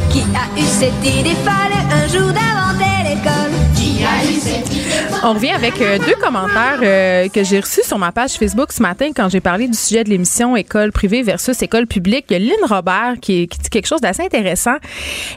Qui 0.10 0.22
a 0.36 0.60
eu 0.60 0.64
cette 0.66 1.04
idée? 1.04 1.36
Folle 1.44 1.78
un 1.92 2.08
jour 2.08 2.32
d'inventer 2.32 3.04
l'école. 3.04 3.52
Qui 3.76 4.04
a 4.04 4.24
eu 4.30 4.40
cette 4.40 4.72
idée 4.74 4.81
On 5.24 5.34
revient 5.34 5.52
avec 5.52 5.80
euh, 5.82 6.00
deux 6.00 6.16
commentaires 6.20 6.80
euh, 6.82 7.28
que 7.30 7.44
j'ai 7.44 7.60
reçus 7.60 7.84
sur 7.84 8.00
ma 8.00 8.12
page 8.12 8.32
Facebook 8.40 8.72
ce 8.72 8.82
matin 8.82 9.12
quand 9.16 9.30
j'ai 9.30 9.40
parlé 9.40 9.68
du 9.68 9.78
sujet 9.78 10.04
de 10.04 10.10
l'émission 10.10 10.56
école 10.56 10.92
privée 10.92 11.22
versus 11.22 11.62
école 11.62 11.86
publique. 11.86 12.26
Il 12.32 12.34
y 12.34 12.36
a 12.38 12.40
Lynn 12.40 12.66
Robert 12.68 13.14
qui, 13.22 13.48
qui 13.48 13.60
dit 13.60 13.70
quelque 13.70 13.86
chose 13.86 14.02
d'assez 14.02 14.24
intéressant. 14.24 14.78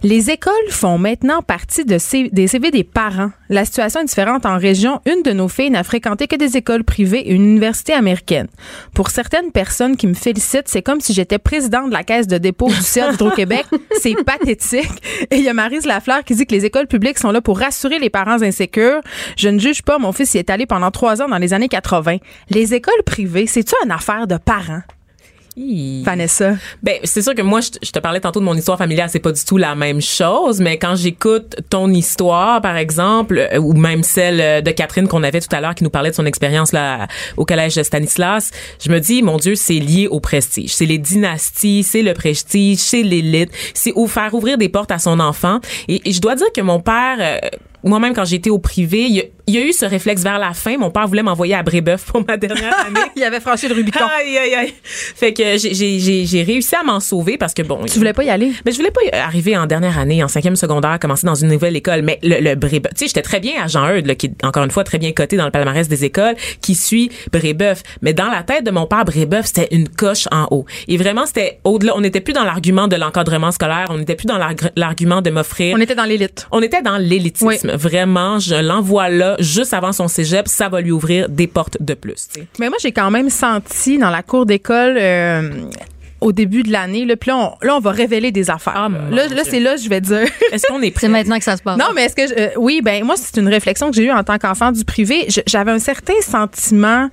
Les 0.02 0.30
écoles 0.30 0.54
font 0.70 0.96
maintenant 0.96 1.42
partie 1.42 1.84
de 1.84 1.98
C- 1.98 2.30
des 2.32 2.46
CV 2.46 2.70
des 2.70 2.82
parents. 2.82 3.30
La 3.50 3.66
situation 3.66 4.00
est 4.00 4.06
différente 4.06 4.46
en 4.46 4.56
région. 4.56 5.02
Une 5.04 5.20
de 5.22 5.32
nos 5.32 5.48
filles 5.48 5.68
n'a 5.70 5.84
fréquenté 5.84 6.28
que 6.28 6.36
des 6.36 6.56
écoles 6.56 6.84
privées 6.84 7.20
et 7.28 7.32
une 7.32 7.44
université 7.44 7.92
américaine. 7.92 8.46
Pour 8.94 9.10
certaines 9.10 9.52
personnes 9.52 9.98
qui 9.98 10.06
me 10.06 10.14
félicitent, 10.14 10.66
c'est 10.68 10.80
comme 10.82 11.02
si 11.02 11.12
j'étais 11.12 11.38
présidente 11.38 11.88
de 11.88 11.92
la 11.92 12.04
caisse 12.04 12.26
de 12.26 12.38
dépôt 12.38 12.68
du 12.68 12.80
CIR 12.80 13.10
d'Hydro-Québec. 13.10 13.66
C'est 14.00 14.14
pathétique. 14.24 14.88
Et 15.30 15.36
il 15.36 15.42
y 15.42 15.48
a 15.50 15.52
Marise 15.52 15.84
Lafleur 15.84 16.24
qui 16.24 16.34
dit 16.34 16.46
que 16.46 16.54
les 16.54 16.64
écoles 16.64 16.86
publiques 16.86 17.18
sont 17.18 17.30
là 17.30 17.42
pour 17.42 17.58
rassurer 17.58 17.98
les 17.98 18.08
parents 18.10 18.40
insécures. 18.42 19.00
Je 19.36 19.50
ne 19.50 19.58
juge 19.58 19.73
pas, 19.82 19.98
mon 19.98 20.12
fils 20.12 20.34
y 20.34 20.38
est 20.38 20.50
allé 20.50 20.66
pendant 20.66 20.90
trois 20.90 21.20
ans 21.22 21.28
dans 21.28 21.38
les 21.38 21.52
années 21.52 21.68
80. 21.68 22.16
Les 22.50 22.74
écoles 22.74 23.02
privées, 23.04 23.46
c'est-tu 23.46 23.74
une 23.84 23.90
affaire 23.90 24.26
de 24.26 24.36
parents? 24.36 24.82
Hi. 25.56 26.02
Vanessa. 26.02 26.56
Ben, 26.82 26.96
c'est 27.04 27.22
sûr 27.22 27.32
que 27.32 27.40
moi, 27.42 27.60
je, 27.60 27.70
te- 27.70 27.78
je 27.86 27.92
te 27.92 28.00
parlais 28.00 28.18
tantôt 28.18 28.40
de 28.40 28.44
mon 28.44 28.56
histoire 28.56 28.76
familiale, 28.76 29.08
c'est 29.08 29.20
pas 29.20 29.30
du 29.30 29.44
tout 29.44 29.56
la 29.56 29.76
même 29.76 30.00
chose, 30.00 30.60
mais 30.60 30.78
quand 30.78 30.96
j'écoute 30.96 31.54
ton 31.70 31.88
histoire, 31.90 32.60
par 32.60 32.76
exemple, 32.76 33.38
euh, 33.38 33.58
ou 33.58 33.72
même 33.72 34.02
celle 34.02 34.40
euh, 34.40 34.60
de 34.62 34.72
Catherine 34.72 35.06
qu'on 35.06 35.22
avait 35.22 35.40
tout 35.40 35.54
à 35.54 35.60
l'heure 35.60 35.76
qui 35.76 35.84
nous 35.84 35.90
parlait 35.90 36.10
de 36.10 36.16
son 36.16 36.26
expérience 36.26 36.72
là 36.72 37.06
au 37.36 37.44
collège 37.44 37.76
de 37.76 37.84
Stanislas, 37.84 38.50
je 38.84 38.90
me 38.90 38.98
dis, 38.98 39.22
mon 39.22 39.36
Dieu, 39.36 39.54
c'est 39.54 39.74
lié 39.74 40.08
au 40.08 40.18
prestige. 40.18 40.74
C'est 40.74 40.86
les 40.86 40.98
dynasties, 40.98 41.84
c'est 41.84 42.02
le 42.02 42.14
prestige, 42.14 42.78
c'est 42.78 43.02
l'élite, 43.04 43.52
c'est 43.74 43.92
ou 43.94 44.08
faire 44.08 44.34
ouvrir 44.34 44.58
des 44.58 44.68
portes 44.68 44.90
à 44.90 44.98
son 44.98 45.20
enfant. 45.20 45.60
Et, 45.86 46.02
et 46.08 46.12
je 46.12 46.20
dois 46.20 46.34
dire 46.34 46.48
que 46.52 46.62
mon 46.62 46.80
père, 46.80 47.18
euh, 47.20 47.38
moi-même 47.88 48.14
quand 48.14 48.24
j'étais 48.24 48.50
au 48.50 48.58
privé, 48.58 49.02
il 49.02 49.14
y, 49.16 49.20
a, 49.20 49.24
il 49.46 49.54
y 49.54 49.58
a 49.58 49.60
eu 49.62 49.72
ce 49.72 49.84
réflexe 49.84 50.22
vers 50.22 50.38
la 50.38 50.52
fin. 50.54 50.76
Mon 50.78 50.90
père 50.90 51.06
voulait 51.06 51.22
m'envoyer 51.22 51.54
à 51.54 51.62
Brébeuf 51.62 52.06
pour 52.06 52.24
ma 52.26 52.36
dernière 52.36 52.74
année. 52.86 53.00
Il 53.16 53.22
avait 53.24 53.40
franchi 53.40 53.68
le 53.68 53.74
Rubicon. 53.74 54.00
Aïe, 54.18 54.36
aïe, 54.38 54.54
aïe. 54.54 54.74
Fait 54.82 55.32
que 55.32 55.42
j'ai- 55.58 56.42
réussi 56.42 56.74
à 56.76 56.82
m'en 56.82 57.00
sauver 57.00 57.36
parce 57.38 57.54
que 57.54 57.62
bon. 57.62 57.80
Tu 57.86 57.98
voulais 57.98 58.12
pas 58.12 58.24
y 58.24 58.30
aller? 58.30 58.52
Mais 58.64 58.72
je 58.72 58.76
voulais 58.78 58.90
pas 58.90 59.00
y 59.04 59.10
arriver 59.14 59.56
en 59.56 59.66
dernière 59.66 59.98
année, 59.98 60.22
en 60.24 60.28
cinquième 60.28 60.56
secondaire, 60.56 60.98
commencer 60.98 61.26
dans 61.26 61.34
une 61.34 61.48
nouvelle 61.48 61.76
école. 61.76 62.02
Mais 62.02 62.18
le, 62.22 62.40
le 62.40 62.54
Brébeuf, 62.54 62.92
tu 62.94 63.00
sais, 63.00 63.06
j'étais 63.08 63.22
très 63.22 63.40
bien 63.40 63.62
à 63.62 63.66
Jean 63.68 63.88
Eudes, 63.94 64.06
là, 64.06 64.14
qui 64.14 64.26
est 64.26 64.44
encore 64.44 64.64
une 64.64 64.70
fois 64.70 64.84
très 64.84 64.98
bien 64.98 65.12
coté 65.12 65.36
dans 65.36 65.44
le 65.44 65.50
palmarès 65.50 65.88
des 65.88 66.04
écoles, 66.04 66.34
qui 66.62 66.74
suit 66.74 67.10
Brébeuf. 67.32 67.82
Mais 68.02 68.12
dans 68.14 68.28
la 68.30 68.42
tête 68.42 68.64
de 68.64 68.70
mon 68.70 68.86
père, 68.86 69.04
Brébeuf, 69.04 69.46
c'était 69.46 69.68
une 69.72 69.88
coche 69.88 70.26
en 70.32 70.46
haut. 70.50 70.64
Et 70.88 70.96
vraiment, 70.96 71.26
c'était 71.26 71.60
au-delà. 71.64 71.92
On 71.96 72.00
n'était 72.00 72.20
plus 72.20 72.32
dans 72.32 72.44
l'argument 72.44 72.88
de 72.88 72.96
l'encadrement 72.96 73.50
scolaire. 73.52 73.86
On 73.90 73.98
n'était 73.98 74.16
plus 74.16 74.26
dans 74.26 74.38
l'arg- 74.38 74.70
l'argument 74.76 75.20
de 75.22 75.30
m'offrir 75.30 75.74
On 75.76 75.80
était 75.80 75.94
dans 75.94 76.04
l'élite. 76.04 76.46
on 76.50 76.62
était 76.62 76.82
dans 76.82 76.96
l'élitisme. 76.98 77.46
Oui. 77.48 77.73
Vraiment, 77.76 78.38
je 78.38 78.54
l'envoie 78.54 79.08
là, 79.08 79.36
juste 79.38 79.74
avant 79.74 79.92
son 79.92 80.08
cégep, 80.08 80.48
ça 80.48 80.68
va 80.68 80.80
lui 80.80 80.90
ouvrir 80.92 81.28
des 81.28 81.46
portes 81.46 81.76
de 81.80 81.94
plus. 81.94 82.28
Mais 82.58 82.68
moi, 82.68 82.78
j'ai 82.80 82.92
quand 82.92 83.10
même 83.10 83.30
senti 83.30 83.98
dans 83.98 84.10
la 84.10 84.22
cour 84.22 84.46
d'école 84.46 84.96
euh, 84.98 85.50
au 86.20 86.32
début 86.32 86.62
de 86.62 86.72
l'année, 86.72 87.04
là, 87.04 87.16
puis 87.16 87.30
là 87.30 87.36
on, 87.36 87.66
là, 87.66 87.76
on 87.76 87.80
va 87.80 87.90
révéler 87.90 88.32
des 88.32 88.48
affaires. 88.50 88.72
Ah, 88.76 88.88
là, 89.10 89.26
là, 89.28 89.42
c'est 89.44 89.60
là, 89.60 89.76
je 89.76 89.88
vais 89.88 90.00
dire. 90.00 90.26
Est-ce 90.52 90.66
qu'on 90.66 90.80
est 90.80 90.90
prêt? 90.90 91.02
C'est 91.02 91.08
maintenant 91.08 91.36
que 91.38 91.44
ça 91.44 91.56
se 91.56 91.62
passe. 91.62 91.76
Non, 91.78 91.86
mais 91.94 92.04
est-ce 92.04 92.16
que 92.16 92.26
je- 92.26 92.34
euh, 92.40 92.48
oui, 92.56 92.80
ben 92.82 93.04
moi 93.04 93.14
c'est 93.18 93.36
une 93.38 93.48
réflexion 93.48 93.90
que 93.90 93.96
j'ai 93.96 94.04
eue 94.04 94.10
en 94.12 94.24
tant 94.24 94.38
qu'enfant 94.38 94.72
du 94.72 94.84
privé. 94.84 95.26
J'avais 95.46 95.72
un 95.72 95.78
certain 95.78 96.14
sentiment 96.22 97.10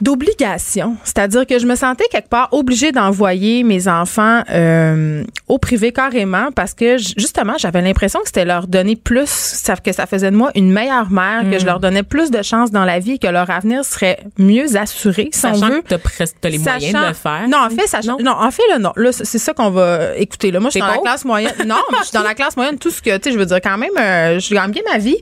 d'obligation, 0.00 0.96
c'est-à-dire 1.04 1.46
que 1.46 1.58
je 1.58 1.66
me 1.66 1.74
sentais 1.74 2.04
quelque 2.10 2.28
part 2.28 2.48
obligée 2.52 2.92
d'envoyer 2.92 3.62
mes 3.64 3.88
enfants 3.88 4.42
euh, 4.50 5.22
au 5.48 5.58
privé 5.58 5.92
carrément 5.92 6.50
parce 6.54 6.74
que 6.74 6.96
justement 6.98 7.54
j'avais 7.58 7.80
l'impression 7.82 8.20
que 8.20 8.26
c'était 8.26 8.44
leur 8.44 8.66
donner 8.66 8.96
plus, 8.96 9.62
que 9.84 9.92
ça 9.92 10.06
faisait 10.06 10.30
de 10.30 10.36
moi 10.36 10.50
une 10.54 10.70
meilleure 10.72 11.10
mère, 11.10 11.44
que 11.50 11.58
je 11.58 11.66
leur 11.66 11.80
donnais 11.80 12.02
plus 12.02 12.30
de 12.30 12.42
chances 12.42 12.70
dans 12.70 12.84
la 12.84 12.98
vie, 12.98 13.12
et 13.12 13.18
que 13.18 13.26
leur 13.26 13.48
avenir 13.50 13.84
serait 13.84 14.18
mieux 14.38 14.76
assuré, 14.76 15.30
si 15.32 15.46
on 15.46 15.54
Sachant 15.54 15.68
veut. 15.70 15.82
que 15.82 15.94
t'as 16.40 16.48
les 16.48 16.58
moyens 16.58 16.84
de 16.84 16.90
Sachant- 16.98 17.08
le 17.08 17.14
faire. 17.14 17.48
Non, 17.48 17.58
en 17.58 17.70
fait, 17.70 17.86
sachant, 17.86 18.16
non? 18.22 18.32
en 18.32 18.50
fait, 18.50 18.62
là, 18.70 18.78
non. 18.78 18.92
Là, 18.96 19.10
c'est 19.12 19.38
ça 19.38 19.52
qu'on 19.54 19.70
va 19.70 20.16
écouter. 20.16 20.50
Là, 20.50 20.60
moi, 20.60 20.68
je 20.70 20.72
suis 20.72 20.80
dans 20.80 20.86
la 20.86 20.98
classe 20.98 21.24
moyenne. 21.24 21.52
Non, 21.66 21.76
mais 21.90 21.98
je 22.00 22.04
suis 22.04 22.12
dans 22.18 22.22
la 22.22 22.34
classe 22.34 22.56
moyenne. 22.56 22.78
Tout 22.78 22.90
ce 22.90 23.02
que, 23.02 23.16
tu 23.16 23.24
sais, 23.24 23.32
je 23.32 23.38
veux 23.38 23.46
dire, 23.46 23.60
quand 23.62 23.76
même, 23.78 23.90
euh, 23.98 24.38
je 24.38 24.54
gagne 24.54 24.70
bien 24.70 24.82
ma 24.90 24.98
vie. 24.98 25.16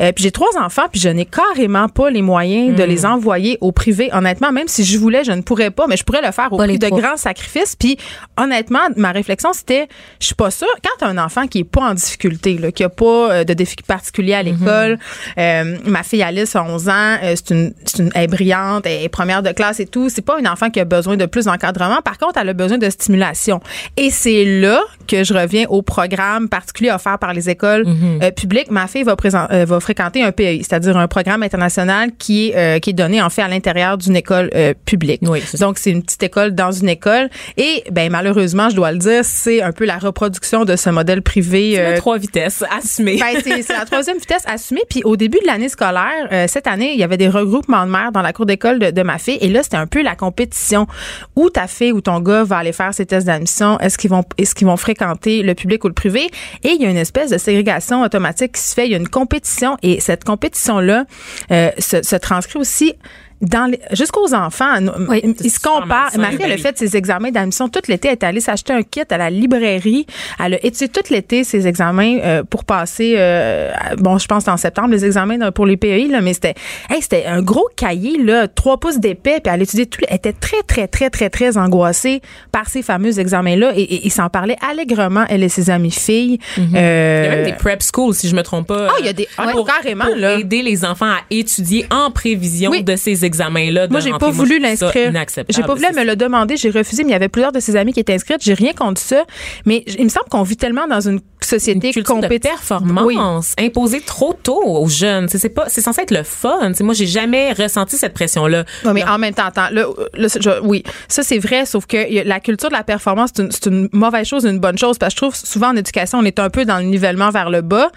Euh, 0.00 0.12
puis 0.12 0.24
j'ai 0.24 0.30
trois 0.30 0.50
enfants, 0.60 0.82
puis 0.90 1.00
je 1.00 1.08
n'ai 1.08 1.24
carrément 1.26 1.88
pas 1.88 2.10
les 2.10 2.22
moyens 2.22 2.74
de 2.76 2.82
Hmm. 2.84 2.88
les 2.88 3.06
envoyer 3.06 3.58
au 3.60 3.72
privé. 3.72 4.10
Honnêtement, 4.16 4.50
même 4.50 4.66
si 4.66 4.82
je 4.82 4.98
voulais, 4.98 5.24
je 5.24 5.32
ne 5.32 5.42
pourrais 5.42 5.70
pas, 5.70 5.86
mais 5.86 5.98
je 5.98 6.04
pourrais 6.04 6.22
le 6.22 6.32
faire 6.32 6.50
au 6.50 6.56
prix 6.56 6.78
de 6.78 6.88
grands 6.88 7.18
sacrifices. 7.18 7.76
Puis 7.76 7.98
honnêtement, 8.38 8.80
ma 8.96 9.12
réflexion, 9.12 9.52
c'était, 9.52 9.88
je 10.20 10.26
suis 10.26 10.34
pas 10.34 10.50
sûre. 10.50 10.66
Quand 10.82 10.90
t'as 10.98 11.08
un 11.08 11.18
enfant 11.18 11.46
qui 11.46 11.58
est 11.58 11.64
pas 11.64 11.82
en 11.82 11.94
difficulté, 11.94 12.56
là, 12.56 12.72
qui 12.72 12.82
a 12.82 12.88
pas 12.88 13.30
euh, 13.30 13.44
de 13.44 13.52
défi 13.52 13.76
particulier 13.86 14.32
à 14.32 14.42
l'école, 14.42 14.98
euh, 15.38 15.76
ma 15.84 16.02
fille 16.02 16.22
Alice 16.22 16.56
a 16.56 16.64
11 16.64 16.88
ans, 16.88 16.92
euh, 17.22 17.34
c'est 17.36 17.50
une, 17.50 17.74
c'est 17.84 18.02
une, 18.02 18.10
elle 18.14 18.24
est 18.24 18.26
brillante, 18.26 18.86
elle 18.86 19.04
est 19.04 19.08
première 19.08 19.42
de 19.42 19.50
classe 19.52 19.80
et 19.80 19.86
tout. 19.86 20.08
C'est 20.08 20.24
pas 20.24 20.38
une 20.38 20.48
enfant 20.48 20.70
qui 20.70 20.80
a 20.80 20.84
besoin 20.84 21.16
de 21.16 21.26
plus 21.26 21.44
d'encadrement. 21.44 22.00
Par 22.02 22.16
contre, 22.18 22.38
elle 22.40 22.48
a 22.48 22.54
besoin 22.54 22.78
de 22.78 22.88
stimulation. 22.88 23.60
Et 23.98 24.10
c'est 24.10 24.44
là 24.44 24.80
que 25.06 25.24
je 25.24 25.34
reviens 25.34 25.66
au 25.68 25.82
programme 25.82 26.48
particulier 26.48 26.90
offert 26.90 27.18
par 27.18 27.32
les 27.32 27.50
écoles 27.50 27.84
euh, 28.22 28.30
publiques. 28.30 28.70
Ma 28.70 28.86
fille 28.86 29.02
va, 29.02 29.14
présent, 29.16 29.46
euh, 29.52 29.64
va 29.64 29.80
fréquenter 29.80 30.22
un 30.22 30.32
PEI, 30.32 30.60
c'est-à-dire 30.62 30.96
un 30.96 31.08
programme 31.08 31.42
international 31.42 32.10
qui 32.18 32.50
est, 32.50 32.80
qui 32.80 32.90
est 32.90 32.94
donné 32.94 33.22
en 33.22 33.30
fait 33.30 33.42
à 33.42 33.48
l'intérieur 33.48 33.98
d'une 34.06 34.16
école 34.16 34.50
euh, 34.54 34.74
publique. 34.84 35.20
Oui. 35.22 35.42
Donc 35.60 35.78
c'est 35.78 35.90
une 35.90 36.02
petite 36.02 36.22
école 36.22 36.54
dans 36.54 36.72
une 36.72 36.88
école. 36.88 37.28
Et 37.56 37.84
ben 37.90 38.10
malheureusement, 38.10 38.70
je 38.70 38.76
dois 38.76 38.92
le 38.92 38.98
dire, 38.98 39.24
c'est 39.24 39.62
un 39.62 39.72
peu 39.72 39.84
la 39.84 39.98
reproduction 39.98 40.64
de 40.64 40.76
ce 40.76 40.90
modèle 40.90 41.22
privé. 41.22 41.78
Euh, 41.78 41.96
trois 41.96 42.18
vitesses, 42.18 42.64
assumé. 42.76 43.18
ben, 43.18 43.40
c'est 43.44 43.72
la 43.72 43.84
troisième 43.84 44.18
vitesse 44.18 44.42
assumée. 44.46 44.82
Puis 44.88 45.02
au 45.04 45.16
début 45.16 45.38
de 45.40 45.46
l'année 45.46 45.68
scolaire, 45.68 46.28
euh, 46.32 46.46
cette 46.48 46.66
année, 46.66 46.92
il 46.92 46.98
y 46.98 47.04
avait 47.04 47.16
des 47.16 47.28
regroupements 47.28 47.84
de 47.86 47.90
mères 47.90 48.12
dans 48.12 48.22
la 48.22 48.32
cour 48.32 48.46
d'école 48.46 48.78
de, 48.78 48.90
de 48.90 49.02
ma 49.02 49.18
fille. 49.18 49.38
Et 49.40 49.48
là, 49.48 49.62
c'était 49.62 49.76
un 49.76 49.86
peu 49.86 50.02
la 50.02 50.14
compétition. 50.14 50.86
Où 51.34 51.50
ta 51.50 51.66
fille 51.66 51.92
ou 51.92 52.00
ton 52.00 52.20
gars 52.20 52.44
va 52.44 52.58
aller 52.58 52.72
faire 52.72 52.94
ses 52.94 53.06
tests 53.06 53.26
d'admission? 53.26 53.78
Est-ce 53.80 53.98
qu'ils 53.98 54.10
vont, 54.10 54.24
est-ce 54.38 54.54
qu'ils 54.54 54.66
vont 54.66 54.76
fréquenter 54.76 55.42
le 55.42 55.54
public 55.54 55.84
ou 55.84 55.88
le 55.88 55.94
privé? 55.94 56.28
Et 56.62 56.70
il 56.70 56.82
y 56.82 56.86
a 56.86 56.90
une 56.90 56.96
espèce 56.96 57.30
de 57.30 57.38
ségrégation 57.38 58.02
automatique 58.02 58.52
qui 58.52 58.62
se 58.62 58.74
fait. 58.74 58.86
Il 58.86 58.92
y 58.92 58.94
a 58.94 58.98
une 58.98 59.08
compétition. 59.08 59.76
Et 59.82 60.00
cette 60.00 60.24
compétition-là 60.24 61.04
euh, 61.50 61.70
se, 61.78 62.02
se 62.02 62.16
transcrit 62.16 62.58
aussi 62.58 62.94
dans 63.42 63.66
les- 63.70 63.80
jusqu'aux 63.92 64.34
enfants, 64.34 64.76
Oui, 65.08 65.22
ils 65.42 65.50
se 65.50 65.60
comparent. 65.60 66.04
malsain, 66.16 66.18
Ma 66.18 66.30
fille, 66.30 66.38
elle 66.44 66.52
a 66.52 66.56
ben 66.56 66.62
fait 66.62 66.78
ses 66.78 66.96
examens 66.96 67.30
d'admission 67.30 67.68
tout 67.68 67.80
l'été. 67.88 68.08
Elle 68.08 68.12
est 68.14 68.24
allée 68.24 68.40
s'acheter 68.40 68.72
un 68.72 68.82
kit 68.82 69.02
à 69.10 69.18
la 69.18 69.28
librairie. 69.30 70.06
Elle 70.42 70.54
a 70.54 70.64
étudié 70.64 70.88
tout 70.88 71.02
l'été 71.10 71.44
ses 71.44 71.66
examens 71.66 72.18
euh, 72.24 72.42
pour 72.44 72.64
passer. 72.64 73.14
euh, 73.18 73.72
bon, 73.98 74.16
je 74.18 74.26
pense 74.26 74.48
en 74.48 74.56
septembre 74.56 74.88
les 74.90 75.04
examens 75.04 75.50
pour 75.52 75.66
les 75.66 75.76
PEI 75.76 76.08
là, 76.08 76.20
mais 76.22 76.32
c'était, 76.34 76.54
hey, 76.90 77.02
c'était 77.02 77.26
un 77.26 77.42
gros 77.42 77.68
cahier 77.76 78.16
là, 78.22 78.48
trois 78.48 78.78
pouces 78.78 78.98
d'épais. 78.98 79.40
Puis 79.44 79.52
elle 79.52 79.62
étudiait 79.62 79.86
tout. 79.86 80.00
Elle 80.08 80.16
était 80.16 80.32
très 80.32 80.62
très 80.66 80.88
très 80.88 81.10
très 81.10 81.28
très 81.30 81.58
angoissée 81.58 82.22
par 82.52 82.68
ces 82.68 82.82
fameux 82.82 83.18
examens 83.18 83.56
là 83.56 83.72
et, 83.76 83.82
et, 83.82 84.06
il 84.06 84.10
s'en 84.10 84.28
parlait 84.30 84.56
allègrement 84.66 85.24
elle 85.28 85.42
et 85.42 85.48
ses 85.50 85.68
amies 85.68 85.90
filles. 85.90 86.38
Il 86.56 86.70
y 86.72 86.76
a 86.78 86.80
Euh, 86.80 87.30
même 87.30 87.44
des 87.44 87.52
prep 87.52 87.82
schools, 87.82 88.14
si 88.14 88.28
je 88.28 88.34
me 88.36 88.42
trompe 88.42 88.68
pas. 88.68 88.86
Ah, 88.90 88.94
il 89.00 89.06
y 89.06 89.08
a 89.08 89.12
des- 89.12 89.28
ah, 89.36 89.48
pour, 89.52 89.66
carrément, 89.66 90.04
pour 90.06 90.16
là. 90.16 90.38
aider 90.38 90.62
les 90.62 90.84
enfants 90.86 91.06
à 91.10 91.18
étudier 91.30 91.84
en 91.90 92.10
prévision 92.10 92.70
Oui. 92.70 92.82
de 92.82 92.96
ces 92.96 93.25
examens-là. 93.26 93.88
Moi, 93.88 94.00
j'ai 94.00 94.10
pas 94.12 94.30
voulu 94.30 94.58
l'inscrire. 94.58 95.12
J'ai 95.48 95.62
pas 95.62 95.74
voulu 95.74 95.86
me 95.94 96.04
le 96.04 96.16
demander. 96.16 96.56
J'ai 96.56 96.70
refusé, 96.70 97.04
mais 97.04 97.10
il 97.10 97.12
y 97.12 97.16
avait 97.16 97.28
plusieurs 97.28 97.52
de 97.52 97.60
ses 97.60 97.76
amis 97.76 97.92
qui 97.92 98.00
étaient 98.00 98.14
inscrites. 98.14 98.40
J'ai 98.42 98.54
rien 98.54 98.72
contre 98.72 99.00
ça. 99.00 99.24
Mais 99.66 99.84
il 99.98 100.04
me 100.04 100.08
semble 100.08 100.28
qu'on 100.30 100.42
vit 100.42 100.56
tellement 100.56 100.86
dans 100.88 101.00
une 101.00 101.20
société 101.42 101.92
une 101.94 102.02
compétitive. 102.02 102.50
performance 102.50 103.52
imposée 103.58 104.00
trop 104.00 104.32
tôt 104.32 104.62
aux 104.64 104.88
jeunes. 104.88 105.28
C'est 105.28 105.48
pas, 105.50 105.68
c'est 105.68 105.80
censé 105.82 106.00
être 106.02 106.10
le 106.10 106.22
fun. 106.22 106.72
T'sais, 106.72 106.82
moi, 106.82 106.94
j'ai 106.94 107.06
jamais 107.06 107.52
ressenti 107.52 107.96
cette 107.96 108.14
pression-là. 108.14 108.64
Oui, 108.84 108.90
mais 108.94 109.04
en 109.04 109.18
même 109.18 109.34
temps, 109.34 109.44
attends, 109.46 109.68
là, 109.70 109.86
là, 110.14 110.28
je- 110.40 110.60
oui, 110.62 110.82
ça 111.08 111.22
c'est 111.22 111.38
vrai, 111.38 111.66
sauf 111.66 111.86
que 111.86 112.24
la 112.26 112.40
culture 112.40 112.68
de 112.70 112.74
la 112.74 112.82
performance, 112.82 113.30
c'est 113.34 113.42
une, 113.42 113.52
c'est 113.52 113.66
une 113.66 113.88
mauvaise 113.92 114.26
chose, 114.26 114.44
une 114.44 114.58
bonne 114.58 114.78
chose, 114.78 114.98
parce 114.98 115.14
que 115.14 115.18
je 115.18 115.22
trouve 115.28 115.36
souvent 115.36 115.68
en 115.68 115.76
éducation, 115.76 116.18
on 116.18 116.24
est 116.24 116.38
un 116.38 116.50
peu 116.50 116.64
dans 116.64 116.78
le 116.78 116.84
nivellement 116.84 117.30
vers 117.30 117.50
le 117.50 117.60
bas. 117.60 117.90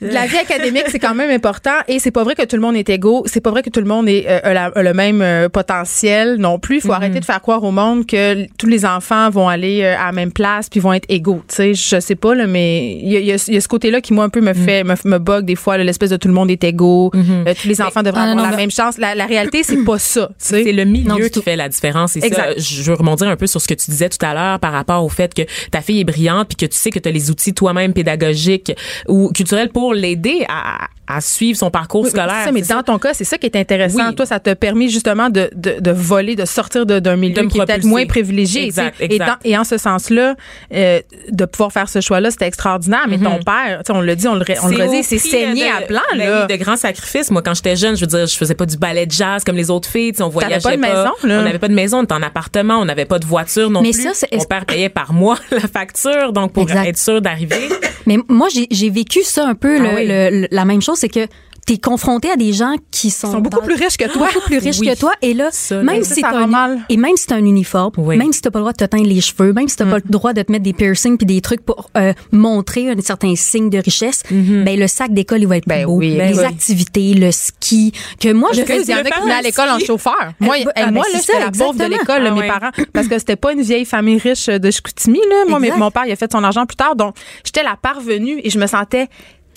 La 0.00 0.26
vie 0.26 0.36
académique, 0.38 0.84
c'est 0.88 0.98
quand 0.98 1.14
même 1.14 1.30
important, 1.30 1.70
et 1.88 1.98
c'est 1.98 2.10
pas 2.10 2.24
vrai 2.24 2.34
que 2.34 2.44
tout 2.44 2.56
le 2.56 2.62
monde 2.62 2.76
est 2.76 2.88
égaux, 2.88 3.22
c'est 3.26 3.40
pas 3.40 3.50
vrai 3.50 3.62
que 3.62 3.70
tout 3.70 3.80
le 3.80 3.86
monde 3.86 4.08
est, 4.08 4.24
euh, 4.28 4.40
a 4.42 4.52
la- 4.54 4.64
a 4.74 4.82
le 4.82 4.94
même 4.94 5.20
euh, 5.22 5.48
potentiel 5.48 6.36
non 6.38 6.58
plus. 6.58 6.76
Il 6.76 6.80
faut 6.82 6.92
arrêter 6.92 7.20
de 7.20 7.24
faire 7.24 7.40
croire 7.40 7.62
au 7.64 7.70
monde 7.70 8.06
que 8.06 8.46
tous 8.56 8.66
les 8.66 8.84
enfants 8.86 9.30
vont 9.30 9.48
aller 9.48 9.82
euh, 9.82 9.94
à 9.98 10.06
la 10.06 10.12
même 10.12 10.32
place 10.32 10.68
puis 10.68 10.80
vont 10.80 10.92
être 10.92 11.04
égaux. 11.08 11.42
Tu 11.48 11.54
sais, 11.54 11.74
je 11.74 12.00
sais 12.00 12.14
pas 12.16 12.34
là, 12.34 12.46
mais 12.46 12.92
il 13.02 13.08
y 13.12 13.16
a, 13.16 13.20
il 13.20 13.26
y 13.26 13.32
a- 13.32 13.44
il 13.48 13.54
y 13.54 13.56
a 13.56 13.60
ce 13.60 13.68
côté-là 13.68 14.00
qui 14.00 14.12
moi 14.12 14.24
un 14.24 14.28
peu 14.28 14.40
me 14.40 14.52
fait 14.54 14.84
me, 14.84 14.94
me 15.04 15.18
bug 15.18 15.44
des 15.44 15.54
fois, 15.56 15.76
là, 15.76 15.84
l'espèce 15.84 16.10
de 16.10 16.16
tout 16.16 16.28
le 16.28 16.34
monde 16.34 16.50
est 16.50 16.62
égaux, 16.64 17.10
euh, 17.14 17.54
tous 17.60 17.68
les 17.68 17.80
enfants 17.82 18.02
devraient 18.02 18.20
Ah, 18.22 18.26
non, 18.26 18.32
avoir 18.32 18.36
non, 18.46 18.50
la 18.50 18.56
mais- 18.56 18.62
même 18.62 18.70
chance. 18.70 18.98
La, 18.98 19.14
la 19.14 19.26
réalité, 19.26 19.62
c'est 19.62 19.84
pas 19.84 19.98
ça. 19.98 20.28
tu 20.28 20.34
sais. 20.38 20.64
C'est 20.64 20.72
le 20.72 20.84
milieu 20.84 21.28
qui 21.28 21.42
fait 21.42 21.56
la 21.56 21.68
différence. 21.68 22.16
Et 22.16 22.20
ça, 22.20 22.56
je 22.56 22.82
veux 22.82 22.94
rebondir 22.94 23.28
un 23.28 23.36
peu 23.36 23.46
sur 23.46 23.60
ce 23.60 23.68
que 23.68 23.74
tu 23.74 23.90
disais 23.90 24.08
tout 24.08 24.24
à 24.24 24.34
l'heure 24.34 24.58
par 24.60 24.72
rapport 24.72 25.04
au 25.04 25.08
fait 25.08 25.32
que 25.34 25.42
ta 25.70 25.80
fille 25.80 26.00
est 26.00 26.04
brillante 26.04 26.48
puis 26.48 26.56
que 26.56 26.72
tu 26.72 26.78
sais 26.78 26.90
que 26.90 26.98
tu 26.98 27.08
as 27.08 27.12
les 27.12 27.30
outils 27.30 27.52
toi-même 27.54 27.92
pédagogiques 27.92 28.72
ou 29.08 29.30
culturels 29.32 29.59
pour 29.68 29.92
l'aider 29.94 30.44
à, 30.48 30.86
à 31.06 31.20
suivre 31.20 31.58
son 31.58 31.70
parcours 31.70 32.02
Oui, 32.04 32.10
scolaire. 32.10 32.44
ça, 32.44 32.52
mais 32.52 32.62
dans 32.62 32.82
ton 32.82 32.98
cas, 32.98 33.14
c'est 33.14 33.24
ça 33.24 33.36
qui 33.38 33.46
est 33.46 33.56
intéressant. 33.56 34.08
Oui. 34.08 34.14
Toi, 34.14 34.26
ça 34.26 34.38
t'a 34.40 34.54
permis 34.56 34.88
justement 34.88 35.28
de, 35.28 35.50
de, 35.54 35.80
de 35.80 35.90
voler, 35.90 36.36
de 36.36 36.44
sortir 36.44 36.86
d'un 36.86 37.16
milieu 37.16 37.34
De 37.42 37.48
qui 37.48 37.58
est 37.58 37.66
peut-être 37.66 37.84
moins 37.84 38.06
privilégié. 38.06 38.64
Exact. 38.64 38.96
Et, 39.00 39.04
exact. 39.14 39.26
dans- 39.26 39.50
et 39.50 39.58
en 39.58 39.64
ce 39.64 39.76
sens-là, 39.76 40.34
euh, 40.72 41.00
de 41.30 41.44
pouvoir 41.44 41.72
faire 41.72 41.88
ce 41.88 42.00
choix-là, 42.00 42.30
c'était 42.30 42.46
extraordinaire. 42.46 43.06
Mais 43.08 43.18
ton 43.18 43.38
père, 43.42 43.80
tu 43.84 43.92
sais, 43.92 43.98
on 43.98 44.00
l'a 44.00 44.14
dit, 44.14 44.28
on 44.28 44.34
le, 44.34 44.44
on 44.62 44.68
le 44.68 44.76
C'est 44.76 44.82
redit, 44.86 45.02
c'est 45.02 45.18
saigné 45.18 45.64
de- 45.64 45.84
à 45.84 45.86
blanc. 45.86 46.00
ben 46.12 46.18
là. 46.18 46.46
de 46.46 46.54
grands 46.56 46.76
sacrifices. 46.76 47.30
Moi, 47.30 47.42
quand 47.42 47.54
j'étais 47.54 47.76
jeune, 47.76 47.96
je 47.96 48.02
veux 48.02 48.06
dire, 48.06 48.26
je 48.26 48.36
faisais 48.36 48.54
pas 48.54 48.66
du 48.66 48.76
ballet 48.76 49.06
de 49.06 49.12
jazz 49.12 49.42
comme 49.44 49.56
les 49.56 49.70
autres 49.70 49.88
filles. 49.88 50.12
On 50.20 50.28
voyageait 50.28 50.60
pas 50.60 50.76
de 50.76 50.80
maison, 50.80 50.94
là. 51.24 51.40
On 51.40 51.42
n'avait 51.42 51.58
pas 51.58 51.68
de 51.68 51.74
maison, 51.74 51.98
on 51.98 52.02
était 52.04 52.14
en 52.14 52.22
appartement, 52.22 52.78
on 52.78 52.84
n'avait 52.84 53.04
pas 53.04 53.18
de 53.18 53.26
voiture 53.26 53.68
non 53.70 53.82
Mais 53.82 53.90
plus. 53.90 54.02
ça, 54.02 54.10
c'est- 54.14 54.32
Mon 54.34 54.44
père 54.44 54.64
payait 54.64 54.88
par 54.88 55.12
mois 55.12 55.38
la 55.50 55.60
facture, 55.60 56.32
donc 56.32 56.52
pour 56.52 56.62
Exact. 56.64 56.86
être 56.86 56.98
sûr 56.98 57.20
d'arriver. 57.20 57.68
Mais 58.06 58.16
moi, 58.28 58.48
j'ai 58.70 58.90
vécu 58.90 59.22
ça 59.22 59.49
un 59.50 59.54
peu, 59.54 59.78
le- 59.78 59.86
Ah 59.88 59.94
oui. 59.96 60.06
le- 60.06 60.40
le- 60.42 60.48
la 60.50 60.64
même 60.64 60.80
chose, 60.82 60.98
c'est 60.98 61.08
que 61.08 61.26
t'es 61.66 61.76
confronté 61.76 62.28
à 62.30 62.36
des 62.36 62.52
gens 62.52 62.74
qui 62.90 63.10
sont, 63.10 63.28
Ils 63.28 63.32
sont 63.32 63.40
beaucoup 63.40 63.60
dans- 63.60 63.66
plus 63.66 63.74
riches 63.76 63.96
que 63.96 64.10
toi. 64.10 64.28
beaucoup 64.32 64.46
plus 64.46 64.58
riches 64.58 64.78
Oui. 64.80 64.88
que 64.88 64.98
toi 64.98 65.12
et 65.22 65.34
là 65.34 65.50
Ça, 65.52 65.82
même 65.82 65.98
là, 65.98 66.04
si 66.04 66.20
ça, 66.20 66.30
un 66.30 66.46
mal. 66.46 66.80
et 66.88 66.96
même 66.96 67.16
si 67.16 67.26
t'as 67.26 67.36
un 67.36 67.44
uniforme 67.44 67.92
Oui. 67.98 68.16
même 68.16 68.32
si 68.32 68.40
t'as 68.40 68.50
pas 68.50 68.58
le 68.58 68.62
droit 68.62 68.72
de 68.72 68.78
te 68.78 68.84
teindre 68.86 69.06
les 69.06 69.20
cheveux 69.20 69.52
même 69.52 69.68
si 69.68 69.76
t'as 69.76 69.84
pas 69.84 69.96
le 69.98 70.02
droit 70.08 70.32
de 70.32 70.42
te 70.42 70.50
mettre 70.50 70.64
des 70.64 70.72
piercings 70.72 71.16
puis 71.18 71.26
des 71.26 71.40
trucs 71.42 71.60
pour 71.64 71.90
euh, 71.96 72.12
montrer 72.32 72.90
un 72.90 73.00
certain 73.00 73.36
signe 73.36 73.70
de 73.70 73.78
richesse 73.78 74.22
ben 74.30 74.80
le 74.80 74.88
sac 74.88 75.12
d'école 75.12 75.42
il 75.42 75.46
va 75.46 75.58
être 75.58 75.68
Ben 75.68 75.80
plus 75.80 75.86
beau 75.86 75.96
oui, 75.98 76.10
les 76.12 76.16
ben 76.16 76.38
oui. 76.38 76.44
activités 76.44 77.14
le 77.14 77.30
ski 77.30 77.92
que 78.18 78.32
moi 78.32 78.48
je 78.52 78.62
y 78.62 78.64
faisais 78.64 78.94
qui 78.94 79.20
venaient 79.20 79.32
à 79.34 79.42
l'école 79.42 79.68
en 79.68 79.78
chauffeur. 79.78 80.32
Moi, 80.40 80.58
hey, 80.58 80.66
ah, 80.74 80.86
ben, 80.86 80.92
moi 80.94 81.04
c'est 81.08 81.18
là, 81.18 81.18
ça, 81.22 81.32
j'étais 81.34 81.44
la 81.44 81.50
pauvre 81.66 81.78
de 81.78 81.84
l'école, 81.84 82.26
Ah 82.26 82.30
mes 82.32 82.40
ouais. 82.40 82.48
parents, 82.48 82.70
parce 82.92 83.06
que 83.06 83.18
c'était 83.18 83.36
pas 83.36 83.52
une 83.52 83.62
vieille 83.62 83.84
famille 83.84 84.18
riche 84.18 84.46
de 84.46 84.70
Chicoutimi. 84.70 85.20
Là. 85.28 85.44
Moi, 85.48 85.60
mon 85.76 85.90
père, 85.90 86.04
il 86.06 86.12
a 86.12 86.16
fait 86.16 86.32
son 86.32 86.42
argent 86.42 86.64
plus 86.66 86.76
tard. 86.76 86.96
Donc, 86.96 87.14
j'étais 87.44 87.62
la 87.62 87.76
parvenue 87.80 88.40
et 88.42 88.50
je 88.50 88.58
me 88.58 88.66
sentais 88.66 89.08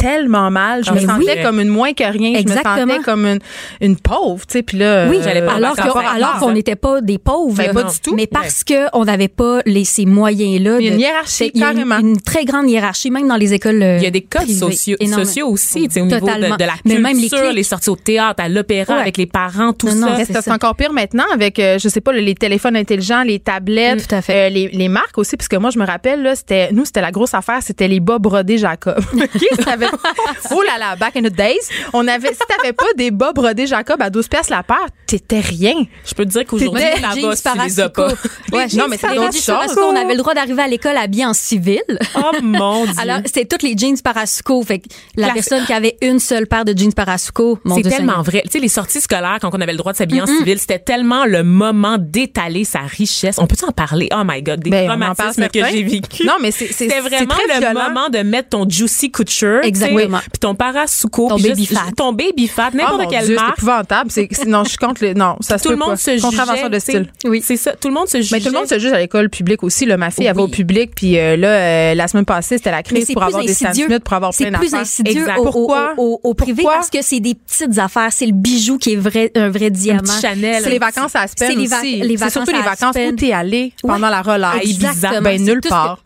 tellement 0.03 0.51
mal. 0.51 0.83
Je 0.83 0.89
Ah, 0.91 0.93
me 0.93 0.99
sentais 0.99 1.35
oui. 1.37 1.43
comme 1.43 1.59
une 1.59 1.69
moins 1.69 1.93
que 1.93 2.03
rien. 2.03 2.33
Je 2.39 2.43
me 2.51 2.55
sentais 2.57 2.99
comme 3.03 3.25
une, 3.25 3.39
une 3.81 3.95
pauvre, 3.97 4.45
tu 4.45 4.53
sais. 4.53 4.63
Puis 4.63 4.77
là, 4.77 5.07
oui, 5.09 5.17
euh, 5.17 5.21
j'allais 5.23 5.41
pas 5.45 5.53
en 5.53 5.57
alors 5.57 5.75
vacances. 5.75 6.03
alors 6.15 6.37
qu'on 6.39 6.51
n'était 6.51 6.75
pas 6.75 7.01
des 7.01 7.17
pauvres, 7.17 7.55
Ben, 7.57 7.73
pas 7.73 7.83
du 7.83 7.99
tout. 7.99 8.15
mais 8.15 8.27
parce 8.27 8.63
que 8.63 8.87
on 8.93 9.05
n'avait 9.05 9.27
pas 9.27 9.61
les 9.65 9.85
ces 9.85 10.05
moyens 10.05 10.61
là. 10.61 10.77
Il 10.79 10.85
y 10.85 10.89
a 10.89 10.93
une 10.93 10.99
hiérarchie, 10.99 11.51
il 11.53 11.59
y 11.59 11.63
a 11.63 11.67
une- 11.71 11.73
carrément. 11.75 11.99
Une, 11.99 12.21
très 12.21 12.45
grande 12.45 12.69
hiérarchie, 12.69 13.11
même 13.11 13.27
dans 13.27 13.35
les 13.35 13.53
écoles. 13.53 13.81
euh, 13.81 13.97
Il 13.97 14.03
y 14.03 14.07
a 14.07 14.11
des 14.11 14.21
codes 14.21 14.43
privées. 14.43 14.59
sociaux, 14.59 14.97
Énormément. 14.99 15.25
sociaux 15.27 15.47
aussi, 15.49 15.87
tu 15.87 15.93
sais, 15.95 16.01
au 16.01 16.05
niveau 16.05 16.25
de, 16.25 16.31
la 16.41 16.47
Mais 16.85 16.95
culture, 16.95 17.01
même 17.01 17.17
les 17.49 17.53
les, 17.53 17.63
sorties 17.63 17.89
au 17.89 17.95
théâtre, 17.95 18.43
à 18.43 18.49
l'opéra, 18.49 18.95
Ouais. 18.95 19.01
avec 19.01 19.17
les 19.17 19.25
parents, 19.25 19.73
tout 19.73 19.87
Non, 19.87 20.07
ça. 20.17 20.41
C'est 20.41 20.51
encore 20.51 20.75
pire 20.75 20.91
maintenant 20.93 21.23
avec, 21.33 21.59
euh, 21.59 21.77
je 21.79 21.87
sais 21.89 22.01
pas, 22.01 22.11
les 22.11 22.35
téléphones 22.35 22.75
intelligents, 22.75 23.23
les 23.23 23.39
tablettes, 23.39 24.03
Mm, 24.03 24.07
tout 24.07 24.15
à 24.15 24.21
fait. 24.21 24.47
euh, 24.47 24.49
les, 24.49 24.67
les 24.69 24.87
marques 24.89 25.17
aussi, 25.17 25.37
parce 25.37 25.47
que 25.47 25.55
moi, 25.55 25.69
je 25.69 25.79
me 25.79 25.85
rappelle, 25.85 26.21
là, 26.23 26.35
c'était, 26.35 26.71
nous, 26.71 26.85
c'était 26.85 27.01
la 27.01 27.11
grosse 27.11 27.33
affaire, 27.33 27.59
c'était 27.61 27.87
les 27.87 27.99
bas 27.99 28.19
brodés 28.19 28.57
Jacob. 28.57 28.95
Ça 29.63 29.71
avait- 29.73 29.85
oh 30.51 30.61
là 30.61 30.77
là, 30.79 30.95
back 30.95 31.15
in 31.15 31.21
the 31.21 31.33
days. 31.33 31.59
On 31.93 32.07
avait, 32.07 32.33
si 32.33 32.39
t'avais 32.47 32.73
pas 32.73 32.85
des 32.97 33.11
bas 33.11 33.31
brodés 33.33 33.67
Jacob 33.67 34.01
à 34.01 34.09
12 34.09 34.27
pièces 34.27 34.49
la 34.49 34.63
paire, 34.63 34.85
t'étais 35.07 35.39
rien. 35.39 35.73
Je 36.05 36.13
peux 36.13 36.25
te 36.25 36.31
dire 36.31 36.45
qu'aujourd'hui, 36.45 36.83
là-bas, 36.83 37.13
Jeans 37.15 37.35
tu 37.53 37.59
les 37.65 37.79
as 37.79 37.89
pas. 37.89 38.07
Parasuco. 38.07 38.27
Ouais, 38.51 38.67
Non, 38.75 38.85
mais 38.89 38.97
c'est 38.97 39.13
d'autres 39.15 39.33
choses. 39.33 39.77
On 39.77 39.95
avait 39.95 40.13
le 40.13 40.17
droit 40.17 40.33
d'arriver 40.33 40.61
à 40.61 40.67
l'école 40.67 40.97
habillé 40.97 41.25
en 41.25 41.33
civil. 41.33 41.81
Oh 42.15 42.31
mon 42.41 42.85
Dieu. 42.85 42.93
Alors, 43.01 43.19
c'était 43.25 43.45
toutes 43.45 43.63
les 43.63 43.75
jeans 43.77 43.99
Parasuco. 44.01 44.61
Fait 44.63 44.79
que 44.79 44.87
la 45.15 45.29
personne 45.33 45.65
qui 45.65 45.73
avait 45.73 45.97
une 46.01 46.19
seule 46.19 46.47
paire 46.47 46.65
de 46.65 46.77
jeans 46.77 46.93
Parasuco, 46.93 47.59
mon 47.63 47.75
C'est 47.77 47.83
tellement 47.83 48.21
vrai. 48.21 48.41
Tu 48.45 48.51
sais, 48.51 48.59
les 48.59 48.67
sorties 48.67 49.01
scolaires, 49.01 49.37
quand 49.41 49.49
on 49.53 49.61
avait 49.61 49.71
le 49.71 49.77
droit 49.77 49.91
de 49.91 49.97
s'habiller 49.97 50.21
en 50.21 50.27
civil, 50.27 50.59
c'était 50.59 50.79
tellement 50.79 51.25
le 51.25 51.43
moment 51.43 51.97
d'étaler 51.99 52.63
sa 52.63 52.79
richesse. 52.79 53.37
On 53.39 53.47
peut 53.47 53.55
en 53.67 53.71
parler? 53.71 54.09
Oh 54.13 54.21
my 54.25 54.41
God, 54.41 54.59
des 54.61 54.69
Ben, 54.69 54.87
traumatismes 54.87 55.47
que 55.49 55.59
j'ai 55.71 55.83
vécu. 55.83 56.25
Non, 56.25 56.33
mais 56.41 56.51
c'est- 56.51 56.71
vraiment 57.01 57.35
le 57.53 57.59
violent. 57.59 57.89
moment 57.89 58.09
de 58.09 58.19
mettre 58.19 58.49
ton 58.49 58.67
juicy 58.69 59.11
couture. 59.11 59.59
Exactement. 59.87 60.17
Puis 60.19 60.39
ton 60.39 60.55
parasuco. 60.55 61.29
Ton 61.29 61.35
puis 61.35 61.49
baby 61.49 61.65
fat. 61.65 61.79
Ton 61.95 62.13
baby 62.13 62.47
fat, 62.47 62.69
Oh 62.73 62.77
n'importe 62.77 63.01
mon 63.03 63.09
quelle 63.09 63.25
Dieu, 63.25 63.35
c'est 63.37 63.41
marque. 63.43 63.57
épouvantable. 63.57 64.11
C'est, 64.11 64.27
c'est- 64.31 64.45
non, 64.45 64.63
je 64.63 64.69
suis 64.69 64.77
contre 64.77 65.03
le, 65.03 65.13
non, 65.13 65.35
ça 65.41 65.57
se 65.57 65.63
Tout 65.63 65.69
peut 65.69 65.75
le 65.75 65.79
monde 65.79 65.89
pas. 65.91 65.97
se 65.97 66.21
Contravention 66.21 66.69
de 66.69 66.79
style. 66.79 67.09
Oui, 67.25 67.41
c'est 67.43 67.57
ça. 67.57 67.73
Tout 67.73 67.87
le 67.89 67.93
monde 67.93 68.07
se 68.07 68.17
jugeait. 68.17 68.35
Mais 68.37 68.41
tout 68.41 68.49
le 68.51 68.57
monde 68.59 68.67
se 68.67 68.79
juge 68.79 68.91
à 68.91 68.99
l'école 68.99 69.29
publique 69.29 69.63
aussi. 69.63 69.85
Là, 69.85 69.97
ma 69.97 70.11
fille, 70.11 70.25
elle 70.25 70.35
va 70.35 70.41
au 70.43 70.47
public, 70.47 70.91
puis 70.95 71.17
euh, 71.17 71.35
là, 71.37 71.47
euh, 71.47 71.93
la 71.95 72.07
semaine 72.07 72.25
passée, 72.25 72.57
c'était 72.57 72.71
la 72.71 72.83
crise 72.83 73.05
c'est 73.07 73.13
pour 73.13 73.21
plus 73.23 73.27
avoir 73.29 73.43
des 73.43 73.53
Sam 73.53 73.69
insidieux. 73.69 73.87
Smith, 73.87 74.03
pour 74.03 74.13
avoir 74.13 74.33
C'est 74.33 74.45
plein 74.47 74.57
plus 74.59 74.71
d'affaires. 74.71 74.81
insidieux 74.81 75.21
Exact. 75.21 75.37
au, 75.37 75.41
au, 75.41 75.51
Pourquoi? 75.51 75.93
au, 75.97 76.19
au 76.23 76.33
privé 76.33 76.63
Pourquoi? 76.63 76.75
parce 76.79 76.89
que 76.89 77.01
c'est 77.01 77.19
des 77.19 77.35
petites 77.35 77.77
affaires. 77.77 78.09
C'est 78.11 78.25
le 78.25 78.31
bijou 78.33 78.77
qui 78.77 78.93
est 78.93 78.97
vrai, 78.97 79.31
un 79.35 79.49
vrai 79.49 79.69
diamant. 79.69 80.01
Chanel. 80.21 80.61
C'est 80.63 80.69
les 80.69 80.79
vacances 80.79 81.15
à 81.15 81.21
Aspen 81.21 81.47
C'est 81.49 81.57
aussi. 81.57 82.17
c'est 82.17 82.29
surtout 82.29 82.51
les 82.51 82.61
vacances 82.61 82.95
où 82.95 83.15
t'es 83.15 83.31
allé 83.33 83.73
pendant 83.81 84.09
la 84.09 84.21
relâche. 84.21 84.63
Exactement. 84.63 85.21
Ben, 85.21 85.37
C'est 85.37 85.43
nulle 85.51 85.61
part. 85.61 85.99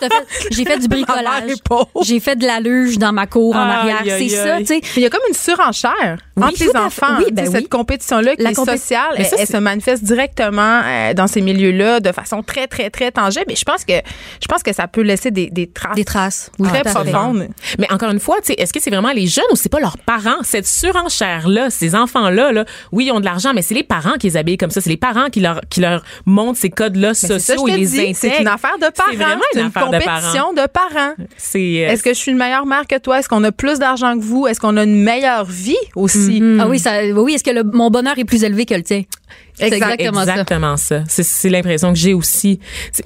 c'est. 0.00 0.08
J'ai 0.50 0.64
fait 0.64 0.78
du 0.78 0.88
bricolage. 0.88 1.50
J'ai 2.02 2.20
fait 2.20 2.36
de 2.36 2.46
la 2.46 2.60
luge 2.60 2.95
dans 2.98 3.12
ma 3.12 3.26
cour 3.26 3.54
en 3.54 3.60
arrière. 3.60 4.02
C'est 4.04 4.28
ça, 4.28 4.58
tu 4.58 4.66
sais. 4.66 4.80
Il 4.96 5.02
y 5.02 5.06
a 5.06 5.10
comme 5.10 5.20
une 5.28 5.34
surenchère 5.34 6.18
entre 6.40 6.60
les 6.60 6.76
enfants. 6.76 7.18
Oui, 7.18 7.26
ben 7.32 7.50
Cette 7.50 7.68
compétition-là 7.68 8.36
qui 8.36 8.42
La 8.42 8.50
est 8.50 8.54
sociale, 8.54 9.14
Mais 9.18 9.24
ça, 9.24 9.36
elle, 9.38 9.46
se 9.46 9.56
manifeste 9.56 10.04
directement 10.04 10.80
euh, 10.84 11.14
dans 11.14 11.26
ces 11.26 11.40
milieux-là 11.40 12.00
de 12.00 12.12
façon 12.12 12.42
très, 12.42 12.66
très, 12.66 12.90
très 12.90 13.10
tangible. 13.10 13.44
Mais 13.48 13.56
je 13.56 13.64
pense 13.64 13.84
que 13.84 13.94
je 14.40 14.46
pense 14.46 14.62
que 14.62 14.72
ça 14.72 14.88
peut 14.88 15.02
laisser 15.02 15.30
des, 15.30 15.48
des 15.50 15.66
traces 15.66 15.94
Des 15.94 16.04
traces. 16.04 16.50
Oui, 16.58 16.68
très 16.68 16.82
profondes. 16.82 17.48
Mais 17.78 17.90
encore 17.92 18.10
une 18.10 18.20
fois, 18.20 18.36
tu 18.36 18.46
sais, 18.46 18.54
est-ce 18.54 18.72
que 18.72 18.80
c'est 18.80 18.90
vraiment 18.90 19.12
les 19.12 19.26
jeunes 19.26 19.44
ou 19.52 19.56
c'est 19.56 19.68
pas 19.68 19.80
leurs 19.80 19.98
parents? 19.98 20.42
Cette 20.42 20.66
surenchère-là, 20.66 21.70
ces 21.70 21.94
enfants-là, 21.94 22.52
là, 22.52 22.64
oui, 22.92 23.06
ils 23.06 23.12
ont 23.12 23.20
de 23.20 23.24
l'argent, 23.24 23.52
mais 23.54 23.62
c'est 23.62 23.74
les 23.74 23.84
parents 23.84 24.14
qui 24.18 24.28
les 24.28 24.36
habillent 24.36 24.58
comme 24.58 24.70
ça. 24.70 24.80
C'est 24.80 24.90
les 24.90 24.96
parents 24.96 25.28
qui 25.30 25.40
leur, 25.40 25.60
qui 25.70 25.80
leur 25.80 26.02
montrent 26.24 26.58
ces 26.58 26.70
codes-là 26.70 27.14
sociaux 27.14 27.68
et 27.68 27.76
les 27.76 27.94
intègrent. 27.98 28.18
C'est 28.18 28.40
une 28.40 28.48
affaire 28.48 28.76
de 28.76 28.90
parents. 28.90 29.10
C'est 29.10 29.16
vraiment 29.16 29.42
une 29.54 29.66
une 29.66 29.66
affaire 29.66 29.90
de 29.90 29.98
compétition 29.98 30.52
de 30.52 30.66
parents. 30.66 31.14
C'est, 31.36 31.58
euh, 31.58 31.90
Est-ce 31.90 32.02
que 32.02 32.10
je 32.10 32.18
suis 32.18 32.32
une 32.32 32.38
meilleure 32.38 32.66
mère 32.66 32.75
que 32.84 32.98
toi? 32.98 33.20
Est-ce 33.20 33.28
qu'on 33.28 33.42
a 33.44 33.52
plus 33.52 33.78
d'argent 33.78 34.18
que 34.18 34.22
vous? 34.24 34.46
Est-ce 34.46 34.60
qu'on 34.60 34.76
a 34.76 34.84
une 34.84 35.02
meilleure 35.02 35.44
vie 35.46 35.76
aussi? 35.94 36.42
Ah 36.60 36.68
oui, 36.68 36.78
ça, 36.78 36.92
oui, 37.14 37.34
est-ce 37.34 37.44
que 37.44 37.50
le- 37.50 37.62
mon 37.64 37.90
bonheur 37.90 38.18
est 38.18 38.24
plus 38.24 38.44
élevé 38.44 38.66
que 38.66 38.74
le 38.74 38.82
tien? 38.82 39.02
C'est 39.58 39.66
Exact- 39.68 39.92
exactement 40.00 40.24
ça. 40.24 40.30
exactement 40.32 40.76
ça. 40.76 41.04
C'est, 41.08 41.22
c'est 41.22 41.48
l'impression 41.48 41.90
que 41.92 41.98
j'ai 41.98 42.12
aussi. 42.12 42.60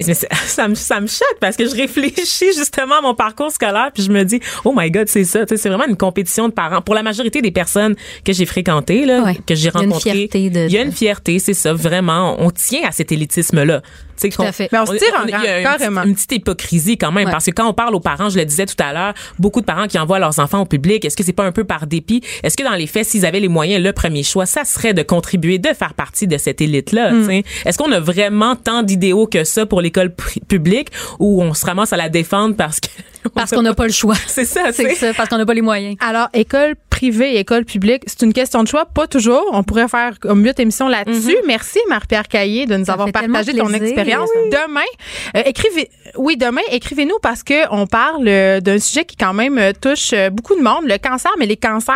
Mais 0.05 0.13
ça, 0.45 0.67
me, 0.67 0.75
ça 0.75 0.99
me 0.99 1.07
choque 1.07 1.37
parce 1.39 1.55
que 1.55 1.65
je 1.65 1.73
réfléchis 1.75 2.53
justement 2.57 2.99
à 2.99 3.01
mon 3.01 3.15
parcours 3.15 3.51
scolaire 3.51 3.89
puis 3.93 4.03
je 4.03 4.11
me 4.11 4.23
dis, 4.23 4.39
oh 4.65 4.73
my 4.75 4.91
God, 4.91 5.07
c'est 5.07 5.23
ça. 5.23 5.45
Tu 5.45 5.55
sais, 5.55 5.57
C'est 5.61 5.69
vraiment 5.69 5.87
une 5.87 5.95
compétition 5.97 6.49
de 6.49 6.53
parents. 6.53 6.81
Pour 6.81 6.93
la 6.95 7.03
majorité 7.03 7.41
des 7.41 7.51
personnes 7.51 7.95
que 8.25 8.33
j'ai 8.33 8.45
fréquentées, 8.45 9.05
là, 9.05 9.23
Ouais. 9.23 9.35
que 9.47 9.55
j'ai 9.55 9.69
Il 9.69 9.73
y 9.73 9.77
a 9.77 9.83
une 9.83 9.89
rencontrées, 9.91 10.11
fierté 10.11 10.49
de- 10.49 10.65
il 10.67 10.73
y 10.73 10.77
a 10.77 10.81
une 10.81 10.91
fierté, 10.91 11.39
c'est 11.39 11.53
ça. 11.53 11.73
Vraiment, 11.73 12.35
on 12.39 12.51
tient 12.51 12.81
à 12.87 12.91
cet 12.91 13.11
élitisme-là. 13.13 13.81
Tu 13.81 14.27
sais, 14.27 14.29
Tout 14.29 14.41
à 14.41 14.45
qu'on- 14.47 14.51
fait. 14.51 14.69
Mais 14.71 14.77
on 14.79 14.85
se 14.85 14.95
tire 14.95 15.15
en 15.19 15.23
il 15.23 15.29
y 15.29 15.33
a 15.33 15.37
rang, 15.39 15.43
une 15.57 15.63
carrément. 15.63 16.01
petite- 16.01 16.09
une 16.09 16.15
petite 16.15 16.31
hypocrisie 16.33 16.97
quand 16.97 17.11
même 17.13 17.25
Ouais. 17.27 17.31
parce 17.31 17.45
que 17.45 17.51
quand 17.51 17.67
on 17.67 17.73
parle 17.73 17.95
aux 17.95 17.99
parents, 18.01 18.29
je 18.29 18.37
le 18.37 18.45
disais 18.45 18.65
tout 18.65 18.75
à 18.79 18.91
l'heure, 18.93 19.13
beaucoup 19.39 19.61
de 19.61 19.65
parents 19.65 19.87
qui 19.87 19.97
envoient 19.97 20.19
leurs 20.19 20.37
enfants 20.39 20.59
au 20.61 20.65
public, 20.65 21.03
est-ce 21.05 21.15
que 21.17 21.23
c'est 21.23 21.31
pas 21.33 21.45
un 21.45 21.51
peu 21.53 21.63
par 21.63 21.87
dépit? 21.87 22.21
Est-ce 22.43 22.57
que 22.57 22.63
dans 22.63 22.75
les 22.75 22.87
faits, 22.87 23.05
s'ils 23.07 23.25
avaient 23.25 23.39
les 23.39 23.47
moyens, 23.47 23.81
le 23.81 23.93
premier 23.93 24.21
choix, 24.23 24.45
ça 24.45 24.65
serait 24.65 24.93
de 24.93 25.01
contribuer, 25.01 25.57
de 25.59 25.69
faire 25.73 25.93
partie 25.93 26.10
de 26.27 26.37
cette 26.37 26.61
élite-là 26.61 27.11
Mm. 27.11 27.25
sais? 27.25 27.43
Est-ce 27.65 27.77
qu'on 27.77 27.91
a 27.91 27.99
vraiment 27.99 28.55
tant 28.55 28.83
d'idéaux 28.83 29.27
que 29.27 29.43
ça 29.43 29.65
pour 29.65 29.81
l'école 29.81 30.13
publique 30.47 30.89
ou 31.19 31.41
on 31.41 31.53
se 31.53 31.65
ramasse 31.65 31.93
à 31.93 31.97
la 31.97 32.09
défendre 32.09 32.55
parce 32.55 32.79
que 32.79 32.87
Parce 33.33 33.51
qu'on 33.51 33.61
n'a 33.61 33.73
pas 33.73 33.85
le 33.85 33.93
choix. 33.93 34.15
c'est 34.27 34.45
ça, 34.45 34.71
C'est 34.71 34.95
ça, 34.95 35.13
parce 35.13 35.29
qu'on 35.29 35.37
n'a 35.37 35.45
pas 35.45 35.53
les 35.53 35.61
moyens. 35.61 35.95
Alors, 35.99 36.27
école 36.33 36.75
privée 36.89 37.37
école 37.37 37.65
publique, 37.65 38.03
c'est 38.05 38.21
une 38.21 38.33
question 38.33 38.61
de 38.63 38.67
choix, 38.67 38.85
pas 38.85 39.07
toujours. 39.07 39.43
On 39.51 39.63
pourrait 39.63 39.87
faire 39.87 40.19
comme 40.19 40.41
mieux 40.41 40.53
émission 40.59 40.87
là-dessus. 40.87 41.35
Merci, 41.47 41.79
Marie-Pierre 41.89 42.27
Caillé, 42.27 42.65
de 42.65 42.77
nous 42.77 42.85
Ça 42.85 42.93
avoir 42.93 43.11
partagé 43.11 43.53
ton 43.53 43.73
expérience. 43.73 44.29
Demain, 44.51 44.81
euh, 45.35 45.41
écrivez, 45.45 45.89
oui, 46.17 46.37
demain, 46.37 46.61
écrivez-nous 46.71 47.17
parce 47.21 47.43
que 47.43 47.71
on 47.71 47.87
parle 47.87 48.27
euh, 48.27 48.59
d'un 48.59 48.79
sujet 48.79 49.05
qui 49.05 49.15
quand 49.15 49.33
même 49.33 49.57
euh, 49.57 49.71
touche 49.79 50.13
beaucoup 50.31 50.55
de 50.55 50.61
monde, 50.61 50.85
le 50.85 50.97
cancer, 50.97 51.31
mais 51.39 51.45
les 51.45 51.57
cancers 51.57 51.95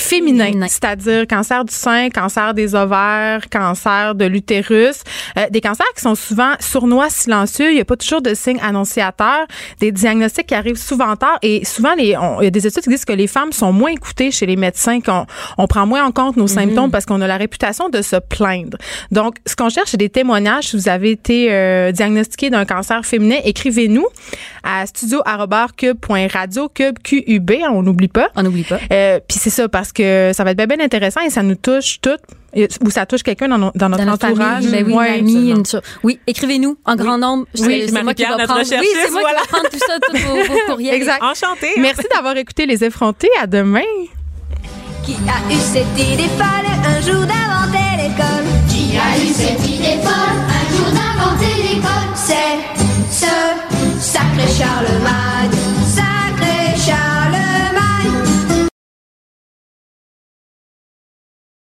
féminins, 0.00 0.46
Féminin. 0.46 0.68
c'est-à-dire 0.68 1.26
cancer 1.26 1.64
du 1.64 1.74
sein, 1.74 2.08
cancer 2.10 2.54
des 2.54 2.74
ovaires, 2.74 3.48
cancer 3.50 4.14
de 4.14 4.24
l'utérus, 4.24 5.02
euh, 5.36 5.46
des 5.50 5.60
cancers 5.60 5.86
qui 5.94 6.02
sont 6.02 6.14
souvent 6.14 6.54
sournois, 6.60 7.10
silencieux. 7.10 7.70
Il 7.70 7.74
n'y 7.74 7.80
a 7.80 7.84
pas 7.84 7.96
toujours 7.96 8.22
de 8.22 8.34
signes 8.34 8.60
annonciateurs, 8.60 9.46
des 9.78 9.92
diagnostics 9.92 10.29
qui 10.46 10.54
arrivent 10.54 10.76
souvent 10.76 11.16
tard 11.16 11.38
et 11.42 11.64
souvent 11.64 11.94
les, 11.94 12.16
on- 12.16 12.40
il 12.40 12.44
y 12.44 12.46
a 12.46 12.50
des 12.50 12.66
études 12.66 12.82
qui 12.82 12.88
disent 12.90 13.04
que 13.04 13.12
les 13.12 13.26
femmes 13.26 13.52
sont 13.52 13.72
moins 13.72 13.90
écoutées 13.90 14.30
chez 14.30 14.46
les 14.46 14.56
médecins, 14.56 15.00
qu'on 15.00 15.26
on 15.58 15.66
prend 15.66 15.86
moins 15.86 16.04
en 16.04 16.12
compte 16.12 16.36
nos 16.36 16.46
symptômes 16.46 16.90
parce 16.90 17.04
qu'on 17.06 17.20
a 17.20 17.26
la 17.26 17.36
réputation 17.36 17.88
de 17.88 18.02
se 18.02 18.16
plaindre. 18.16 18.78
Donc, 19.10 19.36
ce 19.46 19.56
qu'on 19.56 19.68
cherche, 19.68 19.90
c'est 19.90 19.96
des 19.96 20.08
témoignages. 20.10 20.68
Si 20.68 20.76
vous 20.76 20.88
avez 20.88 21.10
été 21.10 21.52
euh, 21.52 21.92
diagnostiqué 21.92 22.50
d'un 22.50 22.64
cancer 22.64 23.04
féminin, 23.04 23.36
écrivez-nous 23.44 24.06
à 24.62 24.86
studio@cube.radio, 24.86 26.68
cube 26.68 26.98
QUB, 27.02 27.50
on 27.70 27.82
n'oublie 27.82 28.08
pas. 28.08 28.28
On 28.36 28.42
n'oublie 28.42 28.64
pas. 28.64 28.78
Euh, 28.92 29.20
Puis 29.26 29.38
c'est 29.40 29.50
ça, 29.50 29.68
parce 29.68 29.92
que 29.92 30.32
ça 30.34 30.44
va 30.44 30.50
être 30.52 30.56
bien, 30.58 30.66
bien 30.66 30.80
intéressant 30.84 31.20
et 31.20 31.30
ça 31.30 31.42
nous 31.42 31.54
touche 31.54 32.00
toutes, 32.00 32.20
ou 32.54 32.90
ça 32.90 33.06
touche 33.06 33.22
quelqu'un 33.22 33.48
dans, 33.48 33.70
dans, 33.74 33.88
notre 33.88 34.04
dans 34.04 34.12
entourage? 34.12 34.64
Famille, 34.64 34.70
ben 34.70 34.86
oui, 34.86 34.94
ouais, 34.94 35.18
une 35.18 35.28
amie, 35.28 35.50
une... 35.50 35.62
oui, 36.02 36.18
écrivez-nous 36.26 36.76
en 36.84 36.96
grand 36.96 37.18
nombre. 37.18 37.46
Oui, 37.58 37.84
c'est 37.88 38.02
moi 38.02 38.14
qui 38.14 38.24
va 38.24 38.38
prendre. 38.38 38.60
Oui, 38.60 38.66
c'est 38.66 39.10
moi 39.10 39.20
voilà. 39.20 39.40
qui 39.40 39.48
va 39.50 39.58
prendre 39.58 39.68
tout 39.70 39.78
ça, 39.78 39.98
tous 40.00 40.16
vos, 40.16 40.54
vos, 40.54 40.60
courriels. 40.66 40.94
Exact. 40.94 41.22
Enchantée. 41.22 41.72
Merci 41.78 42.06
d'avoir 42.12 42.36
écouté 42.36 42.66
Les 42.66 42.84
effrontés. 42.84 43.28
À 43.40 43.46
demain. 43.46 43.80
Qui 45.04 45.12
a 45.12 45.52
eu 45.52 45.56
cette 45.58 45.98
idée 45.98 46.28
folle? 46.38 46.70
Un 46.84 47.00
jour 47.00 47.26
d'inventer 47.26 47.96
l'école 47.96 48.44
Qui 48.68 48.96
a 48.96 49.18
eu 49.22 49.28
cette 49.32 49.66
idée 49.66 49.98
folle? 50.02 50.38
Un 50.48 50.76
jour 50.76 50.90
d'inventer 50.92 51.62
l'école 51.62 52.10
C'est 52.14 52.58
ce 53.10 53.32
sacré 54.00 54.46
Charlemagne. 54.58 55.59